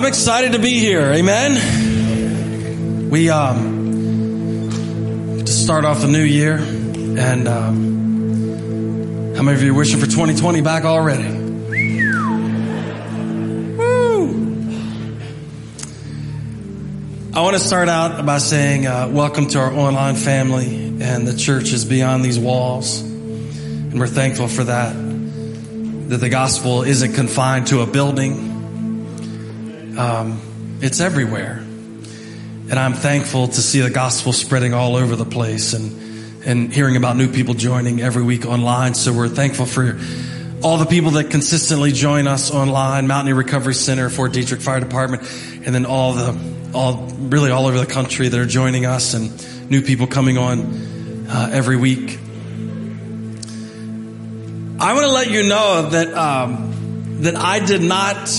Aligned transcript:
I'm 0.00 0.06
excited 0.06 0.52
to 0.52 0.58
be 0.58 0.78
here. 0.78 1.12
Amen. 1.12 3.10
We 3.10 3.28
um 3.28 4.70
to 5.40 5.46
start 5.46 5.84
off 5.84 6.00
the 6.00 6.08
new 6.08 6.22
year, 6.22 6.56
and 6.56 7.46
um, 7.46 9.34
how 9.36 9.42
many 9.42 9.58
of 9.58 9.62
you 9.62 9.72
are 9.72 9.76
wishing 9.76 10.00
for 10.00 10.06
2020 10.06 10.62
back 10.62 10.86
already? 10.86 11.28
Woo! 13.76 14.30
I 17.34 17.42
want 17.42 17.58
to 17.58 17.62
start 17.62 17.90
out 17.90 18.24
by 18.24 18.38
saying 18.38 18.86
uh, 18.86 19.10
welcome 19.12 19.48
to 19.48 19.58
our 19.58 19.70
online 19.70 20.16
family 20.16 20.96
and 21.02 21.28
the 21.28 21.36
church 21.36 21.74
is 21.74 21.84
beyond 21.84 22.24
these 22.24 22.38
walls. 22.38 23.02
And 23.02 24.00
we're 24.00 24.06
thankful 24.06 24.48
for 24.48 24.64
that. 24.64 24.94
That 24.94 26.16
the 26.16 26.30
gospel 26.30 26.84
isn't 26.84 27.12
confined 27.12 27.66
to 27.66 27.82
a 27.82 27.86
building. 27.86 28.49
Um, 29.98 30.78
it's 30.80 31.00
everywhere. 31.00 31.58
And 32.70 32.78
I'm 32.78 32.94
thankful 32.94 33.48
to 33.48 33.60
see 33.60 33.80
the 33.80 33.90
gospel 33.90 34.32
spreading 34.32 34.74
all 34.74 34.94
over 34.94 35.16
the 35.16 35.24
place 35.24 35.72
and, 35.72 36.46
and 36.46 36.72
hearing 36.72 36.96
about 36.96 37.16
new 37.16 37.30
people 37.30 37.54
joining 37.54 38.00
every 38.00 38.22
week 38.22 38.46
online. 38.46 38.94
So 38.94 39.12
we're 39.12 39.28
thankful 39.28 39.66
for 39.66 39.98
all 40.62 40.78
the 40.78 40.86
people 40.86 41.12
that 41.12 41.30
consistently 41.30 41.90
join 41.90 42.26
us 42.26 42.50
online, 42.50 43.06
Mountaineer 43.06 43.34
Recovery 43.34 43.74
Center, 43.74 44.08
Fort 44.10 44.32
Detrick 44.32 44.62
Fire 44.62 44.78
Department, 44.78 45.22
and 45.64 45.74
then 45.74 45.86
all 45.86 46.12
the 46.12 46.60
all 46.72 47.08
really 47.18 47.50
all 47.50 47.66
over 47.66 47.78
the 47.78 47.86
country 47.86 48.28
that 48.28 48.38
are 48.38 48.46
joining 48.46 48.86
us 48.86 49.14
and 49.14 49.70
new 49.70 49.82
people 49.82 50.06
coming 50.06 50.38
on 50.38 51.26
uh, 51.28 51.50
every 51.52 51.76
week. 51.76 52.18
I 54.78 54.94
want 54.94 55.06
to 55.06 55.12
let 55.12 55.30
you 55.30 55.42
know 55.42 55.90
that 55.90 56.14
um, 56.14 57.22
that 57.22 57.34
I 57.36 57.64
did 57.64 57.82
not. 57.82 58.30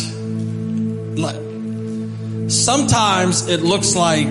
Sometimes 2.49 3.47
it 3.47 3.61
looks 3.61 3.95
like 3.95 4.27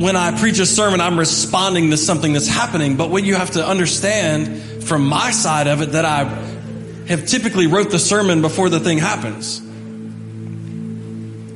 when 0.00 0.16
I 0.16 0.38
preach 0.38 0.58
a 0.58 0.66
sermon, 0.66 1.00
I'm 1.00 1.18
responding 1.18 1.90
to 1.90 1.96
something 1.98 2.32
that's 2.32 2.48
happening. 2.48 2.96
But 2.96 3.10
what 3.10 3.22
you 3.22 3.34
have 3.34 3.50
to 3.52 3.66
understand 3.66 4.84
from 4.84 5.06
my 5.06 5.30
side 5.30 5.66
of 5.66 5.82
it 5.82 5.92
that 5.92 6.06
I 6.06 6.24
have 7.08 7.26
typically 7.26 7.66
wrote 7.66 7.90
the 7.90 7.98
sermon 7.98 8.40
before 8.40 8.70
the 8.70 8.80
thing 8.80 8.96
happens. 8.98 9.60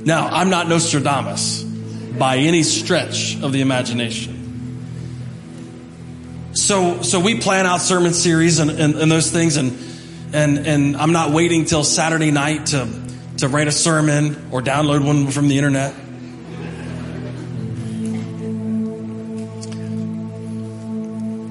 Now, 0.04 0.28
I'm 0.28 0.50
not 0.50 0.68
Nostradamus 0.68 1.62
by 1.62 2.36
any 2.36 2.62
stretch 2.62 3.40
of 3.42 3.52
the 3.52 3.62
imagination. 3.62 4.32
So, 6.52 7.00
so 7.02 7.20
we 7.20 7.40
plan 7.40 7.66
out 7.66 7.80
sermon 7.80 8.12
series 8.12 8.58
and, 8.58 8.70
and, 8.70 8.94
and 8.96 9.10
those 9.10 9.30
things, 9.30 9.56
and, 9.56 9.72
and, 10.34 10.66
and 10.66 10.96
I'm 10.96 11.12
not 11.12 11.30
waiting 11.30 11.64
till 11.64 11.84
Saturday 11.84 12.32
night 12.32 12.66
to, 12.66 12.88
to 13.38 13.48
write 13.48 13.68
a 13.68 13.72
sermon 13.72 14.48
or 14.50 14.60
download 14.60 15.06
one 15.06 15.28
from 15.28 15.46
the 15.46 15.58
internet. 15.58 15.94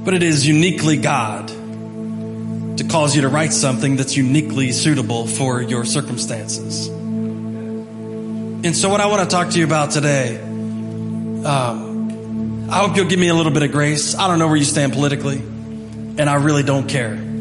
But 0.03 0.16
it 0.16 0.22
is 0.22 0.45
uniquely 0.45 0.98
God 0.98 1.48
to 1.48 2.84
cause 2.90 3.16
you 3.16 3.22
to 3.22 3.30
write 3.30 3.53
something 3.53 3.95
that's 3.95 4.17
uniquely 4.17 4.73
suitable 4.73 5.28
for 5.28 5.62
your 5.62 5.86
circumstances. 5.86 6.90
And 6.90 8.75
so, 8.75 8.90
what 8.90 9.00
I 9.00 9.06
want 9.06 9.30
to 9.30 9.34
talk 9.34 9.52
to 9.52 9.59
you 9.59 9.66
about 9.66 9.92
today, 9.92 10.42
um, 10.42 12.70
I 12.70 12.80
hope 12.80 12.97
you'll 12.97 13.08
give 13.08 13.20
me 13.20 13.30
a 13.30 13.34
little 13.34 13.53
bit 13.53 13.64
of 13.64 13.72
grace. 13.72 14.14
I 14.14 14.28
don't 14.28 14.40
know 14.40 14.47
where 14.47 14.58
you 14.58 14.66
stand 14.66 14.92
politically, 14.92 15.38
and 15.38 16.30
I 16.30 16.36
really 16.36 16.64
don't 16.64 16.90
care. 16.90 17.33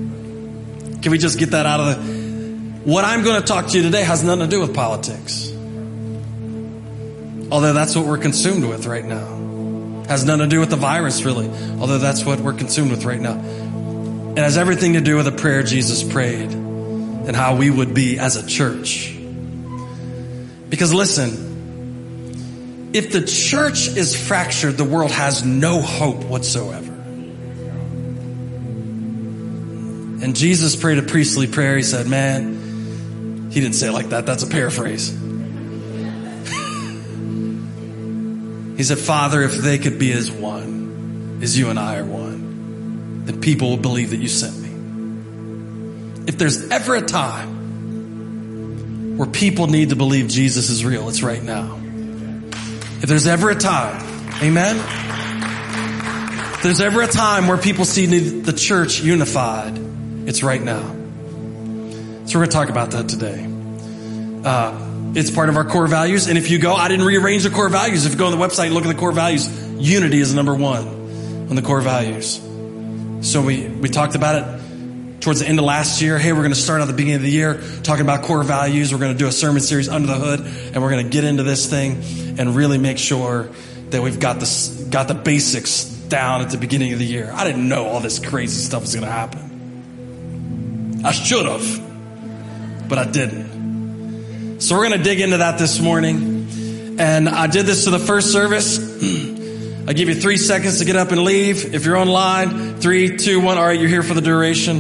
Can 1.03 1.11
we 1.11 1.19
just 1.19 1.39
get 1.39 1.50
that 1.50 1.67
out 1.67 1.81
of 1.81 1.86
the. 1.86 2.22
What 2.84 3.05
I'm 3.05 3.22
going 3.22 3.41
to 3.41 3.47
talk 3.47 3.69
to 3.69 3.77
you 3.77 3.83
today 3.83 4.03
has 4.03 4.22
nothing 4.25 4.48
to 4.48 4.50
do 4.50 4.61
with 4.61 4.75
politics. 4.75 5.50
Although 7.51 7.73
that's 7.73 7.95
what 7.95 8.07
we're 8.07 8.18
consumed 8.18 8.64
with 8.64 8.86
right 8.86 9.05
now. 9.05 10.05
Has 10.08 10.24
nothing 10.24 10.41
to 10.41 10.46
do 10.48 10.61
with 10.61 10.70
the 10.70 10.77
virus, 10.77 11.23
really. 11.24 11.48
Although 11.80 11.98
that's 11.98 12.24
what 12.24 12.41
we're 12.41 12.55
consumed 12.55 12.91
with 12.91 13.05
right 13.05 13.20
now. 13.20 13.39
It 14.33 14.39
has 14.39 14.57
everything 14.57 14.95
to 14.95 15.01
do 15.01 15.17
with 15.17 15.27
the 15.27 15.33
prayer 15.33 15.62
Jesus 15.62 16.02
prayed 16.02 16.51
and 16.52 17.36
how 17.36 17.57
we 17.57 17.70
would 17.70 17.95
be 17.95 18.18
as 18.18 18.36
a 18.36 18.46
church. 18.46 19.14
Because 20.70 20.95
listen, 20.95 22.91
if 22.95 23.12
the 23.12 23.23
church 23.23 23.89
is 23.89 24.14
fractured, 24.17 24.77
the 24.77 24.85
world 24.85 25.11
has 25.11 25.45
no 25.45 25.80
hope 25.80 26.24
whatsoever. 26.24 26.92
And 30.22 30.34
Jesus 30.36 30.77
prayed 30.77 30.98
a 30.98 31.02
priestly 31.02 31.48
prayer. 31.48 31.77
He 31.77 31.83
said, 31.83 32.06
Man, 32.06 33.50
he 33.50 33.60
didn't 33.60 33.74
say 33.74 33.88
it 33.88 33.92
like 33.92 34.10
that. 34.10 34.24
That's 34.24 34.44
a 34.44 34.46
paraphrase. 34.46 35.10
he 38.77 38.84
said, 38.84 38.98
Father, 38.98 39.42
if 39.42 39.56
they 39.56 39.78
could 39.78 39.98
be 39.98 40.12
as 40.12 40.30
one, 40.30 41.40
as 41.42 41.58
you 41.58 41.70
and 41.70 41.78
I 41.78 41.96
are 41.98 42.05
one, 42.05 43.24
then 43.24 43.40
people 43.40 43.70
will 43.70 43.78
believe 43.78 44.11
that 44.11 44.18
you 44.18 44.28
sent 44.28 44.56
me. 44.58 44.68
If 46.28 46.38
there's 46.38 46.70
ever 46.70 46.94
a 46.94 47.02
time 47.02 47.58
where 49.18 49.28
people 49.28 49.66
need 49.66 49.88
to 49.88 49.96
believe 49.96 50.28
Jesus 50.28 50.70
is 50.70 50.84
real, 50.84 51.08
it's 51.08 51.24
right 51.24 51.42
now. 51.42 51.80
If 53.02 53.08
there's 53.08 53.27
ever 53.27 53.50
a 53.50 53.56
time, 53.56 54.00
amen? 54.40 54.77
If 56.55 56.62
there's 56.62 56.80
ever 56.80 57.02
a 57.02 57.08
time 57.08 57.48
where 57.48 57.58
people 57.58 57.84
see 57.84 58.06
the 58.06 58.52
church 58.52 59.00
unified, 59.00 59.90
it's 60.27 60.42
right 60.42 60.62
now. 60.62 60.83
So 62.27 62.38
we're 62.38 62.46
going 62.46 62.50
to 62.50 62.56
talk 62.56 62.68
about 62.68 62.92
that 62.92 63.08
today. 63.08 63.46
Uh, 64.44 65.12
it's 65.14 65.30
part 65.30 65.48
of 65.48 65.56
our 65.56 65.64
core 65.64 65.86
values. 65.86 66.28
And 66.28 66.38
if 66.38 66.50
you 66.50 66.58
go, 66.58 66.74
I 66.74 66.88
didn't 66.88 67.05
rearrange 67.05 67.42
the 67.42 67.50
core 67.50 67.68
values. 67.68 68.06
If 68.06 68.12
you 68.12 68.18
go 68.18 68.27
on 68.27 68.32
the 68.32 68.38
website 68.38 68.66
and 68.66 68.74
look 68.74 68.84
at 68.84 68.88
the 68.88 68.98
core 68.98 69.12
values, 69.12 69.48
unity 69.77 70.20
is 70.20 70.34
number 70.34 70.55
one 70.55 70.86
on 71.50 71.56
the 71.56 71.62
core 71.62 71.80
values. 71.80 72.40
So 73.20 73.42
we, 73.42 73.68
we 73.68 73.88
talked 73.88 74.14
about 74.14 74.36
it 74.36 75.20
towards 75.20 75.40
the 75.40 75.48
end 75.48 75.58
of 75.58 75.64
last 75.64 76.00
year. 76.00 76.18
Hey, 76.18 76.32
we're 76.32 76.40
going 76.40 76.55
to 76.55 76.61
start 76.61 76.80
at 76.80 76.86
the 76.86 76.92
beginning 76.92 77.16
of 77.16 77.22
the 77.22 77.30
year 77.30 77.62
talking 77.82 78.02
about 78.02 78.24
core 78.24 78.42
values. 78.42 78.92
We're 78.92 79.00
going 79.00 79.12
to 79.12 79.18
do 79.18 79.27
a 79.27 79.32
sermon 79.32 79.61
series 79.61 79.88
under 79.88 80.08
the 80.08 80.14
hood, 80.14 80.40
and 80.40 80.82
we're 80.82 80.90
going 80.90 81.05
to 81.05 81.11
get 81.11 81.24
into 81.24 81.42
this 81.42 81.68
thing 81.68 82.02
and 82.38 82.56
really 82.56 82.78
make 82.78 82.98
sure 82.98 83.50
that 83.90 84.02
we've 84.02 84.18
got 84.18 84.40
the 84.40 84.88
got 84.90 85.08
the 85.08 85.14
basics 85.14 85.84
down 85.84 86.40
at 86.40 86.50
the 86.50 86.58
beginning 86.58 86.92
of 86.92 86.98
the 86.98 87.06
year. 87.06 87.30
I 87.32 87.44
didn't 87.44 87.68
know 87.68 87.86
all 87.86 88.00
this 88.00 88.18
crazy 88.18 88.61
stuff 88.61 88.82
was 88.82 88.94
going 88.94 89.06
to 89.06 89.12
happen. 89.12 89.52
I 91.05 91.11
should 91.11 91.46
have, 91.46 92.89
but 92.89 92.98
I 92.98 93.11
didn't. 93.11 94.61
So 94.61 94.77
we're 94.77 94.89
going 94.89 94.98
to 94.98 95.05
dig 95.05 95.20
into 95.20 95.39
that 95.39 95.58
this 95.58 95.80
morning. 95.80 96.46
And 96.98 97.29
I 97.29 97.48
did 97.48 97.67
this 97.67 97.85
to 97.85 97.90
the 97.90 97.98
first 97.98 98.30
service. 98.30 98.79
I 99.89 99.95
give 99.95 100.08
you 100.08 100.14
three 100.14 100.36
seconds 100.36 100.79
to 100.79 100.85
get 100.85 100.95
up 100.95 101.11
and 101.11 101.24
leave. 101.24 101.74
If 101.74 101.85
you're 101.85 101.96
online, 101.96 102.77
three, 102.77 103.17
two, 103.17 103.41
one. 103.41 103.58
All 103.58 103.64
right, 103.64 103.80
you're 103.80 103.89
here 103.89 104.05
for 104.05 104.14
the 104.14 104.20
duration. 104.20 104.79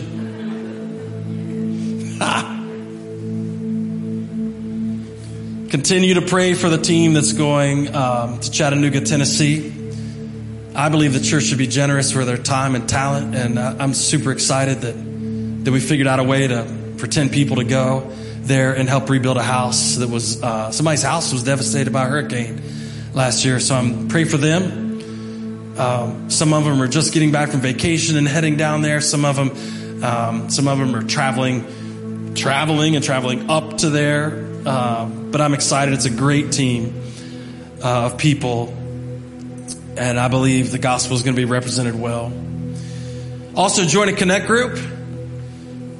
Continue 5.70 6.14
to 6.14 6.22
pray 6.22 6.54
for 6.54 6.68
the 6.68 6.78
team 6.78 7.14
that's 7.14 7.32
going 7.32 7.92
um, 7.92 8.38
to 8.38 8.50
Chattanooga, 8.52 9.00
Tennessee. 9.00 9.72
I 10.76 10.90
believe 10.90 11.12
the 11.12 11.20
church 11.20 11.44
should 11.44 11.58
be 11.58 11.66
generous 11.66 12.12
for 12.12 12.24
their 12.24 12.38
time 12.38 12.76
and 12.76 12.88
talent, 12.88 13.34
and 13.34 13.58
I'm 13.58 13.94
super 13.94 14.30
excited 14.30 14.82
that 14.82 15.11
that 15.64 15.72
we 15.72 15.80
figured 15.80 16.08
out 16.08 16.18
a 16.18 16.24
way 16.24 16.46
to 16.48 16.64
ten 17.10 17.28
people 17.28 17.56
to 17.56 17.64
go 17.64 18.10
there 18.42 18.74
and 18.74 18.88
help 18.88 19.08
rebuild 19.08 19.36
a 19.36 19.42
house 19.42 19.96
that 19.96 20.08
was 20.08 20.42
uh, 20.42 20.70
somebody's 20.70 21.02
house 21.02 21.32
was 21.32 21.42
devastated 21.42 21.92
by 21.92 22.04
a 22.04 22.08
hurricane 22.08 22.60
last 23.12 23.44
year. 23.44 23.60
So 23.60 23.74
I'm 23.74 24.08
praying 24.08 24.28
for 24.28 24.36
them. 24.36 25.78
Um, 25.78 26.30
some 26.30 26.52
of 26.52 26.64
them 26.64 26.80
are 26.82 26.88
just 26.88 27.12
getting 27.12 27.32
back 27.32 27.50
from 27.50 27.60
vacation 27.60 28.16
and 28.16 28.28
heading 28.28 28.56
down 28.56 28.82
there. 28.82 29.00
Some 29.00 29.24
of 29.24 29.36
them, 29.36 30.04
um, 30.04 30.50
some 30.50 30.68
of 30.68 30.78
them 30.78 30.94
are 30.94 31.02
traveling, 31.02 32.34
traveling 32.34 32.94
and 32.94 33.04
traveling 33.04 33.50
up 33.50 33.78
to 33.78 33.90
there. 33.90 34.46
Uh, 34.66 35.06
but 35.06 35.40
I'm 35.40 35.54
excited. 35.54 35.94
It's 35.94 36.04
a 36.04 36.10
great 36.10 36.52
team 36.52 37.02
uh, 37.82 38.06
of 38.06 38.18
people, 38.18 38.68
and 39.96 40.20
I 40.20 40.28
believe 40.28 40.70
the 40.70 40.78
gospel 40.78 41.16
is 41.16 41.22
going 41.22 41.34
to 41.34 41.40
be 41.40 41.46
represented 41.50 41.98
well. 41.98 42.32
Also, 43.56 43.84
join 43.84 44.08
a 44.08 44.12
connect 44.12 44.46
group. 44.46 44.78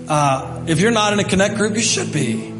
Uh, 0.09 0.65
if 0.67 0.81
you're 0.81 0.91
not 0.91 1.13
in 1.13 1.21
a 1.21 1.25
connect 1.25 1.57
group, 1.57 1.75
you 1.75 1.83
should 1.83 2.13
be. 2.13 2.53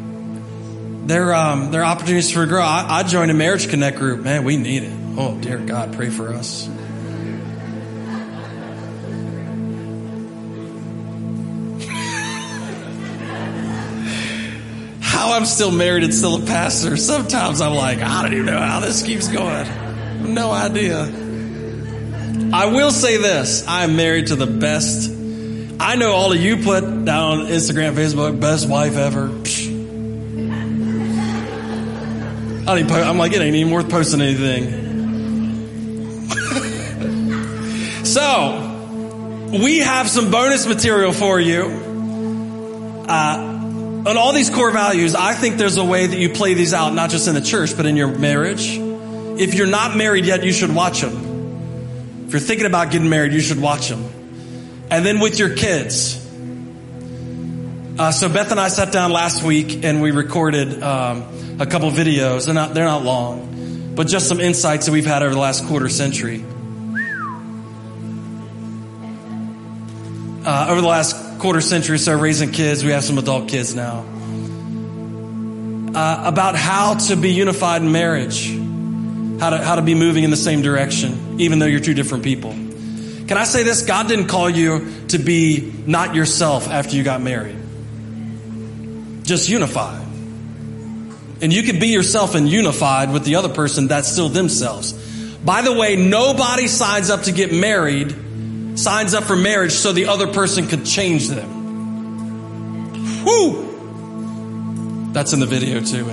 There, 1.05 1.33
um, 1.33 1.71
there 1.71 1.81
are 1.81 1.85
opportunities 1.85 2.31
for 2.31 2.45
growth. 2.45 2.63
I, 2.63 2.99
I 2.99 3.03
joined 3.03 3.29
a 3.29 3.33
marriage 3.33 3.69
connect 3.69 3.97
group. 3.97 4.21
Man, 4.21 4.45
we 4.45 4.55
need 4.55 4.83
it. 4.83 4.93
Oh, 5.17 5.37
dear 5.39 5.57
God, 5.57 5.93
pray 5.93 6.09
for 6.09 6.33
us. 6.33 6.65
how 15.01 15.33
I'm 15.33 15.45
still 15.45 15.71
married 15.71 16.03
and 16.03 16.13
still 16.13 16.41
a 16.41 16.45
pastor. 16.45 16.97
Sometimes 16.97 17.61
I'm 17.61 17.73
like, 17.73 17.99
I 17.99 18.23
don't 18.23 18.33
even 18.33 18.45
know 18.45 18.59
how 18.59 18.79
this 18.79 19.03
keeps 19.03 19.27
going. 19.27 20.33
No 20.33 20.51
idea. 20.51 21.03
I 22.53 22.67
will 22.67 22.91
say 22.91 23.17
this 23.17 23.65
I'm 23.67 23.95
married 23.95 24.27
to 24.27 24.35
the 24.35 24.47
best. 24.47 25.12
I 25.79 25.95
know 25.95 26.11
all 26.11 26.31
of 26.31 26.39
you 26.39 26.57
put 26.57 26.81
down 27.05 27.47
Instagram, 27.47 27.93
Facebook, 27.93 28.39
best 28.39 28.67
wife 28.67 28.95
ever. 28.95 29.29
Psh. 29.29 29.73
I 32.65 32.83
po- 32.83 32.95
I'm 32.95 33.17
like, 33.17 33.33
it 33.33 33.41
ain't 33.41 33.55
even 33.55 33.73
worth 33.73 33.89
posting 33.89 34.21
anything. 34.21 34.81
so, 38.05 39.49
we 39.51 39.79
have 39.79 40.07
some 40.09 40.31
bonus 40.31 40.65
material 40.65 41.11
for 41.11 41.39
you. 41.39 41.63
Uh, 43.07 43.53
on 44.05 44.17
all 44.17 44.31
these 44.33 44.49
core 44.49 44.71
values, 44.71 45.13
I 45.15 45.33
think 45.33 45.57
there's 45.57 45.77
a 45.77 45.83
way 45.83 46.07
that 46.07 46.17
you 46.17 46.29
play 46.29 46.53
these 46.53 46.73
out, 46.73 46.93
not 46.93 47.09
just 47.09 47.27
in 47.27 47.35
the 47.35 47.41
church, 47.41 47.75
but 47.75 47.85
in 47.85 47.97
your 47.97 48.17
marriage. 48.17 48.77
If 48.77 49.55
you're 49.55 49.67
not 49.67 49.97
married 49.97 50.25
yet, 50.25 50.43
you 50.43 50.53
should 50.53 50.73
watch 50.73 51.01
them. 51.01 52.25
If 52.27 52.31
you're 52.33 52.39
thinking 52.39 52.65
about 52.65 52.91
getting 52.91 53.09
married, 53.09 53.33
you 53.33 53.41
should 53.41 53.61
watch 53.61 53.89
them. 53.89 54.12
And 54.93 55.03
then 55.03 55.19
with 55.19 55.39
your 55.39 55.55
kids. 55.55 56.23
Uh, 57.97 58.11
so 58.11 58.29
Beth 58.29 58.51
and 58.51 58.59
I 58.59 58.67
sat 58.67 58.91
down 58.91 59.11
last 59.11 59.41
week 59.41 59.83
and 59.83 60.03
we 60.03 60.11
recorded 60.11 60.83
um, 60.83 61.57
a 61.59 61.65
couple 61.65 61.89
videos. 61.89 62.45
They're 62.45 62.53
not 62.53 62.75
they're 62.75 62.85
not 62.85 63.03
long, 63.03 63.95
but 63.95 64.05
just 64.05 64.27
some 64.27 64.39
insights 64.39 64.85
that 64.85 64.91
we've 64.91 65.03
had 65.03 65.23
over 65.23 65.33
the 65.33 65.39
last 65.39 65.65
quarter 65.65 65.89
century. 65.89 66.45
Uh, 70.45 70.67
over 70.69 70.79
the 70.79 70.87
last 70.87 71.39
quarter 71.39 71.61
century, 71.61 71.97
so 71.97 72.15
raising 72.15 72.51
kids, 72.51 72.83
we 72.83 72.91
have 72.91 73.03
some 73.03 73.17
adult 73.17 73.49
kids 73.49 73.73
now. 73.73 74.05
Uh, 75.95 76.23
about 76.23 76.55
how 76.55 76.93
to 76.93 77.15
be 77.15 77.33
unified 77.33 77.81
in 77.81 77.91
marriage, 77.91 78.47
how 79.39 79.49
to 79.49 79.57
how 79.57 79.73
to 79.73 79.81
be 79.81 79.95
moving 79.95 80.23
in 80.23 80.29
the 80.29 80.37
same 80.37 80.61
direction, 80.61 81.39
even 81.39 81.57
though 81.57 81.65
you're 81.65 81.79
two 81.79 81.95
different 81.95 82.23
people. 82.23 82.55
Can 83.27 83.37
I 83.37 83.45
say 83.45 83.63
this? 83.63 83.83
God 83.83 84.07
didn't 84.07 84.27
call 84.27 84.49
you 84.49 85.05
to 85.09 85.17
be 85.17 85.73
not 85.85 86.15
yourself 86.15 86.67
after 86.67 86.95
you 86.95 87.03
got 87.03 87.21
married. 87.21 87.57
Just 89.23 89.49
unified. 89.49 90.05
And 91.41 91.51
you 91.51 91.63
can 91.63 91.79
be 91.79 91.87
yourself 91.87 92.35
and 92.35 92.47
unified 92.47 93.11
with 93.11 93.25
the 93.25 93.35
other 93.35 93.49
person 93.49 93.87
that's 93.87 94.07
still 94.07 94.29
themselves. 94.29 94.93
By 95.43 95.61
the 95.61 95.73
way, 95.73 95.95
nobody 95.95 96.67
signs 96.67 97.09
up 97.09 97.23
to 97.23 97.31
get 97.31 97.53
married 97.53 98.15
signs 98.75 99.13
up 99.13 99.23
for 99.25 99.35
marriage 99.35 99.73
so 99.73 99.91
the 99.91 100.07
other 100.07 100.27
person 100.27 100.67
could 100.67 100.85
change 100.85 101.27
them. 101.29 101.63
Whoo! 103.23 105.11
That's 105.13 105.33
in 105.33 105.39
the 105.39 105.45
video 105.45 105.79
too, 105.79 106.05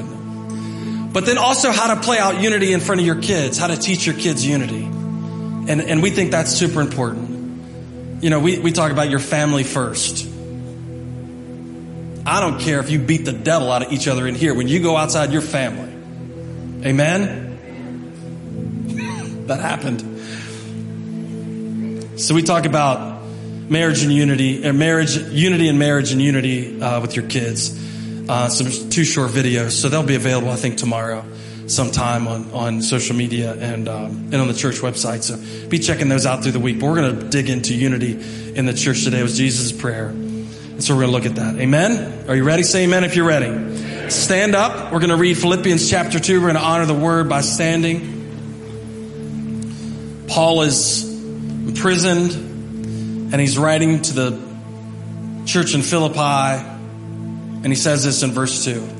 But 1.13 1.25
then 1.27 1.39
also 1.39 1.71
how 1.71 1.95
to 1.95 2.01
play 2.01 2.19
out 2.19 2.43
unity 2.43 2.73
in 2.73 2.81
front 2.81 3.01
of 3.01 3.07
your 3.07 3.21
kids, 3.21 3.57
how 3.59 3.69
to 3.69 3.77
teach 3.77 4.07
your 4.07 4.15
kids 4.15 4.45
unity. 4.47 4.89
And, 5.71 5.81
and 5.81 6.03
we 6.03 6.11
think 6.11 6.33
that's 6.33 6.51
super 6.51 6.81
important. 6.81 8.25
You 8.25 8.31
know, 8.31 8.41
we, 8.41 8.59
we 8.59 8.73
talk 8.73 8.91
about 8.91 9.09
your 9.09 9.21
family 9.21 9.63
first. 9.63 10.27
I 12.27 12.41
don't 12.41 12.59
care 12.61 12.81
if 12.81 12.91
you 12.91 12.99
beat 12.99 13.25
the 13.25 13.33
devil 13.33 13.71
out 13.71 13.87
of 13.87 13.93
each 13.93 14.09
other 14.09 14.27
in 14.27 14.35
here. 14.35 14.53
When 14.53 14.67
you 14.67 14.83
go 14.83 14.97
outside 14.97 15.31
your 15.33 15.43
family, 15.43 15.93
amen? 16.85 17.47
that 19.47 19.61
happened. 19.61 20.01
So 22.21 22.35
we 22.35 22.43
talk 22.43 22.67
about 22.67 23.23
marriage 23.71 24.03
and 24.03 24.13
unity, 24.13 24.67
or 24.67 24.71
uh, 24.71 24.73
marriage, 24.73 25.17
unity 25.17 25.69
and 25.69 25.79
marriage 25.79 26.11
and 26.11 26.21
unity 26.21 26.83
uh, 26.83 27.01
with 27.01 27.15
your 27.15 27.29
kids. 27.29 27.79
Uh, 28.29 28.49
some 28.49 28.91
two 28.91 29.05
short 29.05 29.31
videos, 29.31 29.71
so 29.71 29.89
they'll 29.89 30.03
be 30.03 30.17
available, 30.17 30.51
I 30.51 30.57
think, 30.57 30.79
tomorrow, 30.79 31.25
sometime 31.71 32.27
on 32.27 32.51
on 32.53 32.83
social 32.83 33.15
media 33.15 33.55
and 33.55 33.89
um, 33.89 34.11
and 34.33 34.37
on 34.37 34.49
the 34.49 34.55
church 34.55 34.77
website. 34.77 35.23
So 35.23 35.69
be 35.69 35.79
checking 35.79 36.09
those 36.09 36.27
out 36.27 36.43
through 36.43 36.53
the 36.53 36.61
week. 36.61 36.81
But 36.81 36.87
we're 36.87 36.97
going 36.97 37.19
to 37.19 37.29
dig 37.29 37.49
into 37.49 37.75
unity 37.75 38.13
in 38.55 38.67
the 38.67 38.75
church 38.75 39.05
today. 39.05 39.21
It 39.21 39.23
was 39.23 39.37
Jesus' 39.37 39.73
prayer, 39.73 40.09
and 40.09 40.83
so 40.83 40.95
we're 40.95 41.03
going 41.03 41.13
to 41.13 41.17
look 41.17 41.27
at 41.27 41.37
that. 41.37 41.61
Amen. 41.61 42.29
Are 42.29 42.35
you 42.35 42.45
ready? 42.45 42.65
Say 42.65 42.85
Amen 42.85 43.05
if 43.05 43.15
you're 43.15 43.27
ready. 43.27 44.11
Stand 44.11 44.55
up. 44.55 44.93
We're 44.93 44.99
going 44.99 45.11
to 45.11 45.17
read 45.17 45.39
Philippians 45.39 45.89
chapter 45.89 46.19
two. 46.19 46.41
We're 46.41 46.53
going 46.53 46.63
to 46.63 46.69
honor 46.69 46.87
the 46.87 46.95
word 46.95 47.29
by 47.29 47.43
standing. 47.43 48.19
Paul 50.27 50.63
is 50.63 51.05
imprisoned, 51.69 52.33
and 53.33 53.41
he's 53.41 53.59
writing 53.59 54.03
to 54.03 54.13
the 54.13 54.51
church 55.47 55.75
in 55.75 55.83
Philippi, 55.83 56.19
and 56.21 57.67
he 57.67 57.75
says 57.75 58.05
this 58.05 58.23
in 58.23 58.31
verse 58.31 58.65
2. 58.65 59.00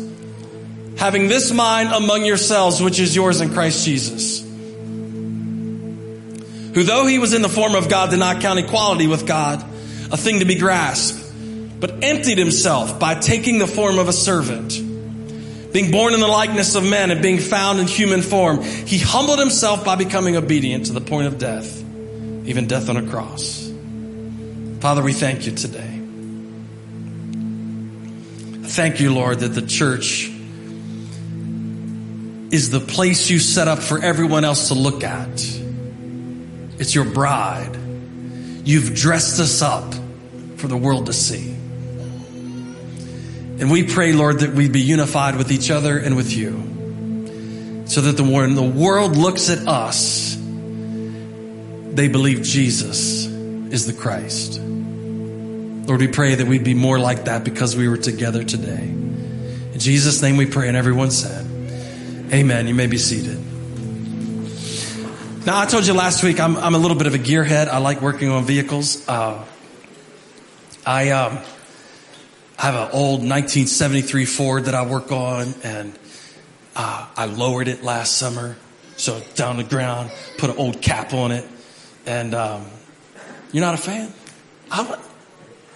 Having 1.01 1.27
this 1.27 1.51
mind 1.51 1.89
among 1.89 2.25
yourselves, 2.25 2.81
which 2.81 2.99
is 2.99 3.15
yours 3.15 3.41
in 3.41 3.51
Christ 3.51 3.83
Jesus. 3.83 4.41
Who 6.73 6.83
though 6.83 7.05
he 7.07 7.19
was 7.19 7.33
in 7.33 7.41
the 7.41 7.49
form 7.49 7.75
of 7.75 7.89
God 7.89 8.11
did 8.11 8.19
not 8.19 8.41
count 8.41 8.59
equality 8.59 9.07
with 9.07 9.27
God 9.27 9.61
a 10.11 10.17
thing 10.17 10.39
to 10.39 10.45
be 10.45 10.55
grasped, 10.55 11.19
but 11.79 12.03
emptied 12.03 12.37
himself 12.37 12.99
by 12.99 13.15
taking 13.15 13.57
the 13.59 13.67
form 13.67 13.97
of 13.97 14.07
a 14.07 14.13
servant 14.13 14.79
being 15.71 15.91
born 15.91 16.13
in 16.13 16.19
the 16.19 16.27
likeness 16.27 16.75
of 16.75 16.83
men 16.83 17.11
and 17.11 17.21
being 17.21 17.39
found 17.39 17.79
in 17.79 17.87
human 17.87 18.21
form, 18.21 18.61
he 18.61 18.97
humbled 18.97 19.39
himself 19.39 19.85
by 19.85 19.95
becoming 19.95 20.35
obedient 20.35 20.87
to 20.87 20.93
the 20.93 21.01
point 21.01 21.27
of 21.27 21.37
death, 21.37 21.81
even 22.45 22.67
death 22.67 22.89
on 22.89 22.97
a 22.97 23.09
cross. 23.09 23.71
Father, 24.81 25.01
we 25.01 25.13
thank 25.13 25.45
you 25.45 25.53
today. 25.53 25.99
Thank 28.63 28.99
you, 28.99 29.13
Lord, 29.13 29.39
that 29.39 29.49
the 29.49 29.61
church 29.61 30.29
is 32.51 32.69
the 32.69 32.81
place 32.81 33.29
you 33.29 33.39
set 33.39 33.67
up 33.67 33.79
for 33.79 33.99
everyone 34.03 34.43
else 34.43 34.67
to 34.67 34.73
look 34.73 35.03
at. 35.03 35.29
It's 36.77 36.93
your 36.93 37.05
bride. 37.05 37.77
You've 38.65 38.93
dressed 38.93 39.39
us 39.39 39.61
up 39.61 39.93
for 40.57 40.67
the 40.67 40.77
world 40.77 41.05
to 41.07 41.13
see. 41.13 41.49
And 43.59 43.71
we 43.71 43.83
pray, 43.83 44.11
Lord, 44.11 44.39
that 44.39 44.53
we'd 44.53 44.73
be 44.73 44.81
unified 44.81 45.35
with 45.35 45.51
each 45.51 45.71
other 45.71 45.97
and 45.97 46.15
with 46.15 46.33
you. 46.33 47.83
So 47.85 48.01
that 48.01 48.17
the, 48.17 48.23
when 48.23 48.55
the 48.55 48.63
world 48.63 49.15
looks 49.15 49.49
at 49.49 49.67
us, 49.67 50.35
they 50.35 52.07
believe 52.07 52.41
Jesus 52.41 53.25
is 53.25 53.85
the 53.85 53.93
Christ. 53.93 54.59
Lord, 54.59 55.99
we 55.99 56.07
pray 56.07 56.35
that 56.35 56.47
we'd 56.47 56.63
be 56.63 56.73
more 56.73 56.99
like 56.99 57.25
that 57.25 57.43
because 57.43 57.75
we 57.75 57.87
were 57.87 57.97
together 57.97 58.43
today. 58.43 58.83
In 58.83 59.79
Jesus' 59.79 60.21
name 60.21 60.37
we 60.37 60.45
pray, 60.45 60.67
and 60.67 60.77
everyone 60.77 61.11
said, 61.11 61.45
Amen. 62.33 62.65
You 62.65 62.73
may 62.73 62.87
be 62.87 62.97
seated. 62.97 63.37
Now, 65.45 65.59
I 65.59 65.65
told 65.65 65.85
you 65.85 65.93
last 65.93 66.23
week 66.23 66.39
I'm, 66.39 66.55
I'm 66.55 66.75
a 66.75 66.77
little 66.77 66.95
bit 66.95 67.07
of 67.07 67.13
a 67.13 67.17
gearhead. 67.17 67.67
I 67.67 67.79
like 67.79 68.01
working 68.01 68.29
on 68.29 68.45
vehicles. 68.45 69.05
Uh, 69.05 69.43
I 70.85 71.09
um, 71.09 71.39
have 72.55 72.75
an 72.75 72.89
old 72.93 73.19
1973 73.19 74.23
Ford 74.23 74.65
that 74.65 74.75
I 74.75 74.85
work 74.85 75.11
on, 75.11 75.53
and 75.61 75.93
uh, 76.73 77.05
I 77.17 77.25
lowered 77.25 77.67
it 77.67 77.83
last 77.83 78.17
summer, 78.17 78.55
so 78.95 79.21
down 79.35 79.57
the 79.57 79.65
ground, 79.65 80.09
put 80.37 80.49
an 80.49 80.57
old 80.57 80.81
cap 80.81 81.13
on 81.13 81.33
it, 81.33 81.45
and 82.05 82.33
um, 82.33 82.65
you're 83.51 83.65
not 83.65 83.73
a 83.73 83.77
fan? 83.77 84.13
I'm 84.71 84.87
a, 84.87 84.99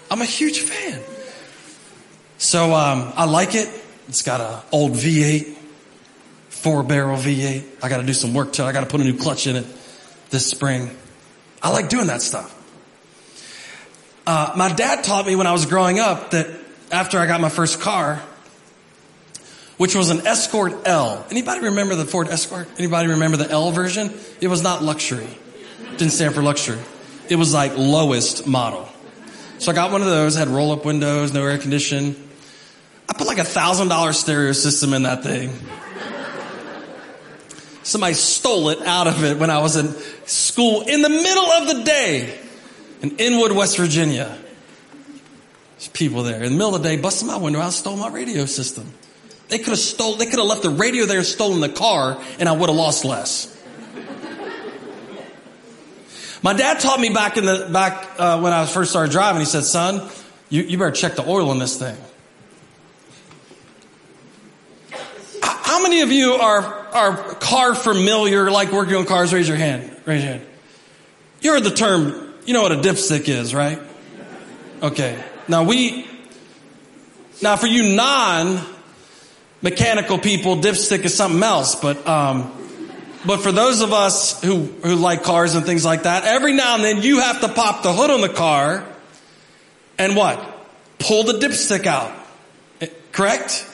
I'm 0.09 0.21
a 0.21 0.25
huge 0.25 0.59
fan. 0.61 1.01
So 2.37 2.73
um, 2.73 3.11
I 3.17 3.25
like 3.25 3.55
it. 3.55 3.67
It's 4.07 4.21
got 4.21 4.39
an 4.39 4.63
old 4.71 4.93
V8, 4.93 5.55
four 6.65 6.81
barrel 6.81 7.15
V8. 7.15 7.63
I 7.83 7.89
got 7.89 7.97
to 7.97 8.03
do 8.03 8.13
some 8.13 8.33
work 8.33 8.53
to 8.53 8.63
it. 8.63 8.65
I 8.65 8.71
got 8.71 8.79
to 8.79 8.87
put 8.87 8.99
a 8.99 9.03
new 9.03 9.15
clutch 9.15 9.45
in 9.45 9.55
it 9.55 9.67
this 10.31 10.47
spring. 10.47 10.89
I 11.61 11.69
like 11.69 11.89
doing 11.89 12.07
that 12.07 12.23
stuff. 12.23 12.51
Uh, 14.25 14.51
my 14.57 14.73
dad 14.73 15.03
taught 15.03 15.27
me 15.27 15.35
when 15.35 15.45
I 15.45 15.51
was 15.51 15.67
growing 15.67 15.99
up 15.99 16.31
that 16.31 16.49
after 16.91 17.19
I 17.19 17.27
got 17.27 17.39
my 17.39 17.49
first 17.49 17.79
car, 17.81 18.19
which 19.77 19.93
was 19.93 20.09
an 20.09 20.25
Escort 20.25 20.87
L. 20.87 21.23
Anybody 21.29 21.65
remember 21.65 21.93
the 21.93 22.05
Ford 22.05 22.29
Escort? 22.29 22.67
Anybody 22.79 23.09
remember 23.09 23.37
the 23.37 23.51
L 23.51 23.69
version? 23.69 24.11
It 24.41 24.47
was 24.47 24.63
not 24.63 24.81
luxury. 24.81 25.27
It 25.91 25.99
didn't 25.99 26.13
stand 26.13 26.33
for 26.33 26.41
luxury. 26.41 26.79
It 27.29 27.35
was 27.35 27.53
like 27.53 27.77
lowest 27.77 28.47
model. 28.47 28.89
So 29.59 29.71
I 29.71 29.75
got 29.75 29.91
one 29.91 30.01
of 30.01 30.07
those, 30.07 30.33
had 30.33 30.47
roll 30.47 30.71
up 30.71 30.83
windows, 30.83 31.31
no 31.31 31.45
air 31.45 31.59
condition. 31.59 32.15
I 33.07 33.13
put 33.13 33.27
like 33.27 33.37
a 33.37 33.43
thousand 33.43 33.89
dollar 33.89 34.13
stereo 34.13 34.53
system 34.53 34.95
in 34.95 35.03
that 35.03 35.21
thing. 35.21 35.53
Somebody 37.85 38.15
stole 38.15 38.69
it 38.69 38.81
out 38.81 39.05
of 39.05 39.23
it 39.23 39.37
when 39.37 39.51
I 39.51 39.59
was 39.59 39.75
in 39.75 39.93
school 40.25 40.81
in 40.81 41.03
the 41.03 41.09
middle 41.09 41.45
of 41.45 41.67
the 41.67 41.83
day 41.83 42.35
in 43.03 43.11
Inwood, 43.17 43.51
West 43.51 43.77
Virginia. 43.77 44.35
There's 45.77 45.89
people 45.89 46.23
there. 46.23 46.37
In 46.37 46.53
the 46.53 46.57
middle 46.57 46.73
of 46.73 46.81
the 46.81 46.89
day, 46.89 46.97
busted 46.97 47.27
my 47.27 47.37
window 47.37 47.59
out, 47.59 47.73
stole 47.73 47.95
my 47.95 48.09
radio 48.09 48.45
system. 48.47 48.91
They 49.49 49.59
could 49.59 49.67
have 49.67 49.77
stole, 49.77 50.15
they 50.15 50.25
could 50.25 50.39
have 50.39 50.47
left 50.47 50.63
the 50.63 50.71
radio 50.71 51.05
there 51.05 51.19
and 51.19 51.27
stolen 51.27 51.59
the 51.59 51.69
car 51.69 52.19
and 52.39 52.49
I 52.49 52.53
would 52.53 52.69
have 52.69 52.75
lost 52.75 53.05
less. 53.05 53.51
My 56.41 56.53
dad 56.53 56.79
taught 56.79 56.99
me 56.99 57.09
back 57.09 57.37
in 57.37 57.45
the, 57.45 57.69
back, 57.71 58.15
uh, 58.17 58.39
when 58.39 58.51
I 58.51 58.65
first 58.65 58.89
started 58.89 59.11
driving, 59.11 59.41
he 59.41 59.45
said, 59.45 59.63
son, 59.63 60.09
you, 60.49 60.63
you 60.63 60.79
better 60.79 60.89
check 60.89 61.15
the 61.15 61.27
oil 61.27 61.51
on 61.51 61.59
this 61.59 61.77
thing. 61.77 61.97
How 65.75 65.81
many 65.81 65.99
of 65.99 66.09
you 66.09 66.35
are, 66.35 66.63
are 66.63 67.17
car 67.35 67.75
familiar, 67.75 68.49
like 68.49 68.71
working 68.71 68.95
on 68.95 69.05
cars? 69.05 69.33
Raise 69.33 69.45
your 69.45 69.57
hand. 69.57 69.83
Raise 70.05 70.23
your 70.23 70.31
hand. 70.31 70.45
You 71.41 71.51
heard 71.51 71.65
the 71.65 71.69
term, 71.69 72.33
you 72.45 72.53
know 72.53 72.61
what 72.61 72.71
a 72.71 72.77
dipstick 72.77 73.27
is, 73.27 73.53
right? 73.53 73.77
Okay. 74.81 75.21
Now 75.49 75.65
we, 75.65 76.07
now 77.41 77.57
for 77.57 77.67
you 77.67 77.93
non 77.93 78.65
mechanical 79.61 80.17
people, 80.17 80.55
dipstick 80.55 81.03
is 81.03 81.13
something 81.13 81.43
else, 81.43 81.75
but, 81.75 82.07
um, 82.07 82.53
but 83.25 83.41
for 83.41 83.51
those 83.51 83.81
of 83.81 83.91
us 83.91 84.41
who, 84.41 84.63
who 84.81 84.95
like 84.95 85.23
cars 85.23 85.55
and 85.55 85.65
things 85.65 85.83
like 85.83 86.03
that, 86.03 86.23
every 86.23 86.53
now 86.53 86.75
and 86.75 86.85
then 86.85 87.01
you 87.01 87.19
have 87.19 87.41
to 87.41 87.49
pop 87.49 87.83
the 87.83 87.91
hood 87.91 88.11
on 88.11 88.21
the 88.21 88.29
car 88.29 88.85
and 89.97 90.15
what? 90.15 90.39
Pull 90.99 91.25
the 91.25 91.33
dipstick 91.33 91.85
out. 91.85 92.13
Eh, 92.79 92.87
correct? 93.11 93.69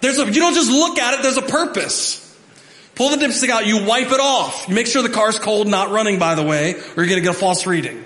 There's 0.00 0.18
a, 0.18 0.26
you 0.26 0.40
don't 0.40 0.54
just 0.54 0.70
look 0.70 0.98
at 0.98 1.14
it, 1.14 1.22
there's 1.22 1.36
a 1.36 1.42
purpose. 1.42 2.22
Pull 2.94 3.10
the 3.10 3.16
dipstick 3.16 3.50
out, 3.50 3.66
you 3.66 3.84
wipe 3.84 4.10
it 4.10 4.20
off. 4.20 4.68
You 4.68 4.74
make 4.74 4.86
sure 4.86 5.02
the 5.02 5.10
car's 5.10 5.38
cold, 5.38 5.68
not 5.68 5.90
running 5.90 6.18
by 6.18 6.34
the 6.34 6.42
way, 6.42 6.74
or 6.74 6.80
you're 6.96 7.06
gonna 7.06 7.20
get 7.20 7.30
a 7.30 7.38
false 7.38 7.66
reading. 7.66 8.02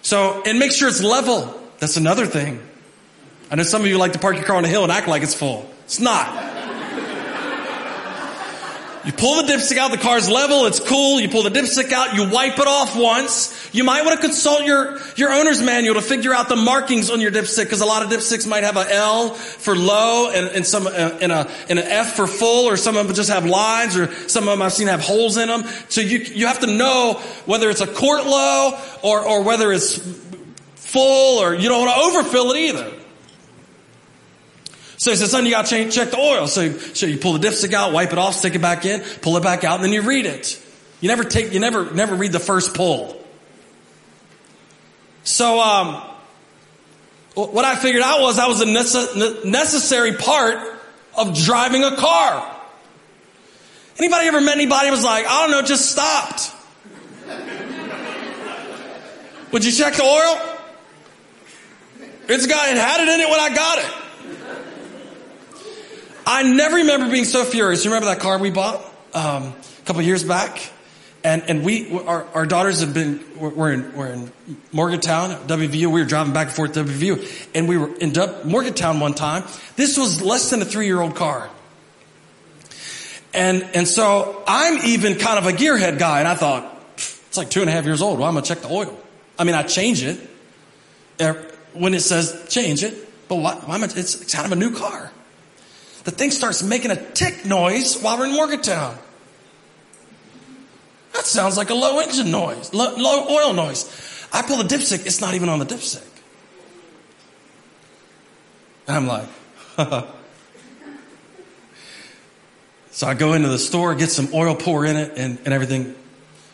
So, 0.00 0.42
and 0.44 0.58
make 0.58 0.72
sure 0.72 0.88
it's 0.88 1.02
level. 1.02 1.60
That's 1.78 1.96
another 1.96 2.26
thing. 2.26 2.60
I 3.50 3.56
know 3.56 3.64
some 3.64 3.82
of 3.82 3.88
you 3.88 3.98
like 3.98 4.14
to 4.14 4.18
park 4.18 4.36
your 4.36 4.44
car 4.44 4.56
on 4.56 4.64
a 4.64 4.68
hill 4.68 4.82
and 4.82 4.90
act 4.90 5.08
like 5.08 5.22
it's 5.22 5.34
full. 5.34 5.70
It's 5.84 6.00
not. 6.00 6.51
You 9.04 9.12
pull 9.12 9.42
the 9.42 9.52
dipstick 9.52 9.78
out, 9.78 9.90
the 9.90 9.98
car's 9.98 10.28
level, 10.28 10.66
it's 10.66 10.78
cool. 10.78 11.20
You 11.20 11.28
pull 11.28 11.42
the 11.42 11.50
dipstick 11.50 11.90
out, 11.90 12.14
you 12.14 12.28
wipe 12.28 12.58
it 12.58 12.68
off 12.68 12.96
once. 12.96 13.70
You 13.74 13.82
might 13.82 14.04
want 14.04 14.20
to 14.20 14.24
consult 14.24 14.64
your, 14.64 15.00
your 15.16 15.32
owner's 15.32 15.60
manual 15.60 15.94
to 15.94 16.00
figure 16.00 16.32
out 16.32 16.48
the 16.48 16.56
markings 16.56 17.10
on 17.10 17.20
your 17.20 17.32
dipstick 17.32 17.64
because 17.64 17.80
a 17.80 17.86
lot 17.86 18.04
of 18.04 18.10
dipsticks 18.10 18.46
might 18.46 18.62
have 18.62 18.76
a 18.76 18.86
L 18.88 19.30
for 19.34 19.74
low 19.74 20.30
and, 20.30 20.46
and 20.48 20.64
some, 20.64 20.86
uh, 20.86 20.90
and 20.90 21.32
a, 21.32 21.50
and 21.68 21.80
an 21.80 21.86
F 21.86 22.14
for 22.14 22.28
full 22.28 22.68
or 22.68 22.76
some 22.76 22.96
of 22.96 23.06
them 23.06 23.16
just 23.16 23.30
have 23.30 23.44
lines 23.44 23.96
or 23.96 24.12
some 24.28 24.44
of 24.44 24.50
them 24.50 24.62
I've 24.62 24.72
seen 24.72 24.86
have 24.86 25.00
holes 25.00 25.36
in 25.36 25.48
them. 25.48 25.64
So 25.88 26.00
you, 26.00 26.18
you 26.18 26.46
have 26.46 26.60
to 26.60 26.68
know 26.68 27.14
whether 27.44 27.70
it's 27.70 27.80
a 27.80 27.88
quart 27.88 28.24
low 28.24 28.78
or, 29.02 29.26
or 29.26 29.42
whether 29.42 29.72
it's 29.72 29.98
full 30.76 31.42
or 31.42 31.54
you 31.54 31.68
don't 31.68 31.86
want 31.86 31.96
to 31.96 32.18
overfill 32.18 32.52
it 32.52 32.58
either. 32.58 33.01
So 35.02 35.10
he 35.10 35.16
said, 35.16 35.30
son, 35.30 35.44
you 35.44 35.50
got 35.50 35.66
to 35.66 35.90
check 35.90 36.12
the 36.12 36.16
oil. 36.16 36.46
So, 36.46 36.78
so 36.78 37.06
you 37.06 37.18
pull 37.18 37.32
the 37.32 37.40
dipstick 37.40 37.72
out, 37.72 37.92
wipe 37.92 38.12
it 38.12 38.18
off, 38.18 38.36
stick 38.36 38.54
it 38.54 38.60
back 38.60 38.84
in, 38.84 39.00
pull 39.20 39.36
it 39.36 39.42
back 39.42 39.64
out, 39.64 39.74
and 39.74 39.84
then 39.84 39.92
you 39.92 40.02
read 40.02 40.26
it. 40.26 40.62
You 41.00 41.08
never 41.08 41.24
take, 41.24 41.52
you 41.52 41.58
never, 41.58 41.90
never 41.90 42.14
read 42.14 42.30
the 42.30 42.38
first 42.38 42.72
pull. 42.72 43.20
So, 45.24 45.58
um, 45.58 46.00
what 47.34 47.64
I 47.64 47.74
figured 47.74 48.04
out 48.04 48.20
was 48.20 48.36
that 48.36 48.46
was 48.46 48.60
a 48.60 49.44
necessary 49.44 50.12
part 50.12 50.80
of 51.18 51.36
driving 51.36 51.82
a 51.82 51.96
car. 51.96 52.60
Anybody 53.98 54.28
ever 54.28 54.40
met 54.40 54.54
anybody 54.54 54.92
was 54.92 55.02
like, 55.02 55.26
I 55.26 55.42
don't 55.42 55.50
know, 55.50 55.62
just 55.62 55.90
stopped? 55.90 56.52
Would 59.50 59.64
you 59.64 59.72
check 59.72 59.94
the 59.94 60.04
oil? 60.04 60.40
It's 62.28 62.46
got, 62.46 62.68
it 62.68 62.76
had 62.76 63.00
it 63.00 63.08
in 63.08 63.20
it 63.20 63.28
when 63.28 63.40
I 63.40 63.52
got 63.52 63.78
it. 63.78 64.01
I 66.26 66.42
never 66.42 66.76
remember 66.76 67.10
being 67.10 67.24
so 67.24 67.44
furious. 67.44 67.84
You 67.84 67.90
remember 67.90 68.14
that 68.14 68.20
car 68.20 68.38
we 68.38 68.50
bought 68.50 68.84
um, 69.14 69.42
a 69.42 69.84
couple 69.84 70.02
years 70.02 70.24
back? 70.24 70.70
And, 71.24 71.42
and 71.48 71.64
we, 71.64 71.96
our, 72.00 72.26
our 72.34 72.46
daughters 72.46 72.80
have 72.80 72.94
been, 72.94 73.24
we're 73.38 73.72
in, 73.72 73.94
we're 73.94 74.08
in 74.08 74.32
Morgantown, 74.72 75.30
WVU. 75.46 75.86
We 75.86 76.00
were 76.00 76.04
driving 76.04 76.32
back 76.32 76.48
and 76.48 76.56
forth 76.56 76.72
to 76.72 76.84
WVU. 76.84 77.48
And 77.54 77.68
we 77.68 77.76
were 77.76 77.94
in 77.96 78.12
Morgantown 78.44 78.98
one 78.98 79.14
time. 79.14 79.44
This 79.76 79.96
was 79.96 80.20
less 80.20 80.50
than 80.50 80.62
a 80.62 80.64
three 80.64 80.86
year 80.86 81.00
old 81.00 81.14
car. 81.14 81.48
And, 83.34 83.62
and 83.74 83.86
so 83.86 84.42
I'm 84.46 84.84
even 84.84 85.14
kind 85.14 85.38
of 85.38 85.46
a 85.46 85.52
gearhead 85.56 85.98
guy. 85.98 86.18
And 86.18 86.28
I 86.28 86.34
thought, 86.34 86.68
it's 86.96 87.36
like 87.36 87.50
two 87.50 87.60
and 87.60 87.70
a 87.70 87.72
half 87.72 87.84
years 87.84 88.02
old. 88.02 88.18
Well, 88.18 88.28
I'm 88.28 88.34
going 88.34 88.44
to 88.44 88.48
check 88.48 88.62
the 88.62 88.68
oil. 88.68 88.98
I 89.38 89.44
mean, 89.44 89.54
I 89.54 89.62
change 89.62 90.02
it 90.02 90.18
when 91.72 91.94
it 91.94 92.00
says 92.00 92.46
change 92.48 92.82
it, 92.82 93.28
but 93.28 93.36
why, 93.36 93.54
why 93.54 93.76
am 93.76 93.84
I, 93.84 93.86
it's 93.86 94.34
kind 94.34 94.46
of 94.46 94.52
a 94.52 94.56
new 94.56 94.74
car 94.74 95.10
the 96.04 96.10
thing 96.10 96.30
starts 96.30 96.62
making 96.62 96.90
a 96.90 96.96
tick 96.96 97.44
noise 97.44 98.00
while 98.00 98.18
we're 98.18 98.26
in 98.26 98.32
Morgantown. 98.32 98.98
That 101.14 101.26
sounds 101.26 101.56
like 101.56 101.70
a 101.70 101.74
low 101.74 102.00
engine 102.00 102.30
noise, 102.30 102.72
low, 102.72 102.94
low 102.96 103.28
oil 103.28 103.52
noise. 103.52 104.26
I 104.32 104.42
pull 104.42 104.56
the 104.56 104.64
dipstick, 104.64 105.06
it's 105.06 105.20
not 105.20 105.34
even 105.34 105.48
on 105.48 105.58
the 105.58 105.66
dipstick. 105.66 106.08
And 108.88 108.96
I'm 108.96 109.06
like, 109.06 109.28
so 112.90 113.06
I 113.06 113.14
go 113.14 113.34
into 113.34 113.48
the 113.48 113.58
store, 113.58 113.94
get 113.94 114.10
some 114.10 114.28
oil, 114.34 114.54
pour 114.54 114.84
in 114.86 114.96
it, 114.96 115.12
and, 115.16 115.38
and 115.44 115.54
everything, 115.54 115.94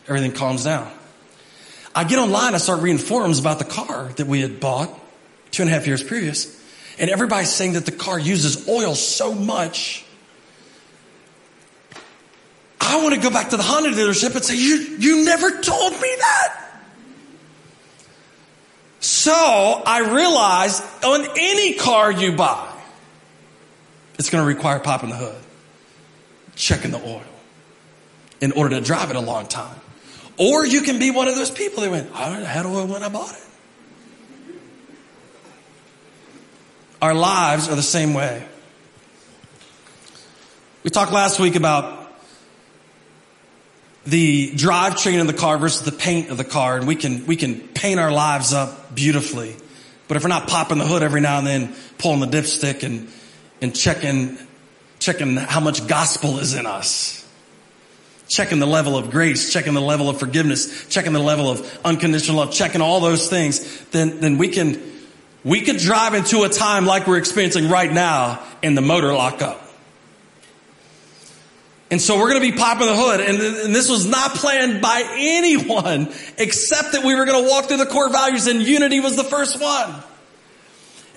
everything 0.07 0.33
calms 0.33 0.65
down. 0.65 0.91
I 1.95 2.03
get 2.03 2.19
online, 2.19 2.53
I 2.53 2.57
start 2.57 2.81
reading 2.81 2.99
forums 2.99 3.39
about 3.39 3.59
the 3.59 3.65
car 3.65 4.09
that 4.17 4.27
we 4.27 4.41
had 4.41 4.59
bought 4.59 4.89
two 5.51 5.63
and 5.63 5.71
a 5.71 5.73
half 5.73 5.87
years 5.87 6.03
previous. 6.03 6.58
And 6.99 7.09
everybody's 7.09 7.49
saying 7.49 7.73
that 7.73 7.85
the 7.85 7.93
car 7.93 8.19
uses 8.19 8.67
oil 8.67 8.93
so 8.93 9.33
much. 9.33 10.05
I 12.81 13.01
want 13.01 13.15
to 13.15 13.21
go 13.21 13.29
back 13.29 13.49
to 13.49 13.57
the 13.57 13.63
Honda 13.63 13.91
dealership 13.91 14.35
and 14.35 14.43
say, 14.43 14.57
you, 14.57 14.97
you 14.99 15.23
never 15.23 15.49
told 15.61 15.93
me 15.93 16.15
that. 16.19 16.65
So 18.99 19.31
I 19.33 20.13
realized 20.13 20.83
on 21.03 21.25
any 21.37 21.75
car 21.75 22.11
you 22.11 22.33
buy, 22.33 22.69
it's 24.17 24.29
going 24.29 24.43
to 24.43 24.47
require 24.47 24.79
popping 24.79 25.09
the 25.09 25.15
hood, 25.15 25.41
checking 26.55 26.91
the 26.91 27.01
oil 27.01 27.23
in 28.41 28.51
order 28.51 28.77
to 28.77 28.85
drive 28.85 29.09
it 29.09 29.15
a 29.15 29.21
long 29.21 29.47
time. 29.47 29.79
Or 30.37 30.65
you 30.65 30.81
can 30.81 30.99
be 30.99 31.11
one 31.11 31.29
of 31.29 31.35
those 31.35 31.51
people 31.51 31.83
that 31.83 31.91
went, 31.91 32.13
I 32.13 32.29
had 32.41 32.65
oil 32.65 32.87
when 32.87 33.03
I 33.03 33.09
bought 33.09 33.33
it. 33.33 33.48
Our 37.01 37.13
lives 37.13 37.69
are 37.69 37.75
the 37.75 37.81
same 37.81 38.13
way. 38.13 38.45
We 40.83 40.89
talked 40.89 41.13
last 41.13 41.39
week 41.39 41.55
about 41.55 42.11
the 44.05 44.51
drivetrain 44.51 45.19
in 45.19 45.27
the 45.27 45.33
car 45.33 45.57
versus 45.57 45.83
the 45.83 45.91
paint 45.91 46.29
of 46.29 46.37
the 46.37 46.43
car, 46.43 46.77
and 46.77 46.87
we 46.87 46.95
can, 46.95 47.25
we 47.25 47.35
can 47.35 47.59
paint 47.59 47.99
our 47.99 48.11
lives 48.11 48.53
up 48.53 48.93
beautifully. 48.93 49.55
But 50.07 50.17
if 50.17 50.23
we're 50.23 50.29
not 50.29 50.47
popping 50.47 50.77
the 50.77 50.85
hood 50.85 51.03
every 51.03 51.21
now 51.21 51.37
and 51.37 51.47
then, 51.47 51.75
pulling 51.99 52.19
the 52.19 52.27
dipstick 52.27 52.83
and, 52.83 53.09
and 53.61 53.75
checking, 53.75 54.37
checking 54.99 55.37
how 55.37 55.59
much 55.59 55.87
gospel 55.87 56.39
is 56.39 56.53
in 56.53 56.65
us, 56.65 57.25
checking 58.27 58.59
the 58.59 58.65
level 58.65 58.97
of 58.97 59.09
grace, 59.09 59.53
checking 59.53 59.73
the 59.73 59.81
level 59.81 60.09
of 60.09 60.19
forgiveness, 60.19 60.87
checking 60.89 61.13
the 61.13 61.19
level 61.19 61.49
of 61.49 61.79
unconditional 61.85 62.37
love, 62.37 62.51
checking 62.51 62.81
all 62.81 62.99
those 62.99 63.29
things, 63.29 63.85
then, 63.91 64.19
then 64.19 64.37
we 64.37 64.49
can, 64.49 64.81
we 65.43 65.61
could 65.61 65.77
drive 65.77 66.13
into 66.13 66.43
a 66.43 66.49
time 66.49 66.85
like 66.85 67.07
we're 67.07 67.17
experiencing 67.17 67.69
right 67.69 67.91
now 67.91 68.43
and 68.61 68.77
the 68.77 68.81
motor 68.81 69.13
lock 69.13 69.41
up. 69.41 69.61
And 71.91 71.99
so 71.99 72.17
we're 72.19 72.29
going 72.29 72.41
to 72.41 72.51
be 72.51 72.57
popping 72.57 72.85
the 72.85 72.95
hood. 72.95 73.19
And, 73.19 73.39
and, 73.39 73.75
this 73.75 73.89
was 73.89 74.05
not 74.05 74.35
planned 74.35 74.79
by 74.79 75.03
anyone 75.17 76.13
except 76.37 76.91
that 76.91 77.03
we 77.03 77.15
were 77.15 77.25
going 77.25 77.43
to 77.43 77.49
walk 77.49 77.65
through 77.65 77.77
the 77.77 77.87
core 77.87 78.09
values 78.09 78.45
and 78.45 78.61
unity 78.61 78.99
was 78.99 79.15
the 79.15 79.23
first 79.23 79.59
one. 79.59 80.03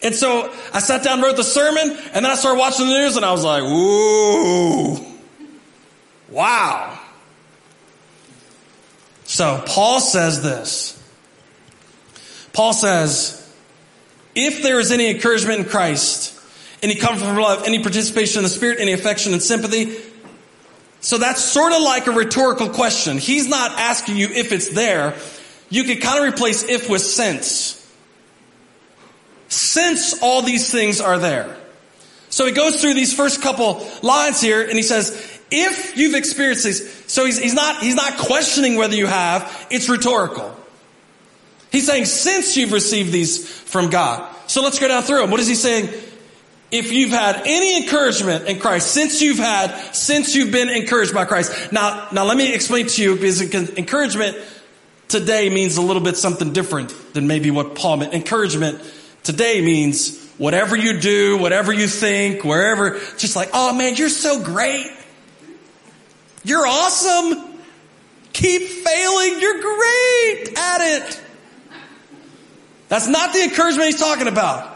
And 0.03 0.15
so 0.15 0.53
I 0.73 0.81
sat 0.81 1.05
down, 1.05 1.21
wrote 1.21 1.37
the 1.37 1.45
sermon, 1.45 1.97
and 2.13 2.25
then 2.25 2.27
I 2.27 2.35
started 2.35 2.59
watching 2.59 2.87
the 2.87 2.95
news 2.95 3.17
and 3.17 3.25
I 3.25 3.33
was 3.33 3.45
like, 3.45 3.63
"Ooh, 3.63 4.99
wow. 6.29 6.99
So 9.25 9.63
Paul 9.65 10.01
says 10.01 10.43
this. 10.43 10.99
Paul 12.53 12.73
says, 12.73 13.42
if 14.35 14.63
there 14.63 14.81
is 14.81 14.91
any 14.91 15.11
encouragement 15.11 15.61
in 15.61 15.65
Christ, 15.67 16.39
any 16.83 16.95
comfort 16.95 17.25
from 17.25 17.37
love, 17.37 17.65
any 17.67 17.83
participation 17.83 18.39
in 18.39 18.45
the 18.45 18.51
Spirit, 18.51 18.79
any 18.81 18.93
affection 18.93 19.33
and 19.33 19.43
sympathy, 19.43 19.97
so 21.03 21.19
that's 21.19 21.43
sort 21.43 21.73
of 21.73 21.83
like 21.83 22.07
a 22.07 22.13
rhetorical 22.13 22.69
question. 22.69 23.19
He's 23.19 23.49
not 23.49 23.73
asking 23.73 24.17
you 24.17 24.29
if 24.29 24.53
it's 24.53 24.69
there. 24.69 25.17
You 25.69 25.83
could 25.83 26.01
kind 26.01 26.25
of 26.25 26.33
replace 26.33 26.63
if 26.63 26.89
with 26.89 27.03
since. 27.03 27.79
Since 29.49 30.23
all 30.23 30.43
these 30.43 30.71
things 30.71 31.01
are 31.01 31.19
there. 31.19 31.57
So 32.31 32.47
he 32.47 32.53
goes 32.53 32.81
through 32.81 32.95
these 32.95 33.13
first 33.13 33.43
couple 33.43 33.87
lines 34.03 34.41
here 34.41 34.63
and 34.63 34.75
he 34.75 34.83
says, 34.83 35.41
if 35.51 35.99
you've 35.99 36.15
experienced 36.15 36.65
these, 36.65 37.05
so 37.11 37.27
he's, 37.27 37.39
he's 37.39 37.53
not, 37.53 37.83
he's 37.83 37.97
not 37.97 38.17
questioning 38.17 38.77
whether 38.77 38.95
you 38.95 39.07
have, 39.07 39.67
it's 39.71 39.89
rhetorical. 39.89 40.57
He's 41.73 41.87
saying, 41.87 42.05
since 42.05 42.57
you've 42.57 42.73
received 42.73 43.11
these 43.13 43.49
from 43.49 43.91
God. 43.91 44.33
So 44.47 44.63
let's 44.63 44.79
go 44.79 44.87
down 44.87 45.03
through 45.03 45.23
them. 45.23 45.31
What 45.31 45.41
is 45.41 45.49
he 45.49 45.57
saying? 45.57 45.89
if 46.73 46.91
you've 46.91 47.11
had 47.11 47.43
any 47.45 47.83
encouragement 47.83 48.47
in 48.49 48.59
Christ, 48.59 48.91
since 48.93 49.21
you've 49.21 49.39
had, 49.39 49.95
since 49.95 50.35
you've 50.35 50.51
been 50.51 50.71
encouraged 50.71 51.13
by 51.13 51.27
Christ. 51.27 51.71
Now, 51.71 52.09
now 52.13 52.25
let 52.25 52.37
me 52.37 52.53
explain 52.53 52.87
to 52.87 53.03
you 53.03 53.15
because 53.15 53.43
encouragement 53.77 54.39
today 55.07 55.51
means 55.51 55.77
a 55.77 55.83
little 55.83 56.03
bit 56.03 56.17
something 56.17 56.55
different 56.55 56.95
than 57.13 57.27
maybe 57.27 57.51
what 57.51 57.75
Paul 57.75 57.99
meant. 57.99 58.15
Encouragement 58.15 58.81
today 59.23 59.61
means 59.61 60.19
whatever 60.39 60.75
you 60.75 60.99
do, 60.99 61.37
whatever 61.37 61.75
you 61.75 61.87
think, 61.87 62.43
wherever, 62.43 62.99
just 63.19 63.37
like, 63.37 63.51
oh 63.53 63.75
man, 63.75 63.95
you're 63.97 64.09
so 64.09 64.43
great. 64.43 64.91
You're 66.43 66.67
awesome. 66.67 67.61
Keep 68.33 68.63
failing. 68.63 69.41
You're 69.41 69.61
great 69.61 70.59
at 70.59 70.81
it. 70.81 71.22
That's 72.93 73.09
not 73.09 73.33
the 73.33 73.43
encouragement 73.43 73.87
he's 73.87 73.99
talking 73.99 74.29
about. 74.29 74.71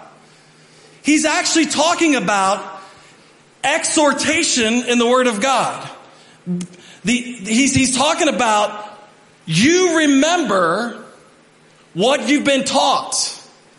He's 1.02 1.26
actually 1.26 1.66
talking 1.66 2.16
about 2.16 2.80
exhortation 3.62 4.87
in 4.87 4.99
the 4.99 5.06
Word 5.06 5.26
of 5.26 5.42
God. 5.42 5.87
The, 7.04 7.12
he's, 7.12 7.75
he's 7.75 7.94
talking 7.94 8.28
about 8.28 8.88
you 9.44 9.99
remember 9.99 11.04
what 11.92 12.26
you've 12.26 12.46
been 12.46 12.64
taught. 12.64 13.14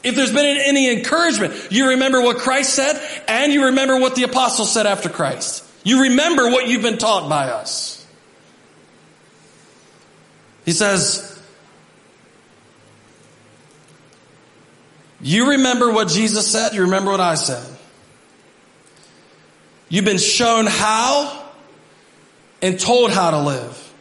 If 0.03 0.15
there's 0.15 0.31
been 0.31 0.45
any 0.45 0.95
encouragement, 0.95 1.69
you 1.71 1.89
remember 1.89 2.21
what 2.21 2.37
Christ 2.37 2.75
said 2.75 3.23
and 3.27 3.51
you 3.51 3.65
remember 3.65 3.99
what 3.99 4.13
the 4.13 4.21
apostles 4.21 4.71
said 4.71 4.85
after 4.85 5.09
Christ. 5.09 5.63
You 5.83 6.03
remember 6.03 6.47
what 6.51 6.67
you've 6.67 6.83
been 6.83 6.99
taught 6.99 7.27
by 7.27 7.49
us. 7.49 8.05
He 10.63 10.73
says, 10.73 11.36
You 15.21 15.51
remember 15.51 15.91
what 15.91 16.09
Jesus 16.09 16.51
said, 16.51 16.73
you 16.73 16.83
remember 16.83 17.11
what 17.11 17.19
I 17.19 17.35
said. 17.35 17.65
You've 19.89 20.05
been 20.05 20.17
shown 20.17 20.65
how 20.67 21.45
and 22.61 22.79
told 22.79 23.11
how 23.11 23.31
to 23.31 23.39
live. 23.39 23.93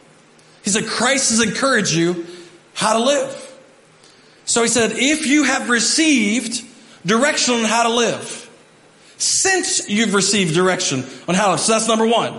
He 0.63 0.69
said, 0.69 0.85
Christ 0.85 1.29
has 1.29 1.41
encouraged 1.41 1.93
you 1.93 2.25
how 2.73 2.93
to 2.93 3.03
live. 3.03 3.43
So 4.45 4.61
he 4.61 4.67
said, 4.67 4.91
if 4.93 5.25
you 5.25 5.43
have 5.43 5.69
received 5.69 6.63
direction 7.05 7.55
on 7.55 7.63
how 7.65 7.83
to 7.83 7.89
live, 7.89 8.43
since 9.17 9.89
you've 9.89 10.13
received 10.13 10.53
direction 10.53 11.05
on 11.27 11.35
how 11.35 11.45
to 11.45 11.51
live, 11.51 11.59
so 11.59 11.71
that's 11.71 11.87
number 11.87 12.05
one. 12.05 12.37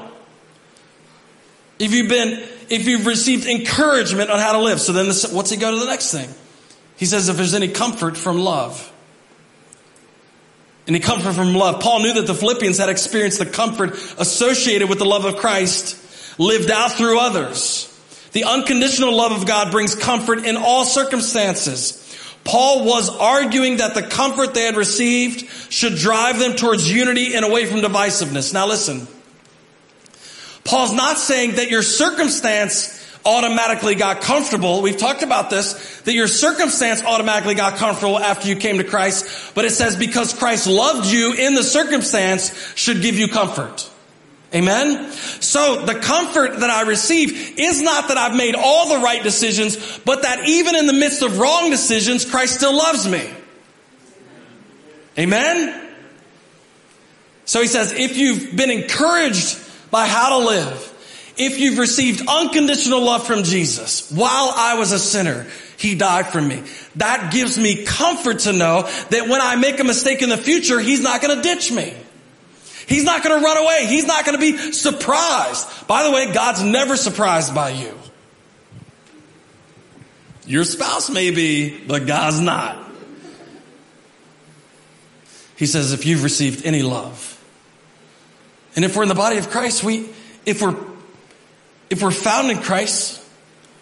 If 1.78 1.92
you've 1.92 2.08
been, 2.08 2.44
if 2.68 2.86
you've 2.86 3.06
received 3.06 3.46
encouragement 3.46 4.30
on 4.30 4.38
how 4.38 4.52
to 4.52 4.60
live, 4.60 4.80
so 4.80 4.92
then 4.92 5.06
this, 5.06 5.32
what's 5.32 5.50
he 5.50 5.56
go 5.56 5.70
to 5.70 5.78
the 5.78 5.86
next 5.86 6.12
thing? 6.12 6.28
He 6.98 7.06
says, 7.06 7.28
if 7.28 7.36
there's 7.36 7.54
any 7.54 7.68
comfort 7.68 8.16
from 8.16 8.38
love. 8.38 8.92
Any 10.86 11.00
comfort 11.00 11.32
from 11.34 11.54
love. 11.54 11.80
Paul 11.80 12.00
knew 12.00 12.14
that 12.14 12.26
the 12.26 12.34
Philippians 12.34 12.78
had 12.78 12.88
experienced 12.88 13.38
the 13.38 13.46
comfort 13.46 13.92
associated 14.18 14.88
with 14.88 14.98
the 14.98 15.04
love 15.04 15.24
of 15.24 15.36
Christ 15.36 15.96
lived 16.38 16.70
out 16.70 16.92
through 16.92 17.20
others. 17.20 17.84
The 18.32 18.44
unconditional 18.44 19.14
love 19.14 19.32
of 19.32 19.46
God 19.46 19.70
brings 19.70 19.94
comfort 19.94 20.44
in 20.44 20.56
all 20.56 20.84
circumstances. 20.84 22.04
Paul 22.42 22.84
was 22.84 23.10
arguing 23.10 23.76
that 23.76 23.94
the 23.94 24.02
comfort 24.02 24.54
they 24.54 24.62
had 24.62 24.76
received 24.76 25.48
should 25.70 25.96
drive 25.96 26.38
them 26.38 26.56
towards 26.56 26.90
unity 26.90 27.34
and 27.34 27.44
away 27.44 27.66
from 27.66 27.80
divisiveness. 27.80 28.52
Now 28.52 28.66
listen. 28.66 29.06
Paul's 30.64 30.92
not 30.92 31.18
saying 31.18 31.56
that 31.56 31.70
your 31.70 31.82
circumstance 31.82 32.97
automatically 33.28 33.94
got 33.94 34.22
comfortable. 34.22 34.80
We've 34.80 34.96
talked 34.96 35.22
about 35.22 35.50
this, 35.50 36.00
that 36.00 36.14
your 36.14 36.28
circumstance 36.28 37.04
automatically 37.04 37.54
got 37.54 37.76
comfortable 37.76 38.18
after 38.18 38.48
you 38.48 38.56
came 38.56 38.78
to 38.78 38.84
Christ, 38.84 39.54
but 39.54 39.66
it 39.66 39.70
says 39.70 39.96
because 39.96 40.32
Christ 40.32 40.66
loved 40.66 41.06
you 41.06 41.34
in 41.34 41.54
the 41.54 41.62
circumstance 41.62 42.74
should 42.74 43.02
give 43.02 43.16
you 43.16 43.28
comfort. 43.28 43.90
Amen? 44.54 45.12
So 45.12 45.84
the 45.84 45.96
comfort 45.96 46.60
that 46.60 46.70
I 46.70 46.82
receive 46.82 47.58
is 47.58 47.82
not 47.82 48.08
that 48.08 48.16
I've 48.16 48.34
made 48.34 48.54
all 48.54 48.88
the 48.88 49.04
right 49.04 49.22
decisions, 49.22 49.98
but 50.06 50.22
that 50.22 50.48
even 50.48 50.74
in 50.74 50.86
the 50.86 50.94
midst 50.94 51.20
of 51.20 51.38
wrong 51.38 51.68
decisions, 51.68 52.24
Christ 52.24 52.54
still 52.54 52.74
loves 52.74 53.06
me. 53.06 53.28
Amen? 55.18 55.90
So 57.44 57.60
he 57.60 57.66
says, 57.66 57.92
if 57.92 58.16
you've 58.16 58.56
been 58.56 58.70
encouraged 58.70 59.58
by 59.90 60.06
how 60.06 60.38
to 60.38 60.46
live, 60.46 60.94
if 61.38 61.58
you've 61.58 61.78
received 61.78 62.22
unconditional 62.28 63.02
love 63.02 63.26
from 63.26 63.42
Jesus 63.44 64.10
while 64.10 64.52
I 64.54 64.74
was 64.78 64.92
a 64.92 64.98
sinner, 64.98 65.46
He 65.76 65.94
died 65.94 66.28
for 66.28 66.40
me. 66.40 66.62
That 66.96 67.32
gives 67.32 67.56
me 67.58 67.84
comfort 67.84 68.40
to 68.40 68.52
know 68.52 68.82
that 69.10 69.28
when 69.28 69.40
I 69.40 69.56
make 69.56 69.80
a 69.80 69.84
mistake 69.84 70.22
in 70.22 70.28
the 70.28 70.36
future, 70.36 70.80
He's 70.80 71.00
not 71.00 71.22
going 71.22 71.36
to 71.36 71.42
ditch 71.42 71.70
me. 71.72 71.94
He's 72.86 73.04
not 73.04 73.22
going 73.22 73.38
to 73.38 73.44
run 73.44 73.58
away. 73.58 73.86
He's 73.86 74.06
not 74.06 74.24
going 74.24 74.38
to 74.38 74.40
be 74.40 74.72
surprised. 74.72 75.86
By 75.86 76.04
the 76.04 76.10
way, 76.10 76.32
God's 76.32 76.62
never 76.62 76.96
surprised 76.96 77.54
by 77.54 77.70
you. 77.70 77.94
Your 80.46 80.64
spouse 80.64 81.10
may 81.10 81.30
be, 81.30 81.78
but 81.78 82.06
God's 82.06 82.40
not. 82.40 82.90
He 85.56 85.66
says, 85.66 85.92
if 85.92 86.06
you've 86.06 86.22
received 86.22 86.64
any 86.64 86.82
love, 86.82 87.34
and 88.74 88.84
if 88.84 88.96
we're 88.96 89.02
in 89.02 89.10
the 89.10 89.14
body 89.14 89.36
of 89.36 89.50
Christ, 89.50 89.84
we, 89.84 90.08
if 90.46 90.62
we're 90.62 90.76
if 91.90 92.02
we're 92.02 92.10
found 92.10 92.50
in 92.50 92.58
Christ, 92.58 93.22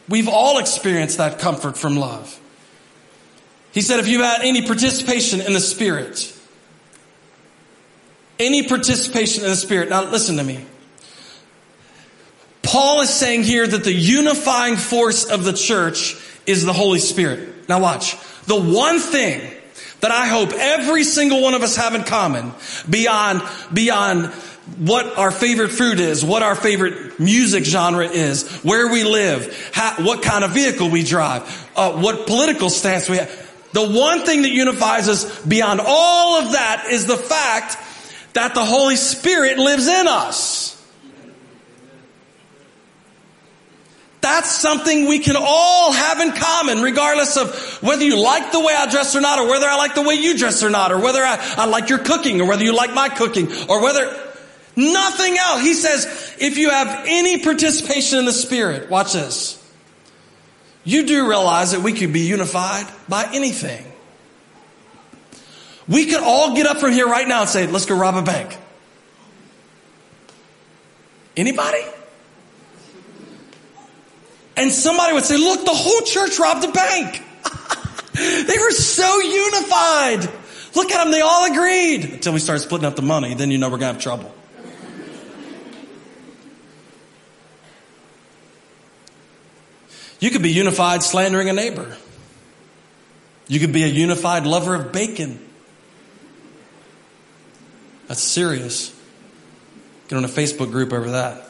we've 0.08 0.28
all 0.28 0.58
experienced 0.58 1.18
that 1.18 1.38
comfort 1.38 1.76
from 1.76 1.96
love. 1.96 2.40
He 3.72 3.80
said, 3.80 4.00
if 4.00 4.08
you've 4.08 4.22
had 4.22 4.42
any 4.42 4.62
participation 4.62 5.40
in 5.40 5.52
the 5.52 5.60
Spirit, 5.60 6.32
any 8.38 8.66
participation 8.68 9.44
in 9.44 9.50
the 9.50 9.56
Spirit. 9.56 9.88
Now 9.88 10.04
listen 10.04 10.36
to 10.36 10.44
me. 10.44 10.64
Paul 12.62 13.00
is 13.00 13.10
saying 13.10 13.44
here 13.44 13.66
that 13.66 13.84
the 13.84 13.92
unifying 13.92 14.76
force 14.76 15.24
of 15.24 15.44
the 15.44 15.52
church 15.52 16.16
is 16.46 16.64
the 16.64 16.72
Holy 16.72 16.98
Spirit. 16.98 17.68
Now 17.68 17.80
watch. 17.80 18.16
The 18.46 18.60
one 18.60 18.98
thing 18.98 19.40
that 20.00 20.10
I 20.10 20.26
hope 20.26 20.52
every 20.52 21.04
single 21.04 21.42
one 21.42 21.54
of 21.54 21.62
us 21.62 21.76
have 21.76 21.94
in 21.94 22.02
common 22.02 22.52
beyond, 22.88 23.42
beyond 23.72 24.32
what 24.78 25.16
our 25.16 25.30
favorite 25.30 25.70
food 25.70 26.00
is, 26.00 26.24
what 26.24 26.42
our 26.42 26.56
favorite 26.56 27.20
music 27.20 27.64
genre 27.64 28.06
is, 28.06 28.60
where 28.62 28.88
we 28.88 29.04
live, 29.04 29.70
how, 29.72 30.04
what 30.04 30.22
kind 30.22 30.44
of 30.44 30.50
vehicle 30.50 30.90
we 30.90 31.04
drive, 31.04 31.42
uh, 31.76 31.92
what 31.92 32.26
political 32.26 32.68
stance 32.68 33.08
we 33.08 33.16
have. 33.18 33.30
The 33.72 33.88
one 33.88 34.22
thing 34.22 34.42
that 34.42 34.50
unifies 34.50 35.08
us 35.08 35.44
beyond 35.44 35.80
all 35.84 36.42
of 36.42 36.52
that 36.52 36.86
is 36.90 37.06
the 37.06 37.16
fact 37.16 37.76
that 38.32 38.54
the 38.54 38.64
Holy 38.64 38.96
Spirit 38.96 39.58
lives 39.58 39.86
in 39.86 40.08
us. 40.08 40.72
That's 44.20 44.50
something 44.50 45.06
we 45.06 45.20
can 45.20 45.36
all 45.38 45.92
have 45.92 46.20
in 46.20 46.32
common, 46.32 46.82
regardless 46.82 47.36
of 47.36 47.54
whether 47.80 48.02
you 48.02 48.20
like 48.20 48.50
the 48.50 48.58
way 48.58 48.74
I 48.76 48.90
dress 48.90 49.14
or 49.14 49.20
not, 49.20 49.38
or 49.38 49.48
whether 49.48 49.66
I 49.66 49.76
like 49.76 49.94
the 49.94 50.02
way 50.02 50.14
you 50.14 50.36
dress 50.36 50.64
or 50.64 50.70
not, 50.70 50.90
or 50.90 50.98
whether 50.98 51.22
I, 51.22 51.38
I 51.56 51.66
like 51.66 51.88
your 51.88 52.00
cooking, 52.00 52.40
or 52.40 52.48
whether 52.48 52.64
you 52.64 52.74
like 52.74 52.92
my 52.92 53.08
cooking, 53.08 53.46
or 53.68 53.80
whether 53.80 54.25
Nothing 54.76 55.38
else. 55.38 55.62
He 55.62 55.72
says, 55.72 56.36
if 56.38 56.58
you 56.58 56.68
have 56.68 57.04
any 57.08 57.42
participation 57.42 58.18
in 58.18 58.26
the 58.26 58.32
Spirit, 58.32 58.90
watch 58.90 59.14
this. 59.14 59.62
You 60.84 61.06
do 61.06 61.28
realize 61.28 61.72
that 61.72 61.80
we 61.80 61.94
could 61.94 62.12
be 62.12 62.20
unified 62.20 62.86
by 63.08 63.28
anything. 63.32 63.84
We 65.88 66.06
could 66.06 66.22
all 66.22 66.54
get 66.54 66.66
up 66.66 66.78
from 66.78 66.92
here 66.92 67.06
right 67.06 67.26
now 67.26 67.40
and 67.40 67.48
say, 67.48 67.66
let's 67.66 67.86
go 67.86 67.96
rob 67.96 68.16
a 68.16 68.22
bank. 68.22 68.56
Anybody? 71.36 71.82
And 74.56 74.70
somebody 74.70 75.14
would 75.14 75.24
say, 75.24 75.38
look, 75.38 75.64
the 75.64 75.74
whole 75.74 76.00
church 76.02 76.38
robbed 76.38 76.64
a 76.64 76.72
bank. 76.72 77.22
they 78.12 78.58
were 78.58 78.70
so 78.70 79.20
unified. 79.20 80.30
Look 80.74 80.90
at 80.90 81.02
them, 81.02 81.12
they 81.12 81.20
all 81.22 81.50
agreed. 81.50 82.04
Until 82.04 82.34
we 82.34 82.40
start 82.40 82.60
splitting 82.60 82.86
up 82.86 82.96
the 82.96 83.02
money, 83.02 83.34
then 83.34 83.50
you 83.50 83.58
know 83.58 83.68
we're 83.68 83.78
going 83.78 83.94
to 83.94 83.94
have 83.94 84.02
trouble. 84.02 84.35
You 90.18 90.30
could 90.30 90.42
be 90.42 90.52
unified 90.52 91.02
slandering 91.02 91.48
a 91.48 91.52
neighbor. 91.52 91.96
You 93.48 93.60
could 93.60 93.72
be 93.72 93.84
a 93.84 93.88
unified 93.88 94.46
lover 94.46 94.74
of 94.74 94.92
bacon. 94.92 95.42
That's 98.08 98.22
serious. 98.22 98.94
Get 100.08 100.16
on 100.16 100.24
a 100.24 100.28
Facebook 100.28 100.70
group 100.70 100.92
over 100.92 101.12
that. 101.12 101.48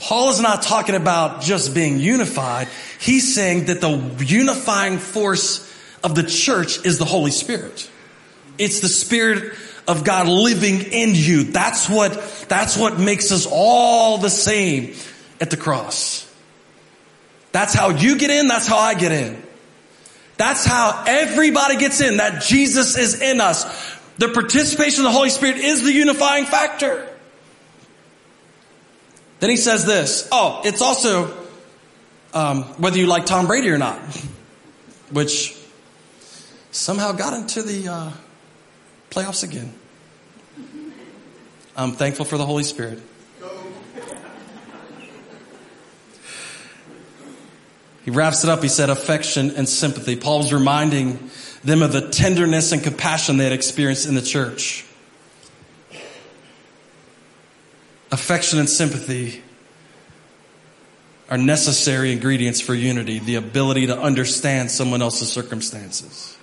Paul 0.00 0.30
is 0.30 0.40
not 0.40 0.62
talking 0.62 0.94
about 0.94 1.42
just 1.42 1.74
being 1.74 1.98
unified. 1.98 2.68
He's 3.00 3.34
saying 3.34 3.66
that 3.66 3.80
the 3.80 4.24
unifying 4.24 4.98
force 4.98 5.64
of 6.04 6.14
the 6.14 6.22
church 6.22 6.84
is 6.86 6.98
the 6.98 7.04
Holy 7.04 7.32
Spirit. 7.32 7.90
It's 8.58 8.80
the 8.80 8.88
Spirit 8.88 9.54
of 9.88 10.04
God 10.04 10.28
living 10.28 10.80
in 10.92 11.10
you. 11.14 11.44
That's 11.44 11.88
what, 11.88 12.12
that's 12.48 12.76
what 12.76 13.00
makes 13.00 13.32
us 13.32 13.46
all 13.50 14.18
the 14.18 14.30
same 14.30 14.94
at 15.40 15.50
the 15.50 15.56
cross. 15.56 16.27
That's 17.58 17.74
how 17.74 17.88
you 17.88 18.16
get 18.16 18.30
in. 18.30 18.46
That's 18.46 18.68
how 18.68 18.78
I 18.78 18.94
get 18.94 19.10
in. 19.10 19.42
That's 20.36 20.64
how 20.64 21.02
everybody 21.08 21.76
gets 21.76 22.00
in, 22.00 22.18
that 22.18 22.40
Jesus 22.44 22.96
is 22.96 23.20
in 23.20 23.40
us. 23.40 23.64
The 24.18 24.28
participation 24.28 25.00
of 25.00 25.10
the 25.10 25.10
Holy 25.10 25.28
Spirit 25.28 25.56
is 25.56 25.82
the 25.82 25.92
unifying 25.92 26.44
factor. 26.44 27.08
Then 29.40 29.50
he 29.50 29.56
says 29.56 29.84
this. 29.86 30.28
Oh, 30.30 30.62
it's 30.64 30.80
also 30.80 31.36
um, 32.32 32.62
whether 32.78 32.96
you 32.96 33.06
like 33.06 33.26
Tom 33.26 33.48
Brady 33.48 33.70
or 33.70 33.78
not, 33.78 33.98
which 35.10 35.56
somehow 36.70 37.10
got 37.10 37.32
into 37.32 37.62
the 37.62 37.88
uh, 37.88 38.12
playoffs 39.10 39.42
again. 39.42 39.74
I'm 41.76 41.90
thankful 41.90 42.24
for 42.24 42.38
the 42.38 42.46
Holy 42.46 42.62
Spirit. 42.62 43.02
He 48.08 48.14
wraps 48.14 48.42
it 48.42 48.48
up. 48.48 48.62
He 48.62 48.70
said 48.70 48.88
affection 48.88 49.50
and 49.50 49.68
sympathy. 49.68 50.16
Paul 50.16 50.38
was 50.38 50.50
reminding 50.50 51.28
them 51.62 51.82
of 51.82 51.92
the 51.92 52.08
tenderness 52.08 52.72
and 52.72 52.82
compassion 52.82 53.36
they 53.36 53.44
had 53.44 53.52
experienced 53.52 54.08
in 54.08 54.14
the 54.14 54.22
church. 54.22 54.86
Affection 58.10 58.60
and 58.60 58.66
sympathy 58.66 59.42
are 61.28 61.36
necessary 61.36 62.10
ingredients 62.10 62.62
for 62.62 62.74
unity, 62.74 63.18
the 63.18 63.34
ability 63.34 63.88
to 63.88 63.98
understand 64.00 64.70
someone 64.70 65.02
else's 65.02 65.30
circumstances. 65.30 66.34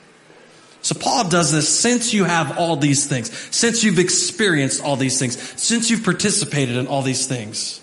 So 0.84 0.94
Paul 0.94 1.30
does 1.30 1.52
this 1.52 1.68
since 1.68 2.14
you 2.14 2.26
have 2.26 2.60
all 2.60 2.76
these 2.76 3.08
things, 3.08 3.36
since 3.50 3.84
you've 3.84 3.98
experienced 3.98 4.84
all 4.84 4.98
these 4.98 5.18
things, 5.18 5.36
since 5.60 5.90
you've 5.90 6.04
participated 6.04 6.76
in 6.78 6.86
all 6.86 7.02
these 7.02 7.26
things. 7.26 7.82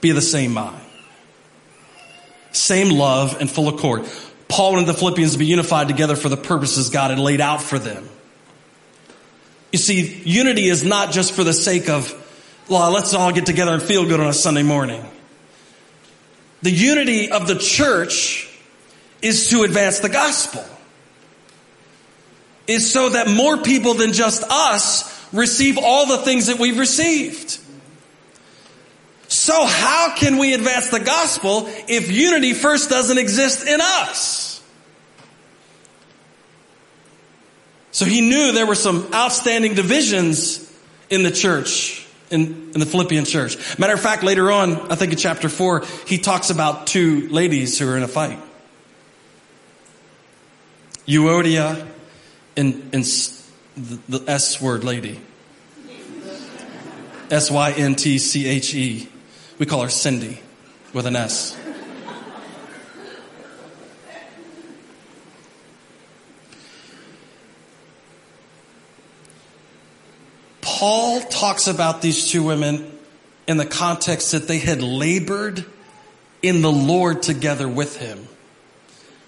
Be 0.00 0.12
the 0.12 0.22
same 0.22 0.54
mind. 0.54 0.86
Same 2.52 2.90
love 2.90 3.40
and 3.40 3.50
full 3.50 3.68
accord. 3.68 4.08
Paul 4.48 4.72
wanted 4.72 4.86
the 4.86 4.94
Philippians 4.94 5.32
to 5.32 5.38
be 5.38 5.46
unified 5.46 5.86
together 5.88 6.16
for 6.16 6.28
the 6.28 6.36
purposes 6.36 6.90
God 6.90 7.10
had 7.10 7.20
laid 7.20 7.40
out 7.40 7.62
for 7.62 7.78
them. 7.78 8.08
You 9.72 9.78
see, 9.78 10.22
unity 10.24 10.66
is 10.66 10.82
not 10.82 11.12
just 11.12 11.32
for 11.32 11.44
the 11.44 11.52
sake 11.52 11.88
of, 11.88 12.12
well, 12.68 12.90
let's 12.90 13.14
all 13.14 13.30
get 13.30 13.46
together 13.46 13.72
and 13.72 13.82
feel 13.82 14.04
good 14.04 14.18
on 14.18 14.26
a 14.26 14.32
Sunday 14.32 14.64
morning. 14.64 15.04
The 16.62 16.72
unity 16.72 17.30
of 17.30 17.46
the 17.46 17.54
church 17.54 18.48
is 19.22 19.50
to 19.50 19.62
advance 19.62 20.00
the 20.00 20.08
gospel. 20.08 20.64
Is 22.66 22.92
so 22.92 23.10
that 23.10 23.28
more 23.28 23.58
people 23.58 23.94
than 23.94 24.12
just 24.12 24.42
us 24.42 25.32
receive 25.32 25.78
all 25.78 26.06
the 26.06 26.18
things 26.18 26.46
that 26.48 26.58
we've 26.58 26.78
received. 26.78 27.59
So 29.40 29.64
how 29.64 30.14
can 30.16 30.36
we 30.36 30.52
advance 30.52 30.90
the 30.90 31.00
gospel 31.00 31.64
if 31.88 32.12
unity 32.12 32.52
first 32.52 32.90
doesn't 32.90 33.16
exist 33.16 33.66
in 33.66 33.80
us? 33.80 34.62
So 37.90 38.04
he 38.04 38.20
knew 38.20 38.52
there 38.52 38.66
were 38.66 38.74
some 38.74 39.08
outstanding 39.14 39.72
divisions 39.72 40.70
in 41.08 41.22
the 41.22 41.30
church, 41.30 42.06
in, 42.28 42.72
in 42.74 42.80
the 42.80 42.84
Philippian 42.84 43.24
church. 43.24 43.78
Matter 43.78 43.94
of 43.94 44.00
fact, 44.02 44.22
later 44.22 44.52
on, 44.52 44.92
I 44.92 44.94
think 44.94 45.12
in 45.12 45.18
chapter 45.18 45.48
four, 45.48 45.86
he 46.06 46.18
talks 46.18 46.50
about 46.50 46.86
two 46.86 47.26
ladies 47.30 47.78
who 47.78 47.88
are 47.88 47.96
in 47.96 48.02
a 48.02 48.08
fight. 48.08 48.38
Euodia 51.06 51.88
and, 52.58 52.90
and 52.92 53.04
the, 53.74 54.18
the 54.18 54.24
S 54.30 54.60
word 54.60 54.84
lady. 54.84 55.18
S 57.30 57.50
Y 57.50 57.70
N 57.70 57.94
T 57.94 58.18
C 58.18 58.46
H 58.46 58.74
E. 58.74 59.08
We 59.60 59.66
call 59.66 59.82
her 59.82 59.90
Cindy 59.90 60.40
with 60.94 61.04
an 61.04 61.16
S. 61.16 61.54
Paul 70.62 71.20
talks 71.20 71.66
about 71.66 72.00
these 72.00 72.30
two 72.30 72.42
women 72.42 72.90
in 73.46 73.58
the 73.58 73.66
context 73.66 74.32
that 74.32 74.48
they 74.48 74.56
had 74.56 74.80
labored 74.80 75.66
in 76.40 76.62
the 76.62 76.72
Lord 76.72 77.22
together 77.22 77.68
with 77.68 77.98
him. 77.98 78.28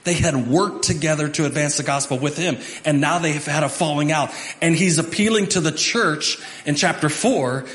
They 0.05 0.15
had 0.15 0.49
worked 0.49 0.85
together 0.85 1.29
to 1.29 1.45
advance 1.45 1.77
the 1.77 1.83
gospel 1.83 2.19
with 2.19 2.39
him. 2.39 2.57
And 2.87 3.03
now 3.03 3.19
they 3.19 3.33
have 3.33 3.45
had 3.45 3.65
a 3.65 3.69
falling 3.69 4.11
out. 4.11 4.31
And 4.63 4.75
he's 4.75 4.99
appealing 4.99 5.49
to 5.49 5.61
the 5.61 5.73
church 5.73 6.39
in 6.65 6.75
chapter 6.75 7.11
four 7.11 7.67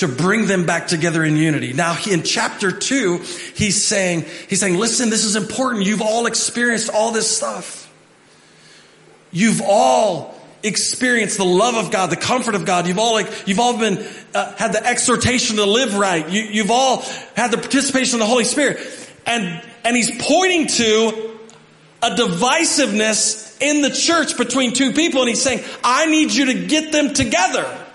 to 0.00 0.08
bring 0.08 0.46
them 0.46 0.66
back 0.66 0.86
together 0.88 1.24
in 1.24 1.36
unity. 1.36 1.72
Now 1.72 1.96
in 2.10 2.22
chapter 2.22 2.70
two, 2.70 3.18
he's 3.54 3.84
saying, 3.84 4.24
he's 4.48 4.60
saying, 4.60 4.78
listen, 4.78 5.10
this 5.10 5.24
is 5.24 5.36
important. 5.36 5.84
You've 5.84 6.02
all 6.02 6.26
experienced 6.26 6.90
all 6.92 7.12
this 7.12 7.34
stuff. 7.34 7.92
You've 9.32 9.62
all 9.62 10.34
experienced 10.62 11.36
the 11.36 11.44
love 11.44 11.74
of 11.74 11.90
God, 11.90 12.10
the 12.10 12.16
comfort 12.16 12.54
of 12.54 12.64
God. 12.64 12.86
You've 12.86 12.98
all 12.98 13.12
like, 13.12 13.46
you've 13.46 13.60
all 13.60 13.78
been, 13.78 14.04
uh, 14.34 14.54
had 14.56 14.72
the 14.72 14.84
exhortation 14.84 15.56
to 15.56 15.64
live 15.64 15.96
right. 15.96 16.28
You, 16.28 16.42
you've 16.42 16.70
all 16.70 17.02
had 17.34 17.50
the 17.50 17.58
participation 17.58 18.14
of 18.14 18.20
the 18.20 18.26
Holy 18.26 18.44
Spirit. 18.44 18.78
And, 19.26 19.62
and 19.84 19.96
he's 19.96 20.10
pointing 20.22 20.66
to 20.66 21.38
a 22.02 22.10
divisiveness 22.10 23.60
in 23.60 23.82
the 23.82 23.90
church 23.90 24.36
between 24.36 24.72
two 24.72 24.92
people 24.92 25.20
and 25.20 25.28
he's 25.28 25.42
saying, 25.42 25.64
I 25.82 26.06
need 26.06 26.32
you 26.32 26.46
to 26.46 26.66
get 26.66 26.92
them 26.92 27.14
together. 27.14 27.85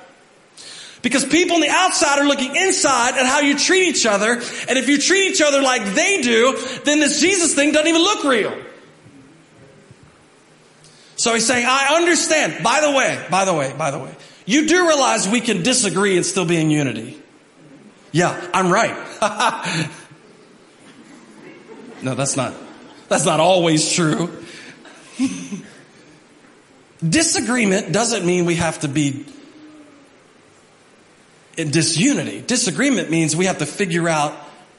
Because 1.02 1.26
people 1.26 1.56
on 1.56 1.62
the 1.62 1.70
outside 1.70 2.20
are 2.20 2.28
looking 2.28 2.56
inside 2.56 3.18
at 3.18 3.26
how 3.26 3.40
you 3.40 3.58
treat 3.58 3.88
each 3.88 4.06
other. 4.06 4.34
And 4.34 4.78
if 4.78 4.88
you 4.88 5.00
treat 5.00 5.32
each 5.32 5.42
other 5.42 5.62
like 5.62 5.84
they 5.96 6.22
do, 6.22 6.58
then 6.84 7.00
this 7.00 7.20
Jesus 7.20 7.56
thing 7.56 7.72
doesn't 7.72 7.88
even 7.88 8.02
look 8.02 8.24
real. 8.24 8.56
So 11.16 11.34
he's 11.34 11.46
saying, 11.46 11.66
I 11.68 11.96
understand. 11.96 12.64
By 12.64 12.82
the 12.82 12.92
way, 12.92 13.24
by 13.30 13.46
the 13.46 13.54
way, 13.54 13.74
by 13.78 13.92
the 13.92 14.00
way, 14.00 14.16
you 14.46 14.68
do 14.68 14.88
realize 14.88 15.28
we 15.28 15.42
can 15.42 15.64
disagree 15.64 16.18
and 16.18 16.26
still 16.26 16.46
be 16.46 16.58
in 16.58 16.70
unity. 16.72 17.22
Yeah, 18.12 18.50
I'm 18.54 18.72
right. 18.72 18.96
no, 22.02 22.16
that's 22.16 22.36
not. 22.36 22.54
That's 23.08 23.26
not 23.26 23.40
always 23.40 23.92
true. 23.92 24.36
Disagreement 27.08 27.92
doesn't 27.92 28.26
mean 28.26 28.46
we 28.46 28.56
have 28.56 28.80
to 28.80 28.88
be 28.88 29.26
in 31.58 31.72
disunity. 31.72 32.42
Disagreement 32.42 33.10
means 33.10 33.36
we 33.36 33.46
have 33.46 33.60
to 33.60 33.66
figure 33.66 34.08
out 34.08 34.34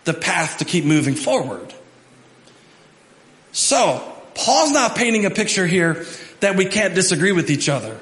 the 0.05 0.15
path 0.15 0.59
to 0.59 0.65
keep 0.65 0.85
moving 0.85 1.15
forward. 1.15 1.73
So, 3.53 4.13
Paul's 4.35 4.73
not 4.73 4.97
painting 4.97 5.27
a 5.27 5.31
picture 5.31 5.67
here 5.67 6.07
that 6.41 6.57
we 6.57 6.65
can't 6.65 6.95
disagree 6.95 7.33
with 7.33 7.51
each 7.51 7.69
other 7.69 7.99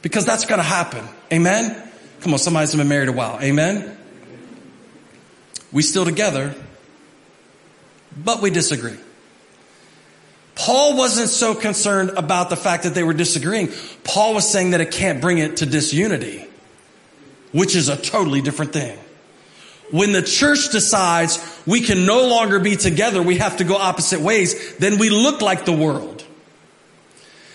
because 0.00 0.24
that's 0.24 0.46
going 0.46 0.58
to 0.58 0.64
happen. 0.64 1.04
Amen? 1.32 1.90
Come 2.20 2.32
on, 2.32 2.38
somebody's 2.38 2.74
been 2.74 2.88
married 2.88 3.08
a 3.08 3.12
while. 3.12 3.40
Amen? 3.40 3.96
We 5.72 5.82
still 5.82 6.04
together, 6.04 6.54
but 8.16 8.40
we 8.40 8.50
disagree. 8.50 8.96
Paul 10.54 10.96
wasn't 10.96 11.30
so 11.30 11.54
concerned 11.54 12.10
about 12.10 12.50
the 12.50 12.56
fact 12.56 12.84
that 12.84 12.94
they 12.94 13.02
were 13.02 13.14
disagreeing. 13.14 13.70
Paul 14.04 14.34
was 14.34 14.48
saying 14.48 14.72
that 14.72 14.80
it 14.80 14.92
can't 14.92 15.20
bring 15.20 15.38
it 15.38 15.58
to 15.58 15.66
disunity, 15.66 16.46
which 17.52 17.76
is 17.76 17.88
a 17.88 17.96
totally 17.96 18.40
different 18.40 18.72
thing. 18.72 18.98
When 19.90 20.12
the 20.12 20.22
church 20.22 20.70
decides 20.70 21.38
we 21.66 21.82
can 21.82 22.06
no 22.06 22.26
longer 22.26 22.58
be 22.58 22.76
together, 22.76 23.22
we 23.22 23.38
have 23.38 23.58
to 23.58 23.64
go 23.64 23.76
opposite 23.76 24.20
ways, 24.20 24.76
then 24.76 24.98
we 24.98 25.10
look 25.10 25.42
like 25.42 25.66
the 25.66 25.72
world. 25.72 26.24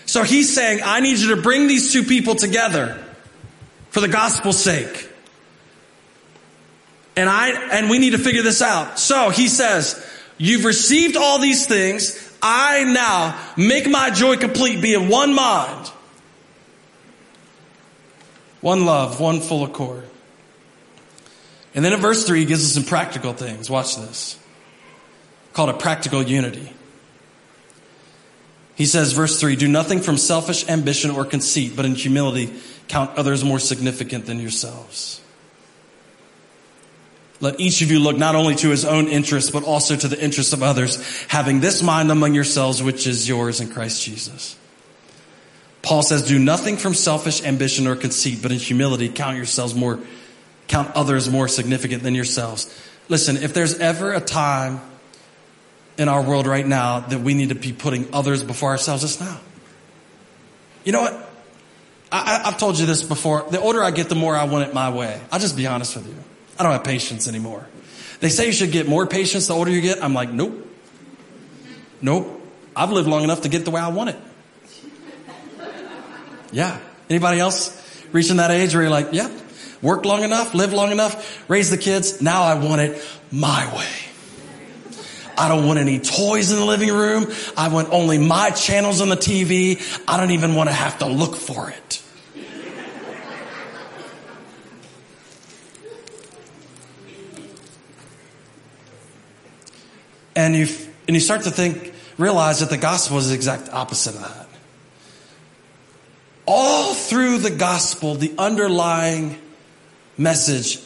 So 0.06 0.22
he's 0.22 0.54
saying, 0.54 0.80
I 0.84 1.00
need 1.00 1.18
you 1.18 1.34
to 1.34 1.42
bring 1.42 1.66
these 1.66 1.92
two 1.92 2.04
people 2.04 2.34
together 2.34 3.04
for 3.90 4.00
the 4.00 4.08
gospel's 4.08 4.62
sake. 4.62 5.10
And 7.16 7.28
I, 7.28 7.50
and 7.72 7.90
we 7.90 7.98
need 7.98 8.10
to 8.10 8.18
figure 8.18 8.42
this 8.42 8.62
out. 8.62 9.00
So 9.00 9.30
he 9.30 9.48
says, 9.48 10.02
you've 10.38 10.64
received 10.64 11.16
all 11.16 11.40
these 11.40 11.66
things. 11.66 12.16
I 12.40 12.84
now 12.84 13.38
make 13.56 13.88
my 13.90 14.10
joy 14.10 14.36
complete, 14.36 14.80
be 14.80 14.94
in 14.94 15.08
one 15.08 15.34
mind, 15.34 15.90
one 18.60 18.84
love, 18.84 19.20
one 19.20 19.40
full 19.40 19.64
accord. 19.64 20.04
And 21.74 21.84
then 21.84 21.92
in 21.92 22.00
verse 22.00 22.26
3, 22.26 22.40
he 22.40 22.44
gives 22.44 22.64
us 22.64 22.72
some 22.72 22.84
practical 22.84 23.32
things. 23.32 23.70
Watch 23.70 23.96
this. 23.96 24.38
Called 25.52 25.70
a 25.70 25.74
practical 25.74 26.22
unity. 26.22 26.72
He 28.74 28.86
says, 28.86 29.12
verse 29.12 29.40
3 29.40 29.56
Do 29.56 29.68
nothing 29.68 30.00
from 30.00 30.16
selfish 30.16 30.68
ambition 30.68 31.10
or 31.10 31.24
conceit, 31.24 31.74
but 31.76 31.84
in 31.84 31.94
humility 31.94 32.54
count 32.88 33.16
others 33.16 33.44
more 33.44 33.58
significant 33.58 34.26
than 34.26 34.40
yourselves. 34.40 35.20
Let 37.40 37.60
each 37.60 37.82
of 37.82 37.90
you 37.90 38.00
look 38.00 38.16
not 38.16 38.34
only 38.34 38.56
to 38.56 38.70
his 38.70 38.84
own 38.84 39.06
interests, 39.06 39.50
but 39.50 39.62
also 39.62 39.94
to 39.94 40.08
the 40.08 40.20
interests 40.20 40.52
of 40.52 40.62
others, 40.62 41.00
having 41.28 41.60
this 41.60 41.82
mind 41.82 42.10
among 42.10 42.34
yourselves, 42.34 42.82
which 42.82 43.06
is 43.06 43.28
yours 43.28 43.60
in 43.60 43.68
Christ 43.68 44.02
Jesus. 44.02 44.56
Paul 45.88 46.02
says, 46.02 46.20
do 46.20 46.38
nothing 46.38 46.76
from 46.76 46.92
selfish 46.92 47.42
ambition 47.42 47.86
or 47.86 47.96
conceit, 47.96 48.40
but 48.42 48.52
in 48.52 48.58
humility 48.58 49.08
count 49.08 49.38
yourselves 49.38 49.74
more, 49.74 49.98
count 50.66 50.94
others 50.94 51.30
more 51.30 51.48
significant 51.48 52.02
than 52.02 52.14
yourselves. 52.14 52.68
Listen, 53.08 53.38
if 53.38 53.54
there's 53.54 53.78
ever 53.78 54.12
a 54.12 54.20
time 54.20 54.82
in 55.96 56.10
our 56.10 56.20
world 56.20 56.46
right 56.46 56.66
now 56.66 57.00
that 57.00 57.20
we 57.20 57.32
need 57.32 57.48
to 57.48 57.54
be 57.54 57.72
putting 57.72 58.06
others 58.12 58.44
before 58.44 58.68
ourselves, 58.68 59.02
it's 59.02 59.18
now. 59.18 59.40
You 60.84 60.92
know 60.92 61.00
what? 61.00 61.30
I, 62.12 62.50
have 62.50 62.58
told 62.58 62.78
you 62.78 62.84
this 62.84 63.02
before. 63.02 63.46
The 63.50 63.58
older 63.58 63.82
I 63.82 63.90
get, 63.90 64.10
the 64.10 64.14
more 64.14 64.36
I 64.36 64.44
want 64.44 64.68
it 64.68 64.74
my 64.74 64.90
way. 64.90 65.18
I'll 65.32 65.40
just 65.40 65.56
be 65.56 65.66
honest 65.66 65.96
with 65.96 66.06
you. 66.06 66.16
I 66.58 66.64
don't 66.64 66.72
have 66.72 66.84
patience 66.84 67.26
anymore. 67.26 67.66
They 68.20 68.28
say 68.28 68.44
you 68.44 68.52
should 68.52 68.72
get 68.72 68.88
more 68.88 69.06
patience 69.06 69.46
the 69.46 69.54
older 69.54 69.70
you 69.70 69.80
get. 69.80 70.04
I'm 70.04 70.12
like, 70.12 70.30
nope. 70.30 70.68
Nope. 72.02 72.42
I've 72.76 72.90
lived 72.90 73.08
long 73.08 73.24
enough 73.24 73.40
to 73.40 73.48
get 73.48 73.64
the 73.64 73.70
way 73.70 73.80
I 73.80 73.88
want 73.88 74.10
it. 74.10 74.18
Yeah. 76.52 76.78
Anybody 77.10 77.40
else 77.40 77.74
reaching 78.12 78.36
that 78.36 78.50
age 78.50 78.74
where 78.74 78.82
you're 78.82 78.90
like, 78.90 79.12
yep, 79.12 79.30
yeah, 79.30 79.40
worked 79.82 80.06
long 80.06 80.22
enough, 80.22 80.54
lived 80.54 80.72
long 80.72 80.90
enough, 80.90 81.48
raised 81.48 81.72
the 81.72 81.78
kids. 81.78 82.20
Now 82.20 82.42
I 82.42 82.54
want 82.54 82.80
it 82.80 83.04
my 83.30 83.74
way. 83.76 83.86
I 85.36 85.48
don't 85.48 85.66
want 85.66 85.78
any 85.78 86.00
toys 86.00 86.50
in 86.50 86.58
the 86.58 86.64
living 86.64 86.92
room. 86.92 87.32
I 87.56 87.68
want 87.68 87.90
only 87.90 88.18
my 88.18 88.50
channels 88.50 89.00
on 89.00 89.08
the 89.08 89.16
TV. 89.16 89.80
I 90.08 90.16
don't 90.16 90.32
even 90.32 90.56
want 90.56 90.68
to 90.68 90.74
have 90.74 90.98
to 90.98 91.06
look 91.06 91.36
for 91.36 91.70
it. 91.70 92.02
and 100.38 100.54
you 100.54 100.66
and 101.08 101.16
you 101.16 101.20
start 101.20 101.42
to 101.42 101.50
think, 101.50 101.92
realize 102.16 102.60
that 102.60 102.70
the 102.70 102.76
gospel 102.76 103.18
is 103.18 103.28
the 103.28 103.34
exact 103.34 103.68
opposite 103.70 104.14
of 104.14 104.20
that. 104.20 104.47
All 106.50 106.94
through 106.94 107.38
the 107.38 107.50
gospel, 107.50 108.14
the 108.14 108.32
underlying 108.38 109.36
message 110.16 110.80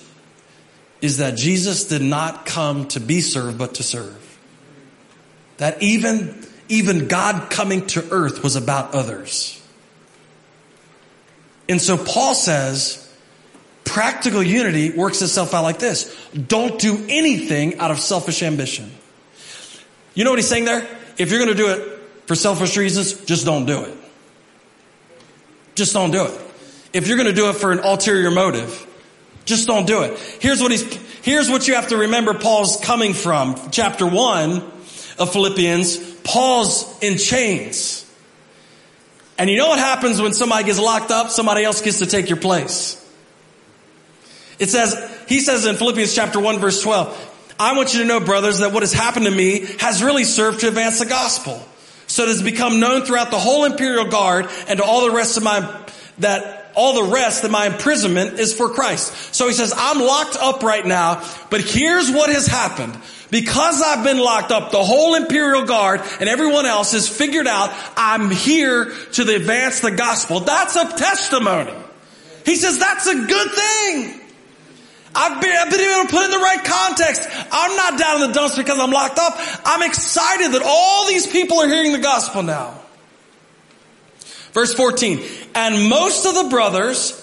is 1.00 1.18
that 1.18 1.36
Jesus 1.36 1.84
did 1.84 2.02
not 2.02 2.46
come 2.46 2.88
to 2.88 2.98
be 2.98 3.20
served, 3.20 3.58
but 3.58 3.74
to 3.76 3.84
serve. 3.84 4.38
That 5.58 5.80
even, 5.80 6.44
even 6.68 7.06
God 7.06 7.48
coming 7.48 7.86
to 7.88 8.04
earth 8.10 8.42
was 8.42 8.56
about 8.56 8.92
others. 8.92 9.62
And 11.68 11.80
so 11.80 11.96
Paul 11.96 12.34
says, 12.34 13.08
practical 13.84 14.42
unity 14.42 14.90
works 14.90 15.22
itself 15.22 15.54
out 15.54 15.62
like 15.62 15.78
this. 15.78 16.12
Don't 16.34 16.76
do 16.80 17.06
anything 17.08 17.78
out 17.78 17.92
of 17.92 18.00
selfish 18.00 18.42
ambition. 18.42 18.90
You 20.14 20.24
know 20.24 20.30
what 20.30 20.40
he's 20.40 20.48
saying 20.48 20.64
there? 20.64 20.84
If 21.18 21.30
you're 21.30 21.38
going 21.38 21.56
to 21.56 21.62
do 21.62 21.70
it 21.70 22.00
for 22.26 22.34
selfish 22.34 22.76
reasons, 22.76 23.12
just 23.26 23.44
don't 23.44 23.64
do 23.64 23.82
it. 23.82 23.96
Just 25.74 25.92
don't 25.92 26.10
do 26.10 26.26
it. 26.26 26.40
If 26.92 27.08
you're 27.08 27.16
going 27.16 27.28
to 27.28 27.34
do 27.34 27.48
it 27.48 27.54
for 27.54 27.72
an 27.72 27.80
ulterior 27.80 28.30
motive, 28.30 28.86
just 29.44 29.66
don't 29.66 29.86
do 29.86 30.02
it. 30.02 30.18
Here's 30.40 30.60
what 30.60 30.70
he's, 30.70 30.82
here's 31.22 31.50
what 31.50 31.66
you 31.66 31.74
have 31.74 31.88
to 31.88 31.96
remember 31.96 32.34
Paul's 32.34 32.78
coming 32.80 33.14
from. 33.14 33.70
Chapter 33.70 34.06
one 34.06 34.62
of 35.18 35.32
Philippians, 35.32 35.98
Paul's 36.22 36.98
in 37.00 37.18
chains. 37.18 37.98
And 39.38 39.48
you 39.48 39.56
know 39.56 39.68
what 39.68 39.78
happens 39.78 40.20
when 40.20 40.34
somebody 40.34 40.64
gets 40.64 40.78
locked 40.78 41.10
up? 41.10 41.30
Somebody 41.30 41.64
else 41.64 41.80
gets 41.80 41.98
to 42.00 42.06
take 42.06 42.28
your 42.28 42.38
place. 42.38 42.98
It 44.58 44.68
says, 44.68 44.94
he 45.28 45.40
says 45.40 45.64
in 45.66 45.76
Philippians 45.76 46.14
chapter 46.14 46.38
1 46.38 46.58
verse 46.60 46.82
12, 46.82 47.30
I 47.58 47.76
want 47.76 47.94
you 47.94 48.00
to 48.00 48.06
know, 48.06 48.20
brothers, 48.20 48.58
that 48.58 48.72
what 48.72 48.82
has 48.82 48.92
happened 48.92 49.26
to 49.26 49.30
me 49.30 49.66
has 49.78 50.02
really 50.02 50.24
served 50.24 50.60
to 50.60 50.68
advance 50.68 50.98
the 50.98 51.06
gospel. 51.06 51.66
So 52.06 52.24
it 52.24 52.28
has 52.28 52.42
become 52.42 52.80
known 52.80 53.02
throughout 53.02 53.30
the 53.30 53.38
whole 53.38 53.64
imperial 53.64 54.06
guard 54.06 54.48
and 54.68 54.78
to 54.78 54.84
all 54.84 55.08
the 55.08 55.14
rest 55.14 55.36
of 55.36 55.42
my, 55.42 55.86
that 56.18 56.70
all 56.74 57.04
the 57.04 57.12
rest 57.12 57.42
that 57.42 57.50
my 57.50 57.66
imprisonment 57.66 58.38
is 58.38 58.54
for 58.54 58.68
Christ. 58.68 59.34
So 59.34 59.46
he 59.46 59.54
says, 59.54 59.72
I'm 59.76 60.00
locked 60.00 60.36
up 60.36 60.62
right 60.62 60.84
now, 60.84 61.26
but 61.50 61.60
here's 61.60 62.10
what 62.10 62.30
has 62.30 62.46
happened. 62.46 62.96
Because 63.30 63.80
I've 63.80 64.04
been 64.04 64.18
locked 64.18 64.52
up, 64.52 64.72
the 64.72 64.84
whole 64.84 65.14
imperial 65.14 65.64
guard 65.64 66.02
and 66.20 66.28
everyone 66.28 66.66
else 66.66 66.92
has 66.92 67.08
figured 67.08 67.46
out 67.46 67.74
I'm 67.96 68.30
here 68.30 68.92
to 69.12 69.34
advance 69.34 69.80
the 69.80 69.90
gospel. 69.90 70.40
That's 70.40 70.76
a 70.76 70.84
testimony. 70.84 71.72
He 72.44 72.56
says 72.56 72.78
that's 72.78 73.06
a 73.06 73.14
good 73.14 73.50
thing. 73.50 74.20
I've 75.14 75.40
been, 75.40 75.54
I've 75.56 75.70
been 75.70 75.80
able 75.80 76.08
to 76.08 76.14
put 76.14 76.24
in 76.24 76.30
the 76.30 76.38
right 76.38 76.64
context. 76.64 77.28
I'm 77.50 77.76
not 77.76 77.98
down 77.98 78.22
in 78.22 78.28
the 78.28 78.34
dumps 78.34 78.56
because 78.56 78.78
I'm 78.78 78.90
locked 78.90 79.18
up. 79.18 79.34
I'm 79.64 79.82
excited 79.82 80.52
that 80.52 80.62
all 80.64 81.06
these 81.06 81.26
people 81.26 81.58
are 81.60 81.68
hearing 81.68 81.92
the 81.92 81.98
gospel 81.98 82.42
now. 82.42 82.80
Verse 84.52 84.74
14, 84.74 85.22
and 85.54 85.88
most 85.88 86.26
of 86.26 86.34
the 86.34 86.50
brothers, 86.50 87.18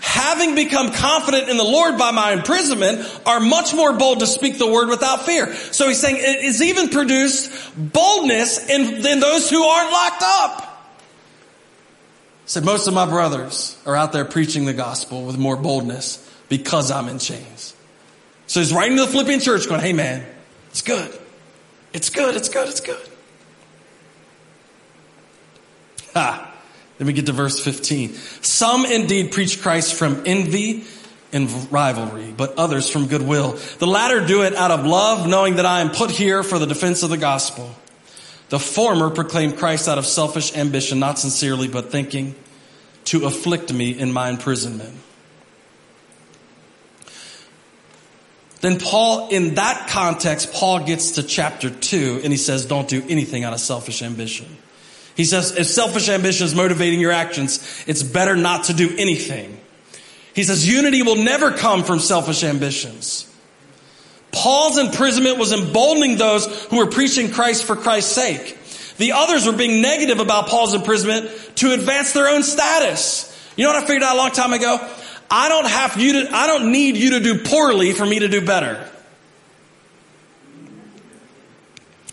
having 0.00 0.54
become 0.54 0.92
confident 0.92 1.50
in 1.50 1.58
the 1.58 1.64
Lord 1.64 1.98
by 1.98 2.10
my 2.10 2.32
imprisonment, 2.32 3.06
are 3.26 3.38
much 3.38 3.74
more 3.74 3.92
bold 3.92 4.20
to 4.20 4.26
speak 4.26 4.56
the 4.56 4.70
word 4.70 4.88
without 4.88 5.26
fear. 5.26 5.54
So 5.54 5.88
he's 5.88 6.00
saying 6.00 6.16
it 6.16 6.42
is 6.42 6.62
even 6.62 6.88
produced 6.88 7.52
boldness 7.76 8.68
in, 8.70 9.06
in 9.06 9.20
those 9.20 9.50
who 9.50 9.62
aren't 9.62 9.92
locked 9.92 10.22
up. 10.24 10.66
He 12.44 12.50
said 12.50 12.64
most 12.64 12.86
of 12.86 12.94
my 12.94 13.04
brothers 13.04 13.76
are 13.84 13.94
out 13.94 14.12
there 14.12 14.24
preaching 14.24 14.64
the 14.64 14.72
gospel 14.72 15.26
with 15.26 15.36
more 15.36 15.56
boldness 15.56 16.26
because 16.50 16.90
I'm 16.90 17.08
in 17.08 17.18
chains. 17.18 17.74
So 18.46 18.60
he's 18.60 18.74
writing 18.74 18.98
to 18.98 19.06
the 19.06 19.10
Philippian 19.10 19.40
church 19.40 19.66
going, 19.66 19.80
hey 19.80 19.94
man, 19.94 20.26
it's 20.68 20.82
good. 20.82 21.18
It's 21.94 22.10
good. 22.10 22.36
It's 22.36 22.50
good. 22.50 22.68
It's 22.68 22.80
good. 22.80 23.08
Ha. 26.12 26.48
Then 26.98 27.06
we 27.06 27.14
get 27.14 27.26
to 27.26 27.32
verse 27.32 27.64
15. 27.64 28.12
Some 28.42 28.84
indeed 28.84 29.32
preach 29.32 29.62
Christ 29.62 29.94
from 29.94 30.24
envy 30.26 30.84
and 31.32 31.72
rivalry, 31.72 32.34
but 32.36 32.58
others 32.58 32.90
from 32.90 33.06
goodwill. 33.06 33.52
The 33.78 33.86
latter 33.86 34.26
do 34.26 34.42
it 34.42 34.54
out 34.54 34.70
of 34.70 34.84
love, 34.84 35.28
knowing 35.28 35.56
that 35.56 35.64
I 35.64 35.80
am 35.80 35.90
put 35.90 36.10
here 36.10 36.42
for 36.42 36.58
the 36.58 36.66
defense 36.66 37.02
of 37.02 37.10
the 37.10 37.16
gospel. 37.16 37.74
The 38.48 38.58
former 38.58 39.10
proclaim 39.10 39.52
Christ 39.52 39.88
out 39.88 39.96
of 39.96 40.04
selfish 40.04 40.56
ambition, 40.56 40.98
not 40.98 41.18
sincerely, 41.18 41.68
but 41.68 41.92
thinking 41.92 42.34
to 43.06 43.24
afflict 43.26 43.72
me 43.72 43.96
in 43.96 44.12
my 44.12 44.28
imprisonment. 44.28 44.94
Then 48.60 48.78
Paul, 48.78 49.28
in 49.28 49.54
that 49.54 49.88
context, 49.88 50.52
Paul 50.52 50.84
gets 50.84 51.12
to 51.12 51.22
chapter 51.22 51.70
two 51.70 52.20
and 52.22 52.32
he 52.32 52.36
says, 52.36 52.66
don't 52.66 52.88
do 52.88 53.02
anything 53.08 53.44
out 53.44 53.54
of 53.54 53.60
selfish 53.60 54.02
ambition. 54.02 54.46
He 55.16 55.24
says, 55.24 55.56
if 55.56 55.66
selfish 55.66 56.08
ambition 56.08 56.46
is 56.46 56.54
motivating 56.54 57.00
your 57.00 57.12
actions, 57.12 57.84
it's 57.86 58.02
better 58.02 58.36
not 58.36 58.64
to 58.64 58.74
do 58.74 58.94
anything. 58.98 59.58
He 60.34 60.44
says, 60.44 60.68
unity 60.68 61.02
will 61.02 61.16
never 61.16 61.52
come 61.52 61.84
from 61.84 61.98
selfish 61.98 62.44
ambitions. 62.44 63.26
Paul's 64.32 64.78
imprisonment 64.78 65.38
was 65.38 65.52
emboldening 65.52 66.16
those 66.16 66.64
who 66.66 66.76
were 66.76 66.86
preaching 66.86 67.32
Christ 67.32 67.64
for 67.64 67.76
Christ's 67.76 68.12
sake. 68.12 68.58
The 68.98 69.12
others 69.12 69.46
were 69.46 69.52
being 69.52 69.82
negative 69.82 70.20
about 70.20 70.48
Paul's 70.48 70.74
imprisonment 70.74 71.30
to 71.56 71.72
advance 71.72 72.12
their 72.12 72.28
own 72.28 72.42
status. 72.42 73.26
You 73.56 73.64
know 73.64 73.72
what 73.72 73.82
I 73.82 73.86
figured 73.86 74.02
out 74.02 74.14
a 74.14 74.18
long 74.18 74.30
time 74.30 74.52
ago? 74.52 74.78
I 75.30 75.48
don't 75.48 75.66
have 75.66 76.00
you 76.00 76.24
to, 76.24 76.34
I 76.34 76.46
don't 76.46 76.72
need 76.72 76.96
you 76.96 77.10
to 77.10 77.20
do 77.20 77.44
poorly 77.44 77.92
for 77.92 78.04
me 78.04 78.18
to 78.18 78.28
do 78.28 78.44
better. 78.44 78.86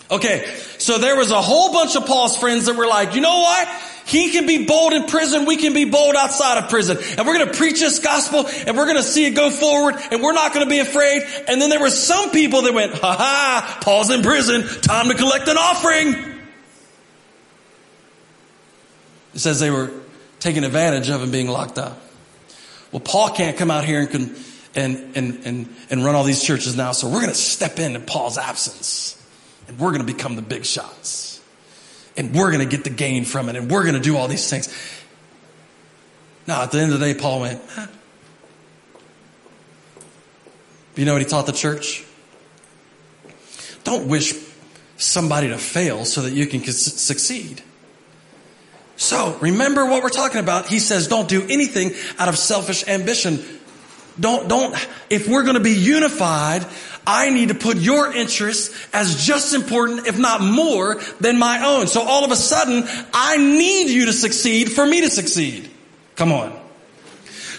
Okay, 0.09 0.45
so 0.77 0.99
there 0.99 1.17
was 1.17 1.31
a 1.31 1.41
whole 1.41 1.73
bunch 1.73 1.95
of 1.95 2.05
Paul's 2.05 2.37
friends 2.37 2.67
that 2.67 2.75
were 2.75 2.87
like, 2.87 3.15
you 3.15 3.21
know 3.21 3.39
what? 3.39 3.67
He 4.05 4.31
can 4.31 4.47
be 4.47 4.65
bold 4.65 4.93
in 4.93 5.03
prison. 5.03 5.45
We 5.45 5.57
can 5.57 5.73
be 5.73 5.83
bold 5.83 6.15
outside 6.15 6.57
of 6.63 6.69
prison. 6.69 6.97
And 7.17 7.27
we're 7.27 7.37
going 7.37 7.51
to 7.51 7.57
preach 7.57 7.81
this 7.81 7.99
gospel 7.99 8.47
and 8.65 8.77
we're 8.77 8.85
going 8.85 8.95
to 8.95 9.03
see 9.03 9.25
it 9.25 9.31
go 9.31 9.49
forward 9.49 9.95
and 10.11 10.23
we're 10.23 10.31
not 10.31 10.53
going 10.53 10.65
to 10.65 10.69
be 10.69 10.79
afraid. 10.79 11.23
And 11.49 11.61
then 11.61 11.69
there 11.69 11.81
were 11.81 11.89
some 11.89 12.31
people 12.31 12.61
that 12.61 12.73
went, 12.73 12.93
ha 12.93 13.15
ha, 13.17 13.79
Paul's 13.81 14.09
in 14.09 14.21
prison. 14.21 14.61
Time 14.81 15.09
to 15.09 15.15
collect 15.15 15.49
an 15.49 15.57
offering. 15.57 16.13
It 19.33 19.39
says 19.39 19.59
they 19.59 19.71
were 19.71 19.91
taking 20.39 20.63
advantage 20.63 21.09
of 21.09 21.21
him 21.21 21.31
being 21.31 21.49
locked 21.49 21.77
up. 21.77 21.99
Well, 22.97 23.03
Paul 23.05 23.29
can't 23.29 23.55
come 23.55 23.69
out 23.69 23.85
here 23.85 23.99
and, 23.99 24.09
can, 24.09 24.35
and, 24.73 25.15
and, 25.15 25.45
and, 25.45 25.75
and 25.91 26.03
run 26.03 26.15
all 26.15 26.23
these 26.23 26.43
churches 26.43 26.75
now, 26.75 26.93
so 26.93 27.07
we're 27.07 27.21
going 27.21 27.27
to 27.27 27.35
step 27.35 27.77
in 27.77 27.95
in 27.95 28.01
Paul's 28.01 28.39
absence. 28.39 29.23
And 29.67 29.77
we're 29.77 29.91
going 29.91 30.03
to 30.03 30.11
become 30.11 30.35
the 30.35 30.41
big 30.41 30.65
shots. 30.65 31.39
And 32.15 32.33
we're 32.33 32.49
going 32.49 32.67
to 32.67 32.75
get 32.75 32.83
the 32.83 32.89
gain 32.89 33.23
from 33.23 33.49
it. 33.49 33.55
And 33.55 33.69
we're 33.69 33.83
going 33.83 33.93
to 33.93 34.01
do 34.01 34.17
all 34.17 34.27
these 34.27 34.49
things. 34.49 34.75
Now, 36.47 36.63
at 36.63 36.71
the 36.71 36.79
end 36.79 36.91
of 36.91 36.99
the 36.99 37.13
day, 37.13 37.19
Paul 37.19 37.41
went, 37.41 37.61
huh. 37.69 37.85
You 40.95 41.05
know 41.05 41.13
what 41.13 41.21
he 41.21 41.27
taught 41.27 41.45
the 41.45 41.51
church? 41.51 42.03
Don't 43.83 44.07
wish 44.07 44.33
somebody 44.97 45.49
to 45.49 45.59
fail 45.59 46.03
so 46.03 46.23
that 46.23 46.33
you 46.33 46.47
can 46.47 46.63
succeed. 46.63 47.61
So 48.97 49.37
remember 49.41 49.85
what 49.85 50.03
we're 50.03 50.09
talking 50.09 50.39
about. 50.39 50.65
He 50.67 50.79
says, 50.79 51.07
don't 51.07 51.29
do 51.29 51.43
anything 51.47 51.93
out 52.19 52.29
of 52.29 52.37
selfish 52.37 52.87
ambition. 52.87 53.43
Don't, 54.19 54.49
don't, 54.49 54.75
if 55.09 55.27
we're 55.27 55.43
going 55.43 55.55
to 55.55 55.61
be 55.61 55.75
unified, 55.75 56.65
I 57.05 57.29
need 57.29 57.49
to 57.49 57.55
put 57.55 57.77
your 57.77 58.11
interests 58.11 58.75
as 58.91 59.23
just 59.23 59.53
important, 59.53 60.07
if 60.07 60.17
not 60.17 60.41
more, 60.41 60.99
than 61.21 61.37
my 61.37 61.63
own. 61.65 61.87
So 61.87 62.01
all 62.01 62.25
of 62.25 62.31
a 62.31 62.35
sudden, 62.35 62.83
I 63.13 63.37
need 63.37 63.89
you 63.89 64.07
to 64.07 64.13
succeed 64.13 64.71
for 64.71 64.85
me 64.85 65.01
to 65.01 65.09
succeed. 65.09 65.69
Come 66.15 66.31
on. 66.31 66.59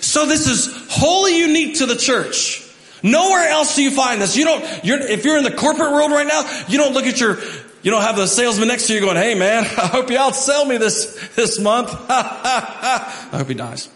So 0.01 0.27
this 0.27 0.49
is 0.49 0.69
wholly 0.91 1.39
unique 1.39 1.79
to 1.79 1.87
the 1.87 1.97
church. 1.97 2.65
Nowhere 3.05 3.49
else 3.49 3.77
do 3.77 3.83
you 3.85 3.93
find 3.93 4.21
this. 4.21 4.37
You 4.37 4.45
don't, 4.45 4.85
you're, 4.85 5.01
if 5.01 5.25
you're 5.25 5.39
in 5.39 5.45
the 5.45 5.53
corporate 5.53 5.93
world 5.93 6.11
right 6.11 6.27
now, 6.27 6.65
you 6.67 6.79
don't 6.79 6.95
look 6.95 7.07
at 7.07 7.21
your 7.21 7.39
You 7.83 7.91
don't 7.91 8.03
have 8.03 8.17
the 8.17 8.27
salesman 8.27 8.69
next 8.69 8.89
to 8.89 8.95
you 8.95 9.01
going, 9.01 9.17
hey 9.17 9.35
man, 9.35 9.65
I 9.79 9.87
hope 9.87 10.11
you 10.11 10.17
outsell 10.17 10.67
me 10.67 10.79
this, 10.79 11.29
this 11.35 11.59
month. 11.59 11.91
I 12.09 13.29
hope 13.33 13.49
he 13.49 13.55
dies. 13.55 13.89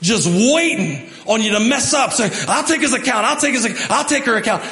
Just 0.00 0.26
waiting 0.26 1.10
on 1.26 1.40
you 1.40 1.52
to 1.52 1.60
mess 1.60 1.94
up. 1.94 2.12
Say, 2.12 2.30
I'll 2.46 2.64
take 2.64 2.82
his 2.82 2.92
account. 2.92 3.24
I'll 3.24 3.40
take 3.40 3.54
his, 3.54 3.86
I'll 3.88 4.04
take 4.04 4.24
her 4.24 4.36
account. 4.36 4.62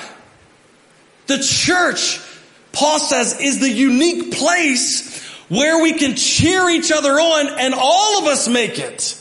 The 1.26 1.38
church, 1.38 2.20
Paul 2.72 2.98
says, 2.98 3.40
is 3.40 3.60
the 3.60 3.70
unique 3.70 4.34
place 4.34 5.22
where 5.48 5.82
we 5.82 5.94
can 5.94 6.16
cheer 6.16 6.68
each 6.68 6.92
other 6.92 7.12
on 7.12 7.58
and 7.58 7.72
all 7.74 8.18
of 8.18 8.26
us 8.26 8.46
make 8.46 8.78
it. 8.78 9.18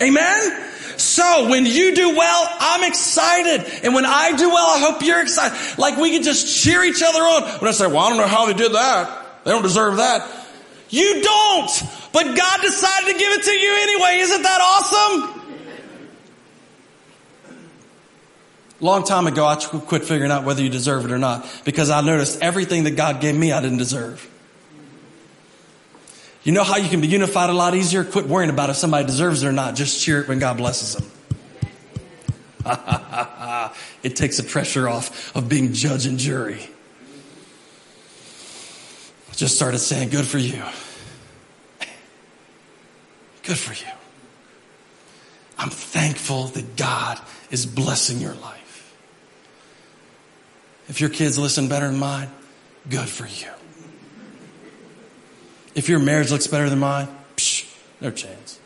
Amen? 0.00 0.69
So 1.00 1.48
when 1.48 1.64
you 1.64 1.94
do 1.94 2.14
well, 2.14 2.48
I'm 2.60 2.84
excited. 2.84 3.66
And 3.82 3.94
when 3.94 4.04
I 4.04 4.36
do 4.36 4.48
well, 4.50 4.66
I 4.66 4.78
hope 4.80 5.02
you're 5.02 5.22
excited. 5.22 5.78
Like 5.78 5.96
we 5.96 6.10
can 6.10 6.22
just 6.22 6.62
cheer 6.62 6.84
each 6.84 7.02
other 7.02 7.20
on. 7.20 7.42
When 7.60 7.68
I 7.68 7.72
say, 7.72 7.86
well, 7.86 7.98
I 7.98 8.10
don't 8.10 8.18
know 8.18 8.26
how 8.26 8.46
they 8.46 8.52
did 8.52 8.72
that. 8.72 9.44
They 9.44 9.50
don't 9.50 9.62
deserve 9.62 9.96
that. 9.96 10.28
You 10.90 11.22
don't. 11.22 11.82
But 12.12 12.36
God 12.36 12.60
decided 12.60 13.12
to 13.12 13.18
give 13.18 13.32
it 13.32 13.42
to 13.44 13.50
you 13.50 13.78
anyway. 13.80 14.18
Isn't 14.20 14.42
that 14.42 14.60
awesome? 14.60 15.40
Long 18.80 19.04
time 19.04 19.26
ago, 19.26 19.46
I 19.46 19.56
quit 19.56 20.04
figuring 20.04 20.30
out 20.30 20.44
whether 20.44 20.62
you 20.62 20.68
deserve 20.68 21.04
it 21.04 21.10
or 21.10 21.18
not 21.18 21.46
because 21.64 21.90
I 21.90 22.02
noticed 22.02 22.40
everything 22.42 22.84
that 22.84 22.92
God 22.92 23.20
gave 23.20 23.34
me, 23.34 23.52
I 23.52 23.60
didn't 23.60 23.78
deserve. 23.78 24.29
You 26.42 26.52
know 26.52 26.64
how 26.64 26.76
you 26.76 26.88
can 26.88 27.00
be 27.00 27.08
unified 27.08 27.50
a 27.50 27.52
lot 27.52 27.74
easier? 27.74 28.02
Quit 28.04 28.26
worrying 28.26 28.50
about 28.50 28.70
if 28.70 28.76
somebody 28.76 29.06
deserves 29.06 29.42
it 29.42 29.48
or 29.48 29.52
not. 29.52 29.74
Just 29.74 30.02
cheer 30.02 30.22
it 30.22 30.28
when 30.28 30.38
God 30.38 30.56
blesses 30.56 30.94
them. 30.94 31.10
it 34.02 34.16
takes 34.16 34.38
the 34.38 34.42
pressure 34.42 34.88
off 34.88 35.34
of 35.36 35.48
being 35.48 35.72
judge 35.72 36.06
and 36.06 36.18
jury. 36.18 36.68
Just 39.32 39.56
started 39.56 39.78
saying, 39.78 40.10
good 40.10 40.26
for 40.26 40.38
you. 40.38 40.62
Good 43.42 43.58
for 43.58 43.72
you. 43.72 43.90
I'm 45.58 45.70
thankful 45.70 46.48
that 46.48 46.76
God 46.76 47.18
is 47.50 47.66
blessing 47.66 48.18
your 48.18 48.34
life. 48.34 48.94
If 50.88 51.00
your 51.00 51.10
kids 51.10 51.38
listen 51.38 51.68
better 51.68 51.86
than 51.86 51.98
mine, 51.98 52.28
good 52.88 53.08
for 53.08 53.26
you. 53.26 53.50
If 55.74 55.88
your 55.88 55.98
marriage 55.98 56.30
looks 56.30 56.46
better 56.46 56.68
than 56.68 56.78
mine, 56.78 57.08
psh, 57.36 57.72
no 58.00 58.10
chance. 58.10 58.58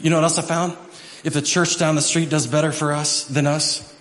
You 0.00 0.08
know 0.08 0.16
what 0.16 0.24
else 0.24 0.38
I 0.38 0.42
found? 0.42 0.76
If 1.24 1.34
the 1.34 1.42
church 1.42 1.78
down 1.78 1.94
the 1.94 2.02
street 2.02 2.30
does 2.30 2.46
better 2.46 2.72
for 2.72 2.92
us 2.92 3.24
than 3.24 3.46
us, 3.46 3.94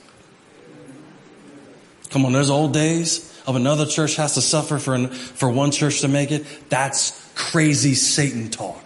come 2.10 2.26
on, 2.26 2.32
those 2.32 2.50
old 2.50 2.74
days 2.74 3.26
of 3.46 3.56
another 3.56 3.86
church 3.86 4.16
has 4.16 4.36
to 4.36 4.42
suffer 4.42 4.80
for, 4.80 4.96
an, 4.96 5.10
for 5.10 5.50
one 5.50 5.72
church 5.72 6.02
to 6.02 6.08
make 6.08 6.32
it. 6.32 6.46
That's 6.70 7.12
crazy 7.36 7.96
Satan 7.96 8.50
talk. 8.50 8.84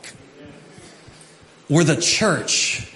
We're 1.69 1.83
the 1.83 2.01
church. 2.01 2.91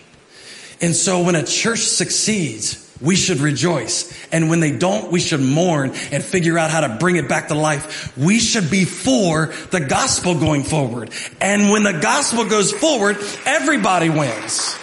And 0.81 0.95
so 0.95 1.23
when 1.23 1.35
a 1.35 1.43
church 1.43 1.79
succeeds, 1.79 2.86
we 3.01 3.15
should 3.15 3.39
rejoice. 3.39 4.13
And 4.31 4.49
when 4.49 4.59
they 4.59 4.71
don't, 4.71 5.11
we 5.11 5.19
should 5.19 5.41
mourn 5.41 5.91
and 6.11 6.23
figure 6.23 6.57
out 6.57 6.71
how 6.71 6.81
to 6.81 6.97
bring 6.99 7.15
it 7.15 7.29
back 7.29 7.49
to 7.49 7.55
life. 7.55 8.15
We 8.17 8.39
should 8.39 8.71
be 8.71 8.85
for 8.85 9.53
the 9.71 9.79
gospel 9.79 10.39
going 10.39 10.63
forward. 10.63 11.11
And 11.39 11.69
when 11.69 11.83
the 11.83 11.93
gospel 11.93 12.45
goes 12.45 12.71
forward, 12.71 13.17
everybody 13.45 14.09
wins. 14.09 14.77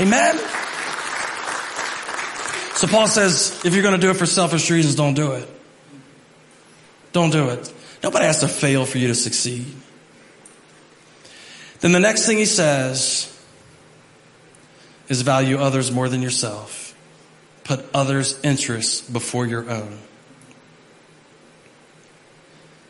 Amen? 0.00 0.36
So 2.76 2.86
Paul 2.86 3.08
says, 3.08 3.60
if 3.64 3.74
you're 3.74 3.82
going 3.82 3.94
to 3.94 4.00
do 4.00 4.10
it 4.10 4.16
for 4.16 4.26
selfish 4.26 4.70
reasons, 4.70 4.94
don't 4.94 5.14
do 5.14 5.32
it. 5.32 5.48
Don't 7.12 7.30
do 7.30 7.48
it. 7.50 7.72
Nobody 8.02 8.24
has 8.24 8.40
to 8.40 8.48
fail 8.48 8.86
for 8.86 8.98
you 8.98 9.08
to 9.08 9.14
succeed. 9.14 9.66
Then 11.80 11.92
the 11.92 12.00
next 12.00 12.26
thing 12.26 12.38
he 12.38 12.46
says 12.46 13.26
is 15.08 15.22
value 15.22 15.58
others 15.58 15.90
more 15.90 16.08
than 16.08 16.22
yourself 16.22 16.89
put 17.70 17.86
others' 17.94 18.36
interests 18.42 19.00
before 19.00 19.46
your 19.46 19.70
own. 19.70 19.96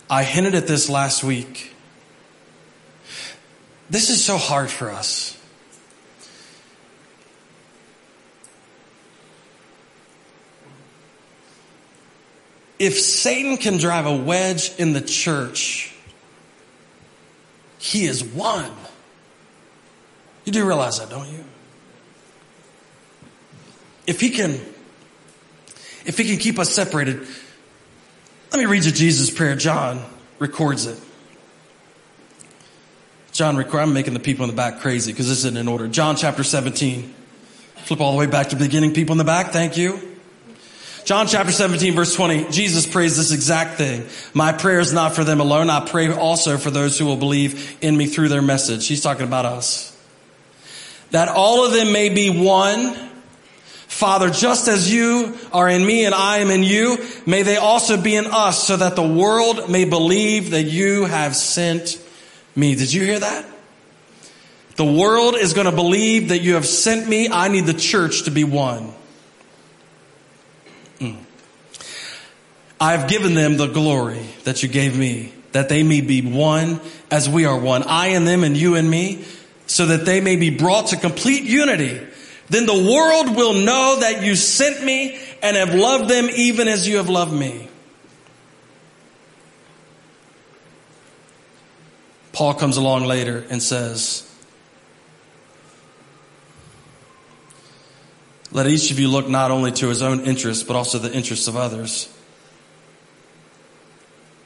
I 0.08 0.24
hinted 0.24 0.54
at 0.54 0.66
this 0.66 0.88
last 0.88 1.22
week. 1.22 1.74
This 3.90 4.08
is 4.08 4.24
so 4.24 4.38
hard 4.38 4.70
for 4.70 4.88
us. 4.88 5.36
If 12.78 12.98
Satan 12.98 13.58
can 13.58 13.76
drive 13.76 14.06
a 14.06 14.16
wedge 14.16 14.72
in 14.78 14.94
the 14.94 15.02
church, 15.02 15.94
he 17.78 18.06
is 18.06 18.24
one. 18.24 18.72
You 20.46 20.52
do 20.52 20.66
realize 20.66 20.98
that, 21.00 21.10
don't 21.10 21.28
you? 21.28 21.44
if 24.10 24.20
he 24.20 24.30
can, 24.30 24.60
if 26.10 26.18
he 26.18 26.24
can 26.24 26.38
keep 26.38 26.58
us 26.58 26.68
separated, 26.68 27.20
let 28.50 28.58
me 28.58 28.66
read 28.66 28.84
you 28.84 28.90
Jesus' 28.90 29.30
prayer. 29.30 29.54
John 29.54 30.04
records 30.40 30.86
it. 30.86 30.98
John 33.30 33.56
record, 33.56 33.78
I'm 33.78 33.94
making 33.94 34.14
the 34.14 34.18
people 34.18 34.44
in 34.44 34.50
the 34.50 34.56
back 34.56 34.80
crazy 34.80 35.12
because 35.12 35.28
this 35.28 35.38
isn't 35.38 35.56
in 35.56 35.68
order. 35.68 35.86
John 35.86 36.16
chapter 36.16 36.42
17. 36.42 37.14
Flip 37.76 38.00
all 38.00 38.10
the 38.10 38.18
way 38.18 38.26
back 38.26 38.48
to 38.48 38.56
the 38.56 38.64
beginning. 38.64 38.92
People 38.92 39.12
in 39.12 39.18
the 39.18 39.24
back, 39.24 39.52
thank 39.52 39.76
you. 39.76 40.00
John 41.04 41.28
chapter 41.28 41.52
17 41.52 41.94
verse 41.94 42.12
20, 42.16 42.50
Jesus 42.50 42.88
prays 42.88 43.16
this 43.16 43.30
exact 43.30 43.78
thing. 43.78 44.04
My 44.34 44.52
prayer 44.52 44.80
is 44.80 44.92
not 44.92 45.14
for 45.14 45.22
them 45.22 45.38
alone. 45.38 45.70
I 45.70 45.88
pray 45.88 46.12
also 46.12 46.58
for 46.58 46.72
those 46.72 46.98
who 46.98 47.06
will 47.06 47.16
believe 47.16 47.78
in 47.80 47.96
me 47.96 48.06
through 48.06 48.30
their 48.30 48.42
message. 48.42 48.88
He's 48.88 49.00
talking 49.00 49.26
about 49.26 49.44
us. 49.44 49.96
That 51.12 51.28
all 51.28 51.64
of 51.64 51.72
them 51.72 51.92
may 51.92 52.08
be 52.08 52.30
one 52.30 53.09
Father, 53.90 54.30
just 54.30 54.68
as 54.68 54.90
you 54.90 55.36
are 55.52 55.68
in 55.68 55.84
me 55.84 56.06
and 56.06 56.14
I 56.14 56.38
am 56.38 56.50
in 56.50 56.62
you, 56.62 56.96
may 57.26 57.42
they 57.42 57.56
also 57.56 58.00
be 58.00 58.14
in 58.14 58.24
us 58.24 58.62
so 58.62 58.76
that 58.76 58.94
the 58.94 59.06
world 59.06 59.68
may 59.68 59.84
believe 59.84 60.52
that 60.52 60.62
you 60.62 61.04
have 61.04 61.34
sent 61.36 62.00
me. 62.54 62.76
Did 62.76 62.92
you 62.94 63.02
hear 63.02 63.18
that? 63.18 63.44
The 64.76 64.84
world 64.84 65.34
is 65.34 65.52
going 65.52 65.66
to 65.66 65.72
believe 65.72 66.28
that 66.28 66.38
you 66.38 66.54
have 66.54 66.66
sent 66.66 67.08
me. 67.08 67.28
I 67.28 67.48
need 67.48 67.66
the 67.66 67.74
church 67.74 68.22
to 68.22 68.30
be 68.30 68.44
one. 68.44 68.94
Mm. 71.00 71.18
I've 72.80 73.08
given 73.08 73.34
them 73.34 73.56
the 73.56 73.66
glory 73.66 74.24
that 74.44 74.62
you 74.62 74.68
gave 74.68 74.96
me, 74.96 75.34
that 75.50 75.68
they 75.68 75.82
may 75.82 76.00
be 76.00 76.22
one 76.22 76.80
as 77.10 77.28
we 77.28 77.44
are 77.44 77.58
one. 77.58 77.82
I 77.82 78.08
and 78.08 78.26
them 78.26 78.44
and 78.44 78.56
you 78.56 78.76
and 78.76 78.88
me, 78.88 79.24
so 79.66 79.86
that 79.86 80.06
they 80.06 80.20
may 80.20 80.36
be 80.36 80.48
brought 80.48 80.86
to 80.86 80.96
complete 80.96 81.42
unity 81.42 82.06
then 82.50 82.66
the 82.66 82.74
world 82.74 83.36
will 83.36 83.54
know 83.54 83.98
that 84.00 84.22
you 84.22 84.34
sent 84.34 84.84
me 84.84 85.18
and 85.42 85.56
have 85.56 85.72
loved 85.72 86.10
them 86.10 86.28
even 86.34 86.68
as 86.68 86.86
you 86.86 86.98
have 86.98 87.08
loved 87.08 87.32
me. 87.32 87.68
Paul 92.32 92.54
comes 92.54 92.76
along 92.76 93.04
later 93.04 93.46
and 93.50 93.62
says, 93.62 94.26
Let 98.52 98.66
each 98.66 98.90
of 98.90 98.98
you 98.98 99.08
look 99.08 99.28
not 99.28 99.52
only 99.52 99.70
to 99.72 99.88
his 99.88 100.02
own 100.02 100.20
interests, 100.20 100.64
but 100.64 100.74
also 100.74 100.98
the 100.98 101.12
interests 101.12 101.46
of 101.46 101.56
others. 101.56 102.12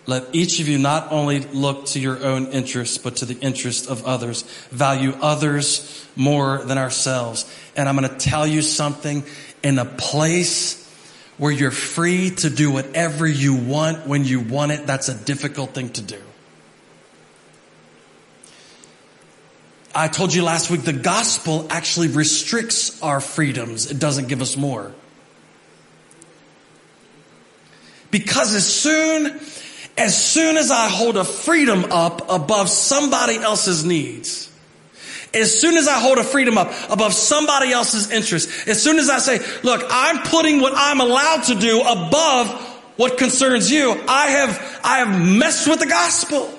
Let 0.07 0.35
each 0.35 0.61
of 0.61 0.69
you 0.69 0.77
not 0.77 1.11
only 1.11 1.41
look 1.41 1.87
to 1.87 2.01
your 2.01 2.23
own 2.23 2.49
interests, 2.49 2.99
but 2.99 3.17
to 3.17 3.25
the 3.25 3.39
interests 3.39 3.87
of 3.87 4.05
others. 4.05 4.43
Value 4.71 5.15
others 5.23 6.07
more 6.15 6.59
than 6.65 6.77
ourselves. 6.77 7.47
And 7.77 7.89
I'm 7.89 7.97
going 7.97 8.09
to 8.09 8.17
tell 8.17 8.47
you 8.47 8.63
something 8.63 9.25
in 9.63 9.79
a 9.79 9.85
place 9.85 10.81
where 11.39 11.51
you're 11.51 11.71
free 11.71 12.31
to 12.31 12.51
do 12.51 12.71
whatever 12.71 13.27
you 13.27 13.55
want 13.55 14.07
when 14.07 14.25
you 14.25 14.41
want 14.41 14.73
it. 14.73 14.87
That's 14.87 15.09
a 15.09 15.15
difficult 15.15 15.75
thing 15.75 15.91
to 15.91 16.03
do. 16.03 16.21
I 19.95 20.09
told 20.09 20.35
you 20.35 20.43
last 20.43 20.71
week 20.71 20.83
the 20.83 20.93
gospel 20.93 21.67
actually 21.71 22.09
restricts 22.09 23.01
our 23.03 23.21
freedoms. 23.21 23.91
It 23.91 24.01
doesn't 24.01 24.29
give 24.29 24.43
us 24.43 24.57
more. 24.57 24.93
Because 28.11 28.55
as 28.55 28.67
soon 28.67 29.41
as 29.97 30.21
soon 30.21 30.57
as 30.57 30.73
I 30.73 30.89
hold 30.89 31.17
a 31.17 31.25
freedom 31.25 31.87
up 31.93 32.29
above 32.29 32.69
somebody 32.69 33.37
else's 33.37 33.85
needs, 33.85 34.51
as 35.35 35.59
soon 35.59 35.77
as 35.77 35.89
I 35.89 35.99
hold 35.99 36.19
a 36.19 36.25
freedom 36.25 36.59
up 36.59 36.73
above 36.91 37.13
somebody 37.13 37.73
else's 37.73 38.11
interest, 38.11 38.69
as 38.69 38.83
soon 38.83 38.99
as 38.99 39.11
I 39.11 39.19
say, 39.19 39.41
look, 39.63 39.83
I'm 39.89 40.19
putting 40.29 40.61
what 40.61 40.73
I'm 40.77 41.01
allowed 41.01 41.45
to 41.45 41.55
do 41.55 41.81
above 41.81 42.49
what 42.97 43.19
concerns 43.19 43.71
you, 43.71 43.91
I 44.09 44.29
have, 44.29 44.81
I 44.85 44.99
have 44.99 45.21
messed 45.21 45.67
with 45.67 45.81
the 45.81 45.87
gospel. 45.87 46.53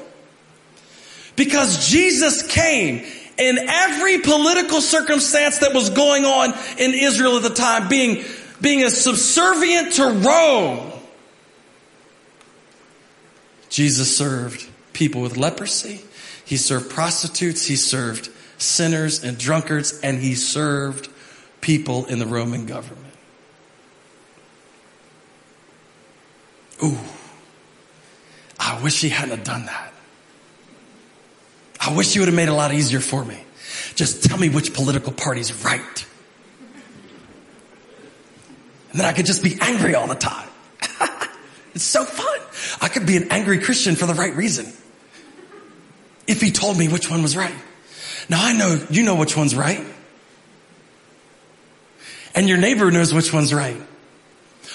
Because 1.35 1.89
Jesus 1.89 2.45
came 2.47 3.05
in 3.37 3.57
every 3.57 4.19
political 4.19 4.81
circumstance 4.81 5.59
that 5.59 5.73
was 5.73 5.89
going 5.89 6.25
on 6.25 6.53
in 6.77 6.93
Israel 6.93 7.37
at 7.37 7.43
the 7.43 7.49
time, 7.49 7.89
being, 7.89 8.23
being 8.61 8.83
a 8.83 8.89
subservient 8.89 9.93
to 9.93 10.05
Rome, 10.07 10.91
Jesus 13.69 14.17
served 14.17 14.65
people 14.93 15.21
with 15.21 15.35
leprosy. 15.35 16.01
He 16.45 16.55
served 16.57 16.89
prostitutes. 16.89 17.65
He 17.65 17.75
served 17.75 18.29
sinners 18.57 19.23
and 19.23 19.37
drunkards, 19.37 19.99
and 20.01 20.19
he 20.19 20.35
served 20.35 21.09
people 21.61 22.05
in 22.05 22.19
the 22.19 22.25
Roman 22.25 22.65
government. 22.65 23.05
Ooh, 26.83 26.97
I 28.59 28.81
wish 28.81 29.01
he 29.01 29.09
hadn't 29.09 29.43
done 29.43 29.65
that. 29.65 29.93
I 31.79 31.95
wish 31.95 32.13
he 32.13 32.19
would 32.19 32.27
have 32.27 32.35
made 32.35 32.43
it 32.43 32.49
a 32.49 32.55
lot 32.55 32.73
easier 32.73 32.99
for 32.99 33.23
me. 33.23 33.37
Just 33.95 34.23
tell 34.23 34.37
me 34.37 34.49
which 34.49 34.73
political 34.73 35.11
party's 35.11 35.63
right. 35.63 36.05
And 38.91 38.99
then 38.99 39.05
I 39.05 39.13
could 39.13 39.25
just 39.25 39.43
be 39.43 39.57
angry 39.61 39.93
all 39.93 40.07
the 40.07 40.15
time. 40.15 40.47
it's 41.73 41.83
so 41.83 42.05
fun. 42.05 42.39
I 42.81 42.87
could 42.87 43.05
be 43.05 43.17
an 43.17 43.31
angry 43.31 43.59
Christian 43.59 43.95
for 43.95 44.05
the 44.05 44.13
right 44.13 44.33
reason. 44.33 44.71
If 46.27 46.41
he 46.41 46.51
told 46.51 46.77
me 46.77 46.87
which 46.87 47.09
one 47.09 47.21
was 47.21 47.35
right. 47.35 47.53
Now 48.29 48.43
I 48.43 48.53
know, 48.53 48.85
you 48.89 49.03
know 49.03 49.15
which 49.15 49.35
one's 49.37 49.55
right. 49.55 49.85
And 52.33 52.49
your 52.49 52.57
neighbor 52.57 52.91
knows 52.91 53.13
which 53.13 53.31
one's 53.31 53.53
right. 53.53 53.81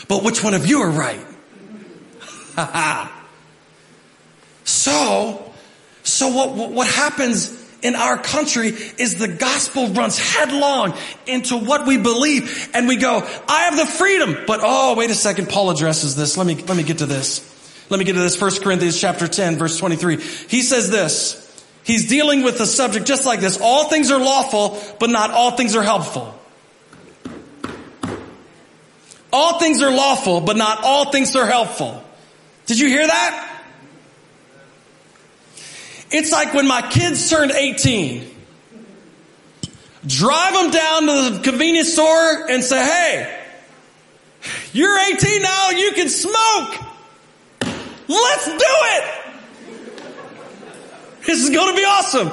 But 0.09 0.25
which 0.25 0.43
one 0.43 0.55
of 0.55 0.67
you 0.67 0.81
are 0.83 0.91
right? 0.91 1.27
so, 4.65 5.53
so 6.03 6.29
what, 6.29 6.71
what 6.71 6.87
happens 6.87 7.59
in 7.83 7.95
our 7.95 8.19
country 8.19 8.69
is 8.69 9.17
the 9.17 9.29
gospel 9.29 9.89
runs 9.89 10.19
headlong 10.19 10.95
into 11.27 11.57
what 11.57 11.87
we 11.87 11.97
believe 11.97 12.71
and 12.75 12.89
we 12.89 12.97
go, 12.97 13.19
I 13.49 13.63
have 13.65 13.77
the 13.77 13.87
freedom. 13.87 14.37
But 14.47 14.61
oh, 14.63 14.95
wait 14.97 15.11
a 15.11 15.15
second. 15.15 15.49
Paul 15.49 15.71
addresses 15.71 16.17
this. 16.17 16.37
Let 16.37 16.47
me, 16.47 16.55
let 16.55 16.77
me 16.77 16.83
get 16.83 16.99
to 16.99 17.07
this. 17.07 17.47
Let 17.91 17.99
me 17.99 18.05
get 18.05 18.15
to 18.15 18.21
this. 18.21 18.37
First 18.37 18.63
Corinthians 18.63 19.01
chapter 19.01 19.29
10 19.29 19.57
verse 19.57 19.79
23. 19.79 20.17
He 20.17 20.63
says 20.63 20.91
this. 20.91 21.47
He's 21.83 22.09
dealing 22.09 22.43
with 22.43 22.59
the 22.59 22.67
subject 22.67 23.07
just 23.07 23.27
like 23.27 23.41
this. 23.41 23.59
All 23.61 23.89
things 23.89 24.11
are 24.11 24.19
lawful, 24.19 24.79
but 24.99 25.11
not 25.11 25.31
all 25.31 25.53
things 25.53 25.75
are 25.75 25.83
helpful. 25.83 26.35
All 29.33 29.59
things 29.59 29.81
are 29.81 29.91
lawful, 29.91 30.41
but 30.41 30.57
not 30.57 30.85
all 30.85 31.11
things 31.11 31.35
are 31.37 31.47
helpful. 31.47 32.03
Did 32.67 32.79
you 32.79 32.89
hear 32.89 33.07
that? 33.07 33.47
It's 36.11 36.33
like 36.33 36.55
when 36.55 36.67
my 36.67 36.83
kids 36.83 37.31
turned 37.31 37.53
18. 37.53 38.29
Drive 40.07 40.55
them 40.55 40.71
down 40.71 41.03
to 41.03 41.31
the 41.31 41.41
convenience 41.43 41.93
store 41.93 42.51
and 42.51 42.65
say, 42.65 42.85
hey, 42.85 43.41
you're 44.73 44.99
18 44.99 45.43
now, 45.43 45.71
you 45.71 45.93
can 45.93 46.09
smoke. 46.09 46.85
Let's 48.09 48.47
do 48.47 48.55
it. 48.59 49.20
This 51.27 51.43
is 51.43 51.51
going 51.51 51.75
to 51.75 51.77
be 51.77 51.85
awesome. 51.85 52.29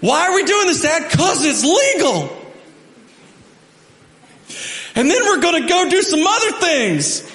Why 0.00 0.28
are 0.28 0.34
we 0.34 0.44
doing 0.44 0.66
this, 0.66 0.82
Dad? 0.82 1.10
Cause 1.10 1.44
it's 1.44 1.64
legal. 1.64 2.36
And 4.94 5.10
then 5.10 5.22
we're 5.24 5.40
going 5.40 5.62
to 5.62 5.68
go 5.68 5.88
do 5.88 6.02
some 6.02 6.26
other 6.26 6.52
things. 6.52 7.28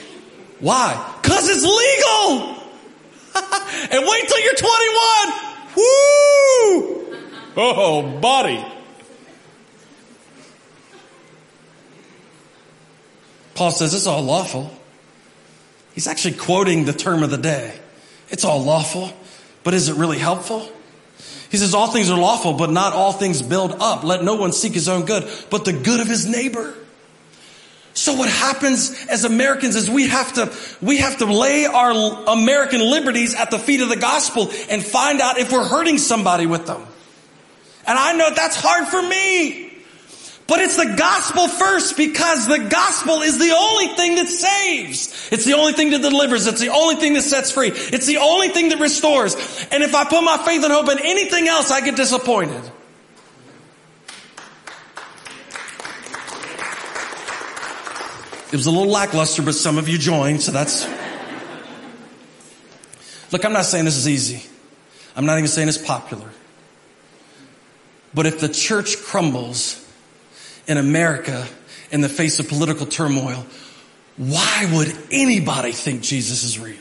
Why? 0.59 0.93
Cause 1.23 1.49
it's 1.49 1.63
legal. 1.63 2.55
and 3.91 4.07
wait 4.07 4.27
till 4.27 4.39
you're 4.43 4.55
21. 4.55 5.55
Woo! 5.75 7.05
Oh, 7.57 8.19
buddy. 8.21 8.63
Paul 13.53 13.71
says 13.71 13.93
it's 13.93 14.07
all 14.07 14.21
lawful. 14.21 14.71
He's 15.93 16.07
actually 16.07 16.35
quoting 16.35 16.83
the 16.85 16.93
term 16.93 17.23
of 17.23 17.31
the 17.31 17.37
day. 17.37 17.79
It's 18.29 18.43
all 18.43 18.61
lawful, 18.63 19.13
but 19.63 19.73
is 19.73 19.87
it 19.87 19.95
really 19.95 20.19
helpful? 20.19 20.69
He 21.55 21.59
says 21.59 21.73
all 21.73 21.87
things 21.87 22.11
are 22.11 22.19
lawful, 22.19 22.51
but 22.51 22.69
not 22.69 22.91
all 22.91 23.13
things 23.13 23.41
build 23.41 23.77
up. 23.79 24.03
Let 24.03 24.25
no 24.25 24.35
one 24.35 24.51
seek 24.51 24.73
his 24.73 24.89
own 24.89 25.05
good, 25.05 25.25
but 25.49 25.63
the 25.63 25.71
good 25.71 26.01
of 26.01 26.07
his 26.07 26.27
neighbor. 26.27 26.73
So 27.93 28.13
what 28.13 28.27
happens 28.27 28.93
as 29.09 29.23
Americans 29.23 29.77
is 29.77 29.89
we 29.89 30.09
have 30.09 30.33
to, 30.33 30.53
we 30.85 30.97
have 30.97 31.19
to 31.19 31.25
lay 31.25 31.65
our 31.65 31.91
American 32.27 32.81
liberties 32.81 33.35
at 33.35 33.51
the 33.51 33.57
feet 33.57 33.79
of 33.79 33.87
the 33.87 33.95
gospel 33.95 34.51
and 34.69 34.83
find 34.83 35.21
out 35.21 35.37
if 35.37 35.49
we're 35.49 35.63
hurting 35.63 35.97
somebody 35.97 36.45
with 36.45 36.67
them. 36.67 36.85
And 37.87 37.97
I 37.97 38.17
know 38.17 38.31
that's 38.35 38.57
hard 38.59 38.89
for 38.89 39.01
me. 39.01 39.64
But 40.47 40.59
it's 40.59 40.75
the 40.75 40.93
gospel 40.95 41.47
first 41.47 41.97
because 41.97 42.47
the 42.47 42.59
gospel 42.59 43.23
is 43.23 43.39
the 43.39 43.51
only 43.57 43.87
thing 43.95 44.15
that 44.15 44.27
saves. 44.27 45.29
It's 45.31 45.43
the 45.43 45.53
only 45.53 45.73
thing 45.73 45.89
that 45.89 46.03
delivers. 46.03 46.45
It's 46.45 46.61
the 46.61 46.69
only 46.69 46.95
thing 46.95 47.13
that 47.15 47.23
sets 47.23 47.51
free. 47.51 47.69
It's 47.69 48.05
the 48.05 48.17
only 48.17 48.49
thing 48.49 48.69
that 48.69 48.79
restores. 48.79 49.33
And 49.71 49.81
if 49.81 49.95
I 49.95 50.03
put 50.03 50.21
my 50.21 50.37
faith 50.37 50.63
and 50.63 50.71
hope 50.71 50.89
in 50.89 50.99
anything 50.99 51.47
else, 51.47 51.71
I 51.71 51.81
get 51.81 51.95
disappointed. 51.95 52.61
It 58.51 58.57
was 58.57 58.67
a 58.67 58.71
little 58.71 58.91
lackluster, 58.91 59.41
but 59.41 59.55
some 59.55 59.79
of 59.79 59.89
you 59.89 59.97
joined, 59.97 60.43
so 60.43 60.51
that's. 60.51 60.85
Look, 63.31 63.43
I'm 63.43 63.51
not 63.51 63.65
saying 63.65 63.85
this 63.85 63.97
is 63.97 64.07
easy. 64.07 64.47
I'm 65.15 65.25
not 65.25 65.39
even 65.39 65.47
saying 65.47 65.67
it's 65.69 65.79
popular. 65.79 66.29
But 68.13 68.27
if 68.27 68.39
the 68.39 68.47
church 68.47 69.01
crumbles 69.01 69.84
in 70.67 70.77
America 70.77 71.47
in 71.91 72.01
the 72.01 72.09
face 72.09 72.39
of 72.39 72.47
political 72.47 72.85
turmoil, 72.85 73.45
why 74.17 74.69
would 74.73 74.95
anybody 75.11 75.71
think 75.71 76.01
Jesus 76.01 76.43
is 76.43 76.59
real? 76.59 76.77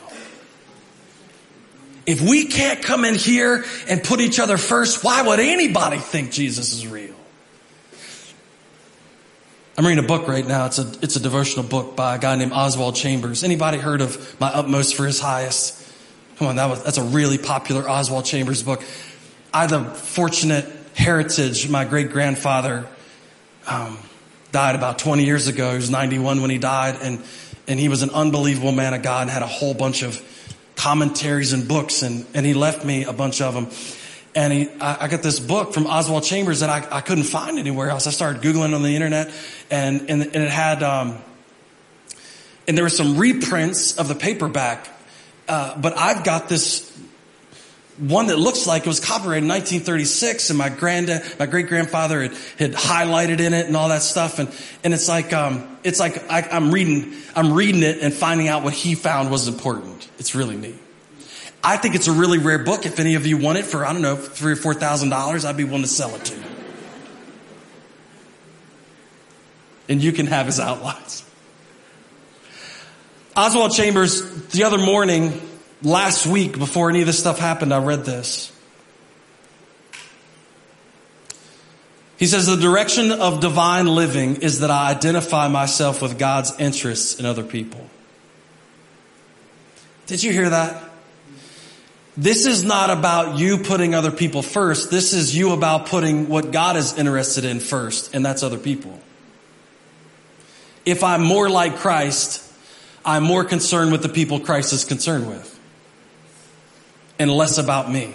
If 2.07 2.21
we 2.21 2.47
can't 2.47 2.83
come 2.83 3.05
in 3.05 3.15
here 3.15 3.65
and 3.89 4.03
put 4.03 4.21
each 4.21 4.39
other 4.39 4.59
first, 4.59 5.03
why 5.03 5.23
would 5.23 5.41
anybody 5.41 5.99
think 5.99 6.33
Jesus 6.33 6.73
is 6.73 6.87
real? 6.87 7.15
I'm 9.77 9.85
reading 9.85 10.05
a 10.05 10.07
book 10.07 10.29
right 10.29 10.47
now. 10.47 10.67
It's 10.67 10.79
a, 10.79 10.93
it's 11.03 11.17
a 11.17 11.21
devotional 11.21 11.65
book 11.65 11.97
by 11.97 12.15
a 12.15 12.19
guy 12.19 12.37
named 12.37 12.53
Oswald 12.53 12.95
Chambers. 12.95 13.43
Anybody 13.43 13.79
heard 13.79 14.03
of 14.03 14.39
My 14.39 14.49
Utmost 14.49 14.95
for 14.95 15.05
His 15.05 15.19
Highest? 15.19 15.81
Come 16.37 16.49
on, 16.49 16.57
that 16.57 16.67
was, 16.67 16.85
that's 16.85 16.99
a 16.99 17.03
really 17.03 17.39
popular 17.39 17.89
Oswald 17.89 18.25
Chambers 18.25 18.63
book. 18.63 18.85
I 19.53 19.63
had 19.63 19.71
the 19.71 19.85
fortunate 19.85 20.67
heritage. 20.95 21.69
My 21.69 21.85
great 21.85 22.13
grandfather, 22.13 22.87
um, 23.67 23.99
died 24.53 24.75
about 24.75 24.99
20 24.99 25.25
years 25.25 25.47
ago. 25.47 25.71
He 25.71 25.77
was 25.77 25.91
91 25.91 26.41
when 26.41 26.51
he 26.51 26.59
died 26.59 26.99
and, 27.03 27.23
and 27.67 27.81
he 27.81 27.89
was 27.89 28.03
an 28.03 28.11
unbelievable 28.11 28.73
man 28.73 28.95
of 28.95 29.03
God 29.03 29.23
and 29.23 29.31
had 29.31 29.43
a 29.43 29.47
whole 29.47 29.75
bunch 29.75 30.03
of 30.03 30.21
commentaries 30.77 31.53
and 31.53 31.67
books 31.67 32.03
and, 32.03 32.27
and 32.35 32.45
he 32.45 32.55
left 32.55 32.85
me 32.85 33.05
a 33.05 33.13
bunch 33.13 33.41
of 33.41 33.55
them. 33.55 33.69
And 34.35 34.53
he, 34.53 34.69
I, 34.81 35.05
I 35.05 35.09
got 35.09 35.23
this 35.23 35.39
book 35.39 35.75
from 35.75 35.87
Oswald 35.87 36.25
Chambers 36.25 36.61
that 36.61 36.71
I, 36.71 36.99
I 36.99 37.01
couldn't 37.01 37.25
find 37.25 37.59
anywhere 37.59 37.91
else. 37.91 38.07
I 38.07 38.11
started 38.11 38.43
Googling 38.43 38.75
on 38.75 38.83
the 38.83 38.95
internet 38.95 39.33
and, 39.71 40.03
and, 40.09 40.23
and 40.23 40.37
it 40.37 40.51
had, 40.51 40.83
um, 40.83 41.19
and 42.67 42.77
there 42.77 42.85
were 42.85 42.91
some 42.91 43.19
reprints 43.19 43.99
of 43.99 44.09
the 44.09 44.15
paperback. 44.15 44.89
Uh, 45.49 45.79
but 45.79 45.97
I've 45.99 46.25
got 46.25 46.49
this 46.49 46.91
one 47.99 48.27
that 48.27 48.39
looks 48.39 48.67
like 48.67 48.83
it 48.83 48.89
was 48.89 48.99
copyrighted 48.99 49.45
in 49.45 49.49
1936 49.49 50.51
and 50.51 50.59
my 50.59 50.69
granddad, 50.69 51.23
my 51.39 51.47
great 51.47 51.69
grandfather 51.69 52.23
had, 52.23 52.33
had 52.59 52.73
highlighted 52.73 53.39
in 53.39 53.55
it 53.55 53.67
and 53.67 53.77
all 53.77 53.89
that 53.89 54.03
stuff. 54.03 54.41
And, 54.41 54.49
and 54.83 54.93
it's 54.93 55.09
like, 55.09 55.33
um, 55.33 55.79
it's 55.85 56.01
like 56.01 56.29
I, 56.31 56.43
I'm 56.43 56.73
reading, 56.73 57.15
I'm 57.37 57.53
reading 57.53 57.83
it 57.83 58.01
and 58.01 58.13
finding 58.13 58.49
out 58.49 58.65
what 58.65 58.73
he 58.73 58.97
found 58.97 59.31
was 59.31 59.47
important. 59.47 60.09
It's 60.19 60.35
really 60.35 60.57
neat. 60.57 60.79
I 61.63 61.77
think 61.77 61.95
it's 61.95 62.09
a 62.09 62.13
really 62.13 62.39
rare 62.39 62.59
book. 62.59 62.85
If 62.85 62.99
any 62.99 63.15
of 63.15 63.27
you 63.27 63.39
want 63.39 63.59
it 63.59 63.65
for, 63.65 63.87
I 63.87 63.93
don't 63.93 64.03
know, 64.03 64.17
three 64.17 64.53
or 64.53 64.57
four 64.57 64.75
thousand 64.75 65.09
dollars, 65.09 65.47
I'd 65.47 65.57
be 65.57 65.65
willing 65.65 65.83
to 65.83 65.89
sell 65.89 66.15
it 66.15 66.25
to 66.27 66.37
you. 66.37 66.43
And 69.89 70.03
you 70.03 70.13
can 70.13 70.27
have 70.27 70.47
his 70.47 70.61
outlines. 70.61 71.25
Oswald 73.37 73.73
Chambers, 73.73 74.49
the 74.49 74.65
other 74.65 74.79
morning, 74.79 75.41
last 75.85 76.27
week, 76.27 76.59
before 76.59 76.89
any 76.91 77.01
of 77.01 77.07
this 77.07 77.19
stuff 77.19 77.39
happened, 77.39 77.73
I 77.73 77.79
read 77.79 78.05
this. 78.05 78.51
He 82.17 82.27
says, 82.27 82.47
the 82.47 82.57
direction 82.57 83.13
of 83.13 83.41
divine 83.41 83.87
living 83.87 84.37
is 84.37 84.61
that 84.61 84.71
I 84.71 84.91
identify 84.91 85.49
myself 85.49 86.01
with 86.01 86.19
God's 86.19 86.59
interests 86.59 87.19
in 87.19 87.27
other 87.27 87.43
people. 87.43 87.87
Did 90.07 90.23
you 90.23 90.33
hear 90.33 90.49
that? 90.49 90.83
This 92.17 92.47
is 92.47 92.63
not 92.63 92.91
about 92.91 93.39
you 93.39 93.59
putting 93.59 93.95
other 93.95 94.13
people 94.13 94.43
first. 94.43 94.91
This 94.91 95.13
is 95.13 95.37
you 95.37 95.53
about 95.53 95.87
putting 95.87 96.29
what 96.29 96.53
God 96.53 96.77
is 96.77 96.97
interested 96.97 97.45
in 97.45 97.59
first, 97.59 98.15
and 98.15 98.25
that's 98.25 98.45
other 98.45 98.59
people. 98.59 99.01
If 100.85 101.03
I'm 101.03 101.23
more 101.25 101.49
like 101.49 101.77
Christ, 101.77 102.49
I'm 103.05 103.25
more 103.25 103.45
concerned 103.45 103.91
with 103.91 104.03
the 104.03 104.09
people 104.09 104.39
Christ 104.39 104.73
is 104.73 104.85
concerned 104.85 105.29
with 105.29 105.54
and 107.19 107.31
less 107.31 107.59
about 107.59 107.91
me. 107.91 108.15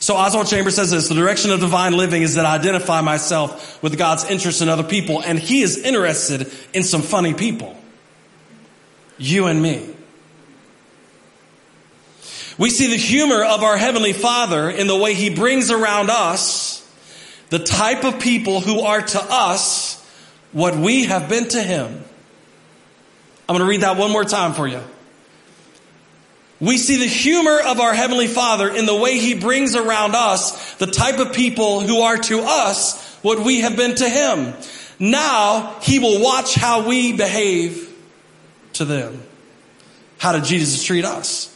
So 0.00 0.14
Oswald 0.14 0.46
Chambers 0.46 0.76
says 0.76 0.90
this, 0.90 1.08
the 1.08 1.14
direction 1.14 1.50
of 1.50 1.60
divine 1.60 1.96
living 1.96 2.22
is 2.22 2.36
that 2.36 2.46
I 2.46 2.54
identify 2.54 3.00
myself 3.00 3.82
with 3.82 3.98
God's 3.98 4.24
interest 4.30 4.62
in 4.62 4.68
other 4.68 4.84
people, 4.84 5.22
and 5.22 5.38
he 5.38 5.62
is 5.62 5.76
interested 5.78 6.52
in 6.72 6.84
some 6.84 7.02
funny 7.02 7.34
people. 7.34 7.76
You 9.18 9.46
and 9.46 9.60
me. 9.60 9.94
We 12.58 12.70
see 12.70 12.88
the 12.88 12.96
humor 12.96 13.44
of 13.44 13.62
our 13.62 13.76
Heavenly 13.76 14.12
Father 14.12 14.68
in 14.68 14.88
the 14.88 14.96
way 14.96 15.14
He 15.14 15.30
brings 15.30 15.70
around 15.70 16.10
us 16.10 16.84
the 17.50 17.60
type 17.60 18.04
of 18.04 18.20
people 18.20 18.60
who 18.60 18.80
are 18.80 19.00
to 19.00 19.22
us 19.30 20.04
what 20.52 20.76
we 20.76 21.04
have 21.04 21.28
been 21.28 21.48
to 21.48 21.62
Him. 21.62 22.04
I'm 23.48 23.56
going 23.56 23.60
to 23.60 23.70
read 23.70 23.82
that 23.82 23.96
one 23.96 24.10
more 24.10 24.24
time 24.24 24.54
for 24.54 24.66
you. 24.66 24.82
We 26.60 26.76
see 26.76 26.96
the 26.96 27.06
humor 27.06 27.60
of 27.60 27.78
our 27.78 27.94
Heavenly 27.94 28.26
Father 28.26 28.68
in 28.68 28.84
the 28.84 28.96
way 28.96 29.18
He 29.18 29.34
brings 29.34 29.76
around 29.76 30.14
us 30.16 30.74
the 30.74 30.86
type 30.86 31.18
of 31.18 31.32
people 31.32 31.80
who 31.80 32.00
are 32.00 32.16
to 32.16 32.40
us 32.40 33.16
what 33.22 33.40
we 33.40 33.60
have 33.60 33.76
been 33.76 33.94
to 33.94 34.08
Him. 34.08 34.54
Now 34.98 35.78
He 35.82 36.00
will 36.00 36.20
watch 36.20 36.54
how 36.54 36.88
we 36.88 37.12
behave 37.12 37.94
to 38.74 38.84
them. 38.84 39.22
How 40.18 40.32
did 40.32 40.44
Jesus 40.44 40.82
treat 40.82 41.04
us? 41.04 41.54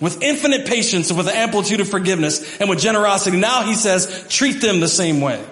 With 0.00 0.22
infinite 0.22 0.66
patience 0.66 1.10
and 1.10 1.18
with 1.18 1.28
an 1.28 1.34
amplitude 1.34 1.80
of 1.80 1.88
forgiveness 1.88 2.58
and 2.58 2.70
with 2.70 2.78
generosity. 2.78 3.36
Now 3.36 3.64
He 3.64 3.74
says, 3.74 4.26
treat 4.30 4.62
them 4.62 4.80
the 4.80 4.88
same 4.88 5.20
way. 5.20 5.44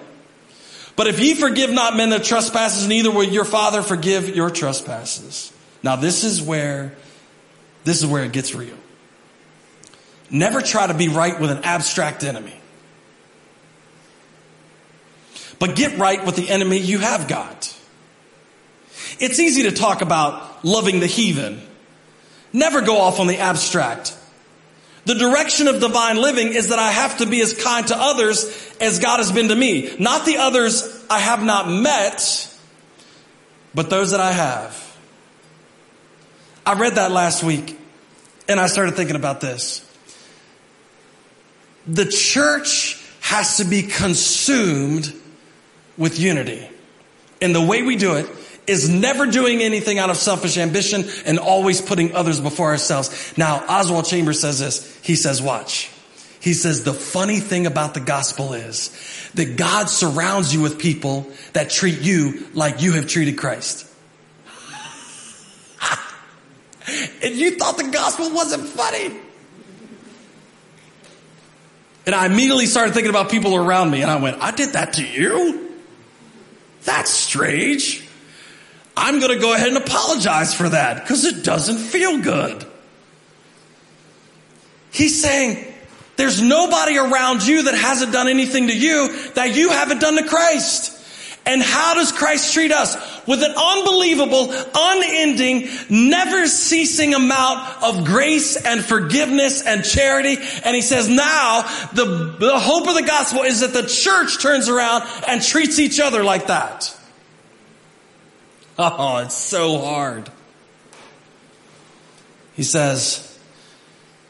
But 0.95 1.05
if 1.05 1.19
ye 1.19 1.35
forgive 1.35 1.69
not 1.69 1.95
men 1.95 2.09
their 2.09 2.19
trespasses, 2.19 2.87
neither 2.87 3.11
will 3.11 3.23
your 3.23 3.45
Father 3.45 3.83
forgive 3.83 4.35
your 4.35 4.49
trespasses. 4.49 5.53
Now 5.83 5.97
this 5.97 6.23
is 6.23 6.41
where, 6.41 6.95
this 7.83 7.99
is 7.99 8.07
where 8.07 8.23
it 8.23 8.31
gets 8.31 8.55
real. 8.55 8.73
Never 10.29 10.61
try 10.61 10.87
to 10.87 10.93
be 10.93 11.07
right 11.07 11.39
with 11.39 11.51
an 11.51 11.63
abstract 11.63 12.23
enemy. 12.23 12.53
But 15.59 15.75
get 15.75 15.97
right 15.97 16.23
with 16.25 16.35
the 16.35 16.49
enemy 16.49 16.77
you 16.77 16.99
have 16.99 17.27
got. 17.27 17.75
It's 19.19 19.39
easy 19.39 19.63
to 19.63 19.71
talk 19.71 20.01
about 20.01 20.63
loving 20.63 20.99
the 20.99 21.07
heathen. 21.07 21.61
Never 22.53 22.81
go 22.81 22.97
off 22.99 23.19
on 23.19 23.27
the 23.27 23.37
abstract. 23.37 24.15
The 25.05 25.15
direction 25.15 25.67
of 25.67 25.79
divine 25.79 26.17
living 26.17 26.49
is 26.49 26.67
that 26.67 26.79
I 26.79 26.91
have 26.91 27.19
to 27.19 27.25
be 27.25 27.41
as 27.41 27.53
kind 27.53 27.87
to 27.87 27.97
others 27.97 28.75
as 28.81 28.99
God 28.99 29.17
has 29.17 29.31
been 29.31 29.47
to 29.47 29.55
me. 29.55 29.95
Not 29.97 30.25
the 30.25 30.37
others 30.37 31.05
I 31.09 31.19
have 31.19 31.41
not 31.41 31.69
met, 31.69 32.53
but 33.73 33.89
those 33.89 34.11
that 34.11 34.19
I 34.19 34.33
have. 34.33 34.97
I 36.65 36.73
read 36.73 36.95
that 36.95 37.11
last 37.11 37.41
week 37.41 37.79
and 38.49 38.59
I 38.59 38.67
started 38.67 38.95
thinking 38.95 39.15
about 39.15 39.39
this 39.39 39.86
the 41.87 42.05
church 42.05 43.03
has 43.21 43.57
to 43.57 43.65
be 43.65 43.83
consumed 43.83 45.13
with 45.97 46.19
unity. 46.19 46.69
And 47.41 47.53
the 47.53 47.61
way 47.61 47.83
we 47.83 47.95
do 47.95 48.15
it 48.15 48.29
is 48.67 48.89
never 48.89 49.25
doing 49.25 49.61
anything 49.61 49.97
out 49.97 50.09
of 50.09 50.17
selfish 50.17 50.57
ambition 50.57 51.05
and 51.25 51.39
always 51.39 51.81
putting 51.81 52.13
others 52.13 52.41
before 52.41 52.67
ourselves. 52.67 53.33
Now, 53.37 53.63
Oswald 53.67 54.05
Chambers 54.05 54.41
says 54.41 54.59
this. 54.59 54.99
He 55.03 55.15
says, 55.15 55.41
watch. 55.41 55.89
He 56.39 56.53
says, 56.53 56.83
the 56.83 56.93
funny 56.93 57.39
thing 57.39 57.65
about 57.65 57.93
the 57.93 57.99
gospel 57.99 58.53
is 58.53 58.89
that 59.33 59.55
God 59.57 59.89
surrounds 59.89 60.53
you 60.53 60.61
with 60.61 60.79
people 60.79 61.31
that 61.53 61.69
treat 61.69 62.01
you 62.01 62.47
like 62.53 62.81
you 62.81 62.93
have 62.93 63.07
treated 63.07 63.37
Christ. 63.37 63.85
and 67.23 67.35
you 67.35 67.57
thought 67.57 67.77
the 67.77 67.89
gospel 67.89 68.31
wasn't 68.31 68.67
funny. 68.67 69.17
And 72.07 72.15
I 72.15 72.25
immediately 72.25 72.67
started 72.67 72.93
thinking 72.93 73.09
about 73.09 73.29
people 73.29 73.53
around 73.53 73.91
me 73.91 74.01
and 74.01 74.09
I 74.09 74.15
went, 74.15 74.41
I 74.41 74.51
did 74.51 74.73
that 74.73 74.93
to 74.93 75.05
you? 75.05 75.69
That's 76.85 77.11
strange. 77.11 78.07
I'm 78.95 79.19
going 79.19 79.33
to 79.33 79.39
go 79.39 79.53
ahead 79.53 79.67
and 79.67 79.77
apologize 79.77 80.53
for 80.53 80.69
that 80.69 81.03
because 81.03 81.25
it 81.25 81.43
doesn't 81.43 81.77
feel 81.77 82.21
good. 82.21 82.65
He's 84.89 85.21
saying, 85.21 85.65
there's 86.15 86.41
nobody 86.41 86.97
around 86.97 87.45
you 87.45 87.63
that 87.63 87.75
hasn't 87.75 88.13
done 88.13 88.29
anything 88.29 88.67
to 88.67 88.75
you 88.75 89.31
that 89.33 89.53
you 89.53 89.69
haven't 89.69 89.99
done 89.99 90.15
to 90.15 90.23
Christ. 90.23 90.96
And 91.47 91.63
how 91.63 91.93
does 91.93 92.11
Christ 92.11 92.53
treat 92.53 92.73
us? 92.73 92.95
With 93.25 93.41
an 93.41 93.53
unbelievable, 93.55 94.53
unending, 94.75 95.69
never 95.89 96.45
ceasing 96.45 97.13
amount 97.13 97.83
of 97.83 98.03
grace 98.03 98.57
and 98.57 98.83
forgiveness 98.83 99.61
and 99.65 99.83
charity. 99.83 100.37
And 100.65 100.75
he 100.75 100.81
says 100.81 101.07
now 101.07 101.61
the, 101.93 102.35
the 102.37 102.59
hope 102.59 102.87
of 102.89 102.95
the 102.95 103.03
gospel 103.03 103.43
is 103.43 103.61
that 103.61 103.71
the 103.71 103.87
church 103.87 104.41
turns 104.41 104.67
around 104.67 105.03
and 105.25 105.41
treats 105.41 105.79
each 105.79 106.01
other 106.01 106.23
like 106.23 106.47
that. 106.47 106.93
Oh, 108.79 109.17
it's 109.17 109.33
so 109.33 109.79
hard. 109.79 110.29
He 112.53 112.61
says, 112.61 113.39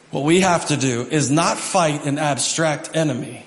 what 0.09 0.23
we 0.23 0.39
have 0.39 0.67
to 0.67 0.77
do 0.77 1.01
is 1.01 1.29
not 1.29 1.57
fight 1.57 2.05
an 2.05 2.17
abstract 2.17 2.95
enemy 2.95 3.45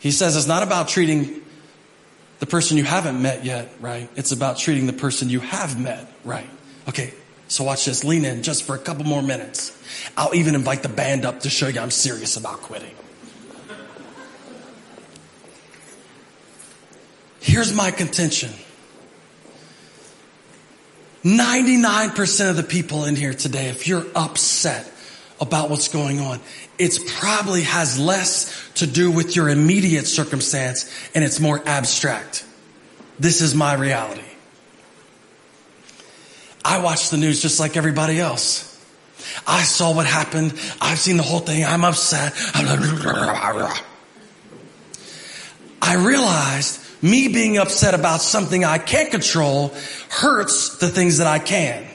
he 0.00 0.10
says 0.10 0.36
it's 0.36 0.46
not 0.46 0.62
about 0.62 0.88
treating 0.88 1.42
the 2.40 2.46
person 2.46 2.76
you 2.76 2.84
haven't 2.84 3.20
met 3.20 3.44
yet 3.44 3.72
right. 3.80 4.08
It's 4.16 4.32
about 4.32 4.58
treating 4.58 4.86
the 4.86 4.92
person 4.92 5.28
you 5.28 5.40
have 5.40 5.78
met 5.78 6.10
right. 6.24 6.48
Okay, 6.88 7.12
so 7.48 7.64
watch 7.64 7.84
this. 7.84 8.02
Lean 8.02 8.24
in 8.24 8.42
just 8.42 8.64
for 8.64 8.74
a 8.74 8.78
couple 8.78 9.04
more 9.04 9.22
minutes. 9.22 9.76
I'll 10.16 10.34
even 10.34 10.54
invite 10.54 10.82
the 10.82 10.88
band 10.88 11.24
up 11.24 11.40
to 11.40 11.50
show 11.50 11.68
you 11.68 11.80
I'm 11.80 11.90
serious 11.90 12.36
about 12.36 12.62
quitting. 12.62 12.94
Here's 17.40 17.72
my 17.72 17.90
contention. 17.90 18.50
99% 21.24 22.50
of 22.50 22.56
the 22.56 22.62
people 22.62 23.04
in 23.04 23.16
here 23.16 23.34
today, 23.34 23.68
if 23.68 23.86
you're 23.86 24.06
upset 24.14 24.90
about 25.40 25.70
what's 25.70 25.88
going 25.88 26.20
on, 26.20 26.40
it 26.78 26.98
probably 27.06 27.62
has 27.62 27.98
less 27.98 28.70
to 28.74 28.86
do 28.86 29.10
with 29.10 29.36
your 29.36 29.48
immediate 29.48 30.06
circumstance 30.06 30.90
and 31.14 31.24
it's 31.24 31.40
more 31.40 31.62
abstract. 31.66 32.44
This 33.18 33.40
is 33.40 33.54
my 33.54 33.74
reality. 33.74 34.22
I 36.64 36.82
watch 36.82 37.10
the 37.10 37.16
news 37.16 37.40
just 37.40 37.58
like 37.58 37.76
everybody 37.76 38.20
else. 38.20 38.66
I 39.46 39.62
saw 39.62 39.94
what 39.94 40.06
happened. 40.06 40.52
I've 40.80 40.98
seen 40.98 41.16
the 41.16 41.22
whole 41.22 41.40
thing. 41.40 41.64
I'm 41.64 41.84
upset. 41.84 42.32
I 45.82 45.94
realized 45.94 46.80
me 47.02 47.28
being 47.28 47.58
upset 47.58 47.94
about 47.94 48.20
something 48.20 48.64
I 48.64 48.78
can't 48.78 49.10
control 49.10 49.74
hurts 50.10 50.78
the 50.78 50.88
things 50.88 51.18
that 51.18 51.26
I 51.26 51.38
can. 51.38 51.89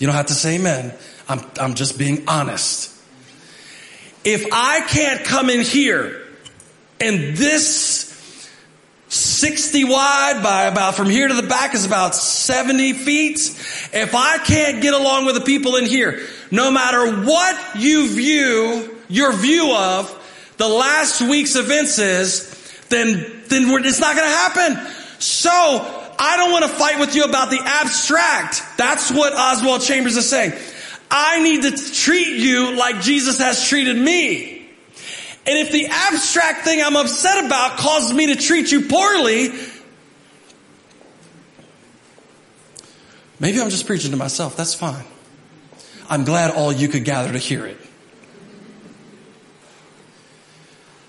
You 0.00 0.06
don't 0.08 0.16
have 0.16 0.26
to 0.26 0.34
say 0.34 0.56
amen. 0.56 0.92
I'm, 1.28 1.40
I'm 1.60 1.74
just 1.74 1.96
being 1.96 2.24
honest. 2.26 2.92
If 4.24 4.46
I 4.50 4.80
can't 4.80 5.24
come 5.24 5.48
in 5.48 5.60
here 5.60 6.20
and 6.98 7.36
this 7.36 8.10
60 9.10 9.84
wide 9.84 10.40
by 10.40 10.64
about 10.64 10.94
from 10.94 11.10
here 11.10 11.26
to 11.26 11.34
the 11.34 11.42
back 11.42 11.74
is 11.74 11.84
about 11.84 12.14
70 12.14 12.92
feet. 12.92 13.38
If 13.92 14.14
I 14.14 14.38
can't 14.38 14.80
get 14.80 14.94
along 14.94 15.26
with 15.26 15.34
the 15.34 15.40
people 15.40 15.74
in 15.74 15.84
here, 15.84 16.24
no 16.52 16.70
matter 16.70 17.24
what 17.24 17.76
you 17.76 18.08
view, 18.08 18.98
your 19.08 19.32
view 19.32 19.74
of 19.74 20.16
the 20.58 20.68
last 20.68 21.22
week's 21.22 21.56
events 21.56 21.98
is, 21.98 22.84
then, 22.88 23.42
then 23.48 23.68
it's 23.84 23.98
not 23.98 24.14
going 24.14 24.28
to 24.28 24.34
happen. 24.34 24.92
So 25.18 25.99
I 26.22 26.36
don't 26.36 26.52
want 26.52 26.66
to 26.66 26.70
fight 26.70 27.00
with 27.00 27.16
you 27.16 27.24
about 27.24 27.48
the 27.48 27.60
abstract. 27.64 28.62
That's 28.76 29.10
what 29.10 29.32
Oswald 29.32 29.80
Chambers 29.80 30.18
is 30.18 30.28
saying. 30.28 30.52
I 31.10 31.42
need 31.42 31.62
to 31.62 31.92
treat 31.94 32.36
you 32.36 32.76
like 32.76 33.00
Jesus 33.00 33.38
has 33.38 33.66
treated 33.66 33.96
me. 33.96 34.58
And 35.46 35.58
if 35.58 35.72
the 35.72 35.86
abstract 35.86 36.64
thing 36.64 36.82
I'm 36.82 36.94
upset 36.94 37.46
about 37.46 37.78
causes 37.78 38.12
me 38.12 38.26
to 38.26 38.36
treat 38.36 38.70
you 38.70 38.86
poorly, 38.86 39.48
maybe 43.40 43.58
I'm 43.58 43.70
just 43.70 43.86
preaching 43.86 44.10
to 44.10 44.18
myself. 44.18 44.58
That's 44.58 44.74
fine. 44.74 45.04
I'm 46.10 46.24
glad 46.24 46.50
all 46.50 46.70
you 46.70 46.88
could 46.88 47.04
gather 47.04 47.32
to 47.32 47.38
hear 47.38 47.64
it. 47.64 47.78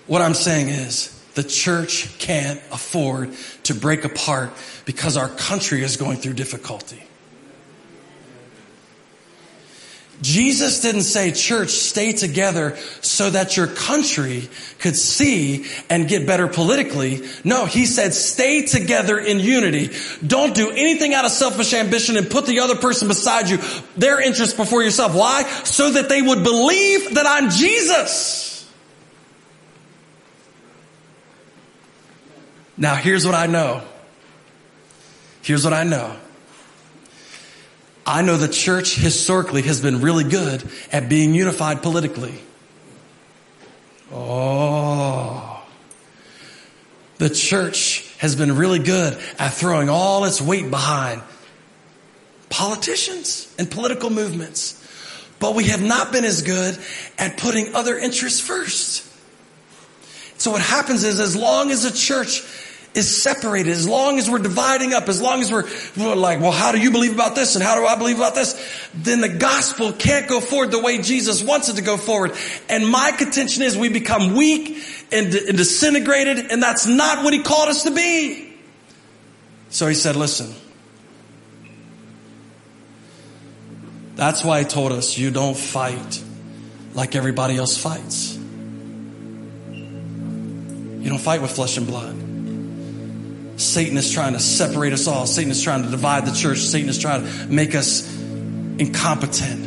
What 0.06 0.22
I'm 0.22 0.34
saying 0.34 0.68
is 0.68 1.22
the 1.34 1.42
church 1.42 2.18
can't 2.18 2.60
afford 2.70 3.34
to 3.64 3.74
break 3.74 4.04
apart 4.04 4.50
because 4.84 5.16
our 5.16 5.28
country 5.28 5.82
is 5.82 5.96
going 5.96 6.18
through 6.18 6.34
difficulty. 6.34 7.02
Jesus 10.22 10.80
didn't 10.80 11.02
say, 11.02 11.32
church, 11.32 11.70
stay 11.70 12.12
together 12.12 12.76
so 13.00 13.28
that 13.28 13.56
your 13.56 13.66
country 13.66 14.48
could 14.78 14.94
see 14.94 15.66
and 15.90 16.06
get 16.06 16.28
better 16.28 16.46
politically. 16.46 17.22
No, 17.42 17.66
he 17.66 17.86
said, 17.86 18.14
stay 18.14 18.64
together 18.64 19.18
in 19.18 19.40
unity. 19.40 19.90
Don't 20.24 20.54
do 20.54 20.70
anything 20.70 21.12
out 21.12 21.24
of 21.24 21.32
selfish 21.32 21.74
ambition 21.74 22.16
and 22.16 22.30
put 22.30 22.46
the 22.46 22.60
other 22.60 22.76
person 22.76 23.08
beside 23.08 23.50
you, 23.50 23.58
their 23.96 24.20
interest 24.20 24.56
before 24.56 24.84
yourself. 24.84 25.12
Why? 25.12 25.42
So 25.64 25.90
that 25.90 26.08
they 26.08 26.22
would 26.22 26.44
believe 26.44 27.16
that 27.16 27.26
I'm 27.26 27.50
Jesus. 27.50 28.41
Now 32.82 32.96
here's 32.96 33.24
what 33.24 33.36
I 33.36 33.46
know. 33.46 33.80
Here's 35.42 35.62
what 35.62 35.72
I 35.72 35.84
know. 35.84 36.16
I 38.04 38.22
know 38.22 38.36
the 38.36 38.48
church 38.48 38.96
historically 38.96 39.62
has 39.62 39.80
been 39.80 40.00
really 40.00 40.24
good 40.24 40.68
at 40.90 41.08
being 41.08 41.32
unified 41.32 41.80
politically. 41.80 42.34
Oh. 44.12 45.64
The 47.18 47.30
church 47.30 48.12
has 48.18 48.34
been 48.34 48.56
really 48.56 48.80
good 48.80 49.16
at 49.38 49.50
throwing 49.50 49.88
all 49.88 50.24
its 50.24 50.42
weight 50.42 50.68
behind 50.68 51.22
politicians 52.50 53.54
and 53.60 53.70
political 53.70 54.10
movements. 54.10 54.76
But 55.38 55.54
we 55.54 55.68
have 55.68 55.84
not 55.84 56.10
been 56.10 56.24
as 56.24 56.42
good 56.42 56.76
at 57.16 57.36
putting 57.36 57.76
other 57.76 57.96
interests 57.96 58.40
first. 58.40 59.06
So 60.36 60.50
what 60.50 60.62
happens 60.62 61.04
is 61.04 61.20
as 61.20 61.36
long 61.36 61.70
as 61.70 61.84
a 61.84 61.92
church 61.96 62.42
is 62.94 63.22
separated, 63.22 63.70
as 63.70 63.88
long 63.88 64.18
as 64.18 64.28
we're 64.28 64.38
dividing 64.38 64.92
up, 64.92 65.08
as 65.08 65.20
long 65.22 65.40
as 65.40 65.50
we're, 65.50 65.64
we're, 65.96 66.14
like, 66.14 66.40
well, 66.40 66.52
how 66.52 66.72
do 66.72 66.78
you 66.78 66.90
believe 66.90 67.14
about 67.14 67.34
this 67.34 67.54
and 67.54 67.64
how 67.64 67.74
do 67.74 67.86
I 67.86 67.96
believe 67.96 68.16
about 68.16 68.34
this? 68.34 68.54
Then 68.94 69.20
the 69.20 69.28
gospel 69.28 69.92
can't 69.92 70.28
go 70.28 70.40
forward 70.40 70.70
the 70.70 70.80
way 70.80 70.98
Jesus 70.98 71.42
wants 71.42 71.68
it 71.68 71.76
to 71.76 71.82
go 71.82 71.96
forward. 71.96 72.32
And 72.68 72.86
my 72.88 73.12
contention 73.12 73.62
is 73.62 73.76
we 73.76 73.88
become 73.88 74.34
weak 74.34 74.76
and, 75.10 75.34
and 75.34 75.56
disintegrated 75.56 76.50
and 76.50 76.62
that's 76.62 76.86
not 76.86 77.24
what 77.24 77.32
he 77.32 77.42
called 77.42 77.68
us 77.68 77.84
to 77.84 77.90
be. 77.90 78.52
So 79.70 79.86
he 79.86 79.94
said, 79.94 80.16
listen, 80.16 80.54
that's 84.16 84.44
why 84.44 84.58
he 84.60 84.64
told 84.66 84.92
us 84.92 85.16
you 85.16 85.30
don't 85.30 85.56
fight 85.56 86.22
like 86.94 87.16
everybody 87.16 87.56
else 87.56 87.78
fights. 87.78 88.36
You 89.72 91.08
don't 91.08 91.18
fight 91.18 91.40
with 91.40 91.50
flesh 91.52 91.78
and 91.78 91.86
blood. 91.86 92.31
Satan 93.62 93.96
is 93.96 94.12
trying 94.12 94.32
to 94.34 94.40
separate 94.40 94.92
us 94.92 95.06
all. 95.06 95.26
Satan 95.26 95.50
is 95.50 95.62
trying 95.62 95.82
to 95.84 95.88
divide 95.88 96.26
the 96.26 96.32
church. 96.32 96.58
Satan 96.58 96.88
is 96.88 96.98
trying 96.98 97.24
to 97.24 97.46
make 97.46 97.74
us 97.74 98.12
incompetent. 98.78 99.64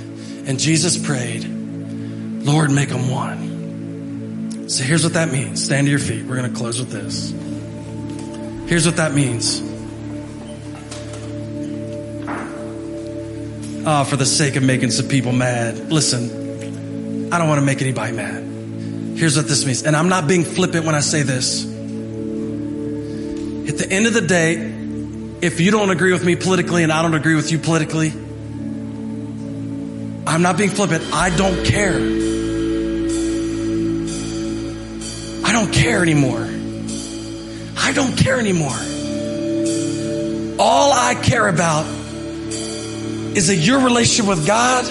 And 0.47 0.59
Jesus 0.59 0.97
prayed, 0.97 1.45
Lord, 1.45 2.71
make 2.71 2.89
them 2.89 3.09
one. 3.09 4.69
So 4.69 4.83
here's 4.83 5.03
what 5.03 5.13
that 5.13 5.31
means. 5.31 5.63
Stand 5.63 5.87
to 5.87 5.91
your 5.91 5.99
feet. 5.99 6.25
We're 6.25 6.37
going 6.37 6.51
to 6.51 6.57
close 6.57 6.79
with 6.79 6.91
this. 6.91 7.31
Here's 8.69 8.85
what 8.85 8.97
that 8.97 9.13
means. 9.13 9.61
Oh, 13.87 14.03
for 14.03 14.17
the 14.17 14.25
sake 14.25 14.55
of 14.55 14.63
making 14.63 14.89
some 14.89 15.07
people 15.07 15.31
mad. 15.31 15.91
Listen, 15.91 17.31
I 17.31 17.37
don't 17.37 17.47
want 17.47 17.59
to 17.59 17.65
make 17.65 17.81
anybody 17.81 18.13
mad. 18.13 18.43
Here's 19.17 19.37
what 19.37 19.47
this 19.47 19.65
means. 19.65 19.83
And 19.83 19.95
I'm 19.95 20.09
not 20.09 20.27
being 20.27 20.43
flippant 20.43 20.85
when 20.85 20.95
I 20.95 21.01
say 21.01 21.21
this. 21.21 21.74
At 23.67 23.77
the 23.79 23.87
end 23.89 24.05
of 24.05 24.13
the 24.13 24.21
day, 24.21 24.53
if 25.41 25.59
you 25.59 25.71
don't 25.71 25.89
agree 25.89 26.13
with 26.13 26.23
me 26.23 26.35
politically 26.35 26.83
and 26.83 26.91
I 26.91 27.01
don't 27.01 27.15
agree 27.15 27.35
with 27.35 27.51
you 27.51 27.57
politically, 27.57 28.09
I'm 30.27 30.41
not 30.41 30.57
being 30.57 30.69
flippant. 30.69 31.03
I 31.11 31.35
don't 31.35 31.65
care. 31.65 31.95
I 35.45 35.51
don't 35.51 35.73
care 35.73 36.01
anymore. 36.01 36.47
I 37.77 37.91
don't 37.93 38.15
care 38.17 38.39
anymore. 38.39 38.77
All 40.59 40.93
I 40.93 41.15
care 41.15 41.47
about 41.47 41.85
is 43.35 43.47
that 43.47 43.57
your 43.57 43.79
relationship 43.79 44.27
with 44.27 44.45
God 44.45 44.85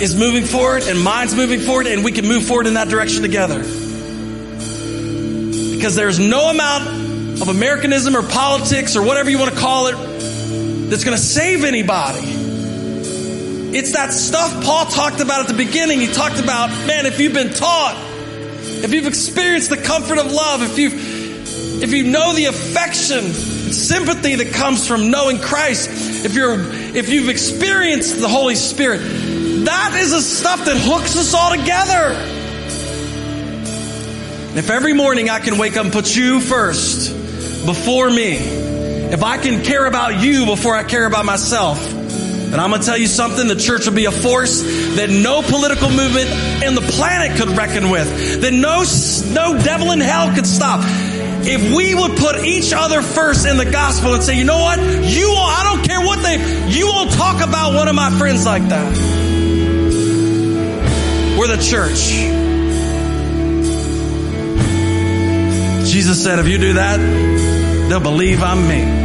is 0.00 0.16
moving 0.18 0.44
forward 0.44 0.82
and 0.84 1.02
mine's 1.02 1.34
moving 1.34 1.60
forward 1.60 1.86
and 1.86 2.02
we 2.04 2.12
can 2.12 2.26
move 2.26 2.44
forward 2.44 2.66
in 2.66 2.74
that 2.74 2.88
direction 2.88 3.22
together. 3.22 3.60
Because 5.74 5.94
there's 5.94 6.18
no 6.18 6.50
amount 6.50 7.03
of 7.44 7.54
Americanism 7.54 8.16
or 8.16 8.22
politics 8.22 8.96
or 8.96 9.02
whatever 9.02 9.28
you 9.28 9.38
want 9.38 9.52
to 9.52 9.60
call 9.60 9.88
it 9.88 9.96
that's 10.88 11.04
going 11.04 11.14
to 11.14 11.22
save 11.22 11.62
anybody. 11.62 12.20
It's 13.76 13.92
that 13.92 14.12
stuff 14.14 14.64
Paul 14.64 14.86
talked 14.86 15.20
about 15.20 15.42
at 15.42 15.48
the 15.48 15.54
beginning. 15.54 16.00
He 16.00 16.06
talked 16.06 16.40
about, 16.40 16.70
man, 16.86 17.04
if 17.04 17.20
you've 17.20 17.34
been 17.34 17.52
taught, 17.52 18.02
if 18.82 18.94
you've 18.94 19.06
experienced 19.06 19.68
the 19.68 19.76
comfort 19.76 20.16
of 20.16 20.32
love, 20.32 20.62
if 20.62 20.78
you 20.78 20.88
if 21.82 21.92
you 21.92 22.04
know 22.10 22.32
the 22.32 22.46
affection, 22.46 23.24
sympathy 23.24 24.36
that 24.36 24.54
comes 24.54 24.88
from 24.88 25.10
knowing 25.10 25.38
Christ, 25.38 26.24
if 26.24 26.34
you're 26.34 26.58
if 26.96 27.10
you've 27.10 27.28
experienced 27.28 28.20
the 28.20 28.28
Holy 28.28 28.54
Spirit, 28.54 29.00
that 29.66 29.94
is 30.00 30.12
the 30.12 30.22
stuff 30.22 30.64
that 30.64 30.78
hooks 30.78 31.14
us 31.14 31.34
all 31.34 31.50
together. 31.54 32.14
And 34.48 34.58
if 34.58 34.70
every 34.70 34.94
morning 34.94 35.28
I 35.28 35.40
can 35.40 35.58
wake 35.58 35.76
up 35.76 35.84
and 35.84 35.92
put 35.92 36.16
you 36.16 36.40
first, 36.40 37.23
before 37.66 38.10
me, 38.10 38.36
if 38.36 39.22
I 39.22 39.38
can 39.38 39.62
care 39.62 39.86
about 39.86 40.22
you 40.22 40.46
before 40.46 40.74
I 40.74 40.82
care 40.84 41.06
about 41.06 41.24
myself, 41.24 41.78
then 42.54 42.60
I'm 42.60 42.70
going 42.70 42.80
to 42.80 42.86
tell 42.86 42.96
you 42.96 43.06
something, 43.06 43.48
the 43.48 43.56
church 43.56 43.86
will 43.86 43.94
be 43.94 44.04
a 44.04 44.12
force 44.12 44.62
that 44.96 45.10
no 45.10 45.42
political 45.42 45.88
movement 45.88 46.30
in 46.62 46.74
the 46.74 46.82
planet 46.92 47.36
could 47.36 47.48
reckon 47.56 47.90
with, 47.90 48.42
that 48.42 48.52
no, 48.52 48.84
no 49.34 49.60
devil 49.62 49.90
in 49.92 50.00
hell 50.00 50.32
could 50.34 50.46
stop. 50.46 50.80
If 51.46 51.74
we 51.76 51.94
would 51.94 52.16
put 52.16 52.44
each 52.44 52.72
other 52.72 53.02
first 53.02 53.46
in 53.46 53.56
the 53.56 53.70
gospel 53.70 54.14
and 54.14 54.22
say, 54.22 54.38
you 54.38 54.44
know 54.44 54.58
what? 54.58 54.78
You 54.78 55.28
will, 55.30 55.36
I 55.36 55.62
don't 55.64 55.84
care 55.84 56.00
what 56.00 56.22
they, 56.22 56.70
you 56.70 56.86
won't 56.86 57.12
talk 57.12 57.46
about 57.46 57.74
one 57.74 57.88
of 57.88 57.94
my 57.94 58.10
friends 58.18 58.46
like 58.46 58.62
that. 58.68 58.96
We're 61.38 61.48
the 61.48 61.62
church. 61.62 62.12
Jesus 65.90 66.22
said, 66.22 66.38
if 66.38 66.48
you 66.48 66.58
do 66.58 66.72
that, 66.74 67.00
they'll 67.88 68.00
believe 68.00 68.42
I'm 68.42 68.66
me. 68.68 69.04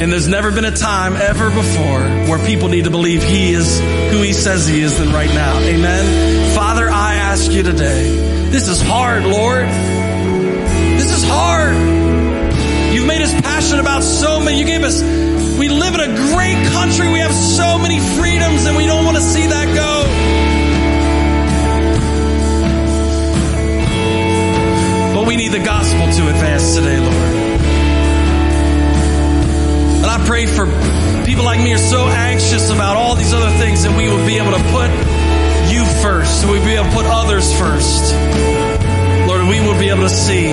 And 0.00 0.12
there's 0.12 0.28
never 0.28 0.52
been 0.52 0.64
a 0.64 0.76
time 0.76 1.16
ever 1.16 1.50
before 1.50 2.00
where 2.28 2.38
people 2.46 2.68
need 2.68 2.84
to 2.84 2.90
believe 2.90 3.22
He 3.22 3.52
is 3.52 3.80
who 4.12 4.22
He 4.22 4.32
says 4.32 4.66
He 4.68 4.80
is 4.80 4.96
than 4.96 5.12
right 5.12 5.28
now. 5.30 5.58
Amen. 5.58 6.54
Father, 6.54 6.88
I 6.88 7.14
ask 7.16 7.50
you 7.50 7.64
today, 7.64 8.48
this 8.50 8.68
is 8.68 8.80
hard, 8.80 9.24
Lord. 9.24 9.66
This 9.66 11.12
is 11.12 11.24
hard. 11.24 11.74
You've 12.94 13.06
made 13.06 13.22
us 13.22 13.32
passionate 13.40 13.80
about 13.80 14.02
so 14.02 14.38
many. 14.38 14.60
You 14.60 14.66
gave 14.66 14.82
us, 14.82 15.02
we 15.02 15.68
live 15.68 15.94
in 15.94 16.00
a 16.00 16.14
great 16.32 16.64
country. 16.72 17.12
We 17.12 17.18
have 17.18 17.32
so 17.32 17.78
many 17.78 17.98
freedoms 17.98 18.66
and 18.66 18.76
we 18.76 18.86
don't 18.86 19.04
want 19.04 19.16
to 19.16 19.22
see 19.22 19.46
that 19.46 19.74
go. 19.74 20.37
The 25.48 25.58
gospel 25.58 26.00
to 26.00 26.28
advance 26.28 26.74
today, 26.74 26.98
Lord. 26.98 27.14
And 30.02 30.06
I 30.06 30.24
pray 30.26 30.46
for 30.46 30.66
people 31.24 31.44
like 31.44 31.60
me 31.60 31.72
are 31.72 31.78
so 31.78 32.06
anxious 32.06 32.70
about 32.70 32.96
all 32.96 33.14
these 33.14 33.32
other 33.32 33.56
things 33.56 33.82
that 33.84 33.96
we 33.96 34.08
will 34.08 34.24
be 34.26 34.36
able 34.36 34.52
to 34.52 34.62
put 34.70 34.90
you 35.72 35.84
first. 36.02 36.42
So 36.42 36.50
we'll 36.50 36.64
be 36.64 36.74
able 36.74 36.84
to 36.84 36.94
put 36.94 37.06
others 37.06 37.52
first. 37.58 38.12
Lord, 39.26 39.48
we 39.48 39.60
will 39.60 39.78
be 39.78 39.88
able 39.88 40.02
to 40.02 40.10
see 40.10 40.48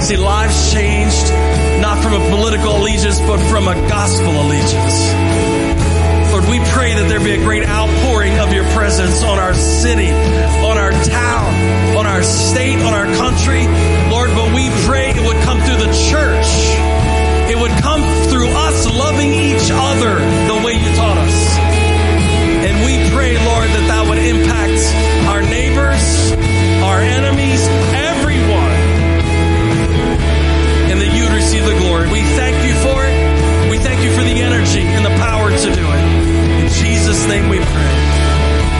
see 0.00 0.16
lives 0.16 0.72
changed 0.72 1.28
not 1.82 2.02
from 2.02 2.14
a 2.14 2.30
political 2.30 2.76
allegiance 2.76 3.20
but 3.20 3.38
from 3.50 3.68
a 3.68 3.74
gospel 3.88 4.30
allegiance. 4.30 5.27
Lord, 6.38 6.50
we 6.54 6.62
pray 6.70 6.94
that 6.94 7.10
there 7.10 7.18
be 7.18 7.34
a 7.34 7.42
great 7.42 7.66
outpouring 7.66 8.38
of 8.38 8.54
your 8.54 8.62
presence 8.70 9.26
on 9.26 9.42
our 9.42 9.54
city, 9.58 10.14
on 10.62 10.78
our 10.78 10.94
town, 11.02 11.50
on 11.98 12.06
our 12.06 12.22
state, 12.22 12.78
on 12.78 12.94
our 12.94 13.10
country. 13.18 13.66
Lord, 14.06 14.30
but 14.38 14.46
we 14.54 14.70
pray 14.86 15.10
it 15.10 15.24
would 15.26 15.42
come 15.42 15.58
through 15.66 15.82
the 15.82 15.90
church. 16.14 16.46
It 17.50 17.58
would 17.58 17.74
come 17.82 18.06
through 18.30 18.54
us 18.54 18.86
loving 18.86 19.34
each 19.34 19.66
other 19.66 20.14
the 20.46 20.62
way 20.62 20.78
you 20.78 20.90
taught 20.94 21.18
us. 21.18 21.38
And 22.62 22.86
we 22.86 23.02
pray, 23.10 23.34
Lord, 23.34 23.66
that 23.74 23.86
that 23.90 24.06
would 24.06 24.22
impact 24.22 24.78
our 25.26 25.42
neighbors, 25.42 26.06
our 26.86 27.02
enemies, 27.02 27.66
everyone. 27.98 28.78
And 30.86 31.02
that 31.02 31.10
you'd 31.18 31.34
receive 31.34 31.66
the 31.66 31.74
glory. 31.82 32.06
We 32.14 32.22
thank 32.38 32.54
you 32.62 32.78
for 32.78 33.02
it. 33.02 33.14
We 33.74 33.82
thank 33.82 34.06
you 34.06 34.14
for 34.14 34.22
the 34.22 34.38
energy 34.38 34.86
and 34.86 35.02
the 35.02 35.14
power 35.18 35.50
to 35.50 35.70
do 35.74 35.87
name 37.28 37.48
we 37.50 37.58
pray. 37.58 37.94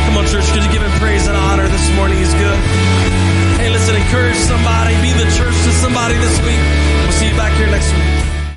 Come 0.08 0.16
on, 0.16 0.26
church, 0.26 0.48
could 0.52 0.64
you 0.64 0.72
give 0.72 0.80
him 0.80 0.90
praise 0.98 1.26
and 1.28 1.36
honor 1.36 1.68
this 1.68 1.94
morning? 1.94 2.16
He's 2.16 2.32
good. 2.32 2.58
Hey, 3.60 3.68
listen, 3.68 3.94
encourage 3.94 4.36
somebody. 4.36 4.94
Be 5.02 5.12
the 5.12 5.28
church 5.36 5.54
to 5.54 5.72
somebody 5.84 6.16
this 6.16 6.40
week. 6.40 6.60
We'll 7.04 7.12
see 7.12 7.28
you 7.28 7.36
back 7.36 7.52
here 7.58 7.68
next 7.68 7.92
week. 7.92 8.17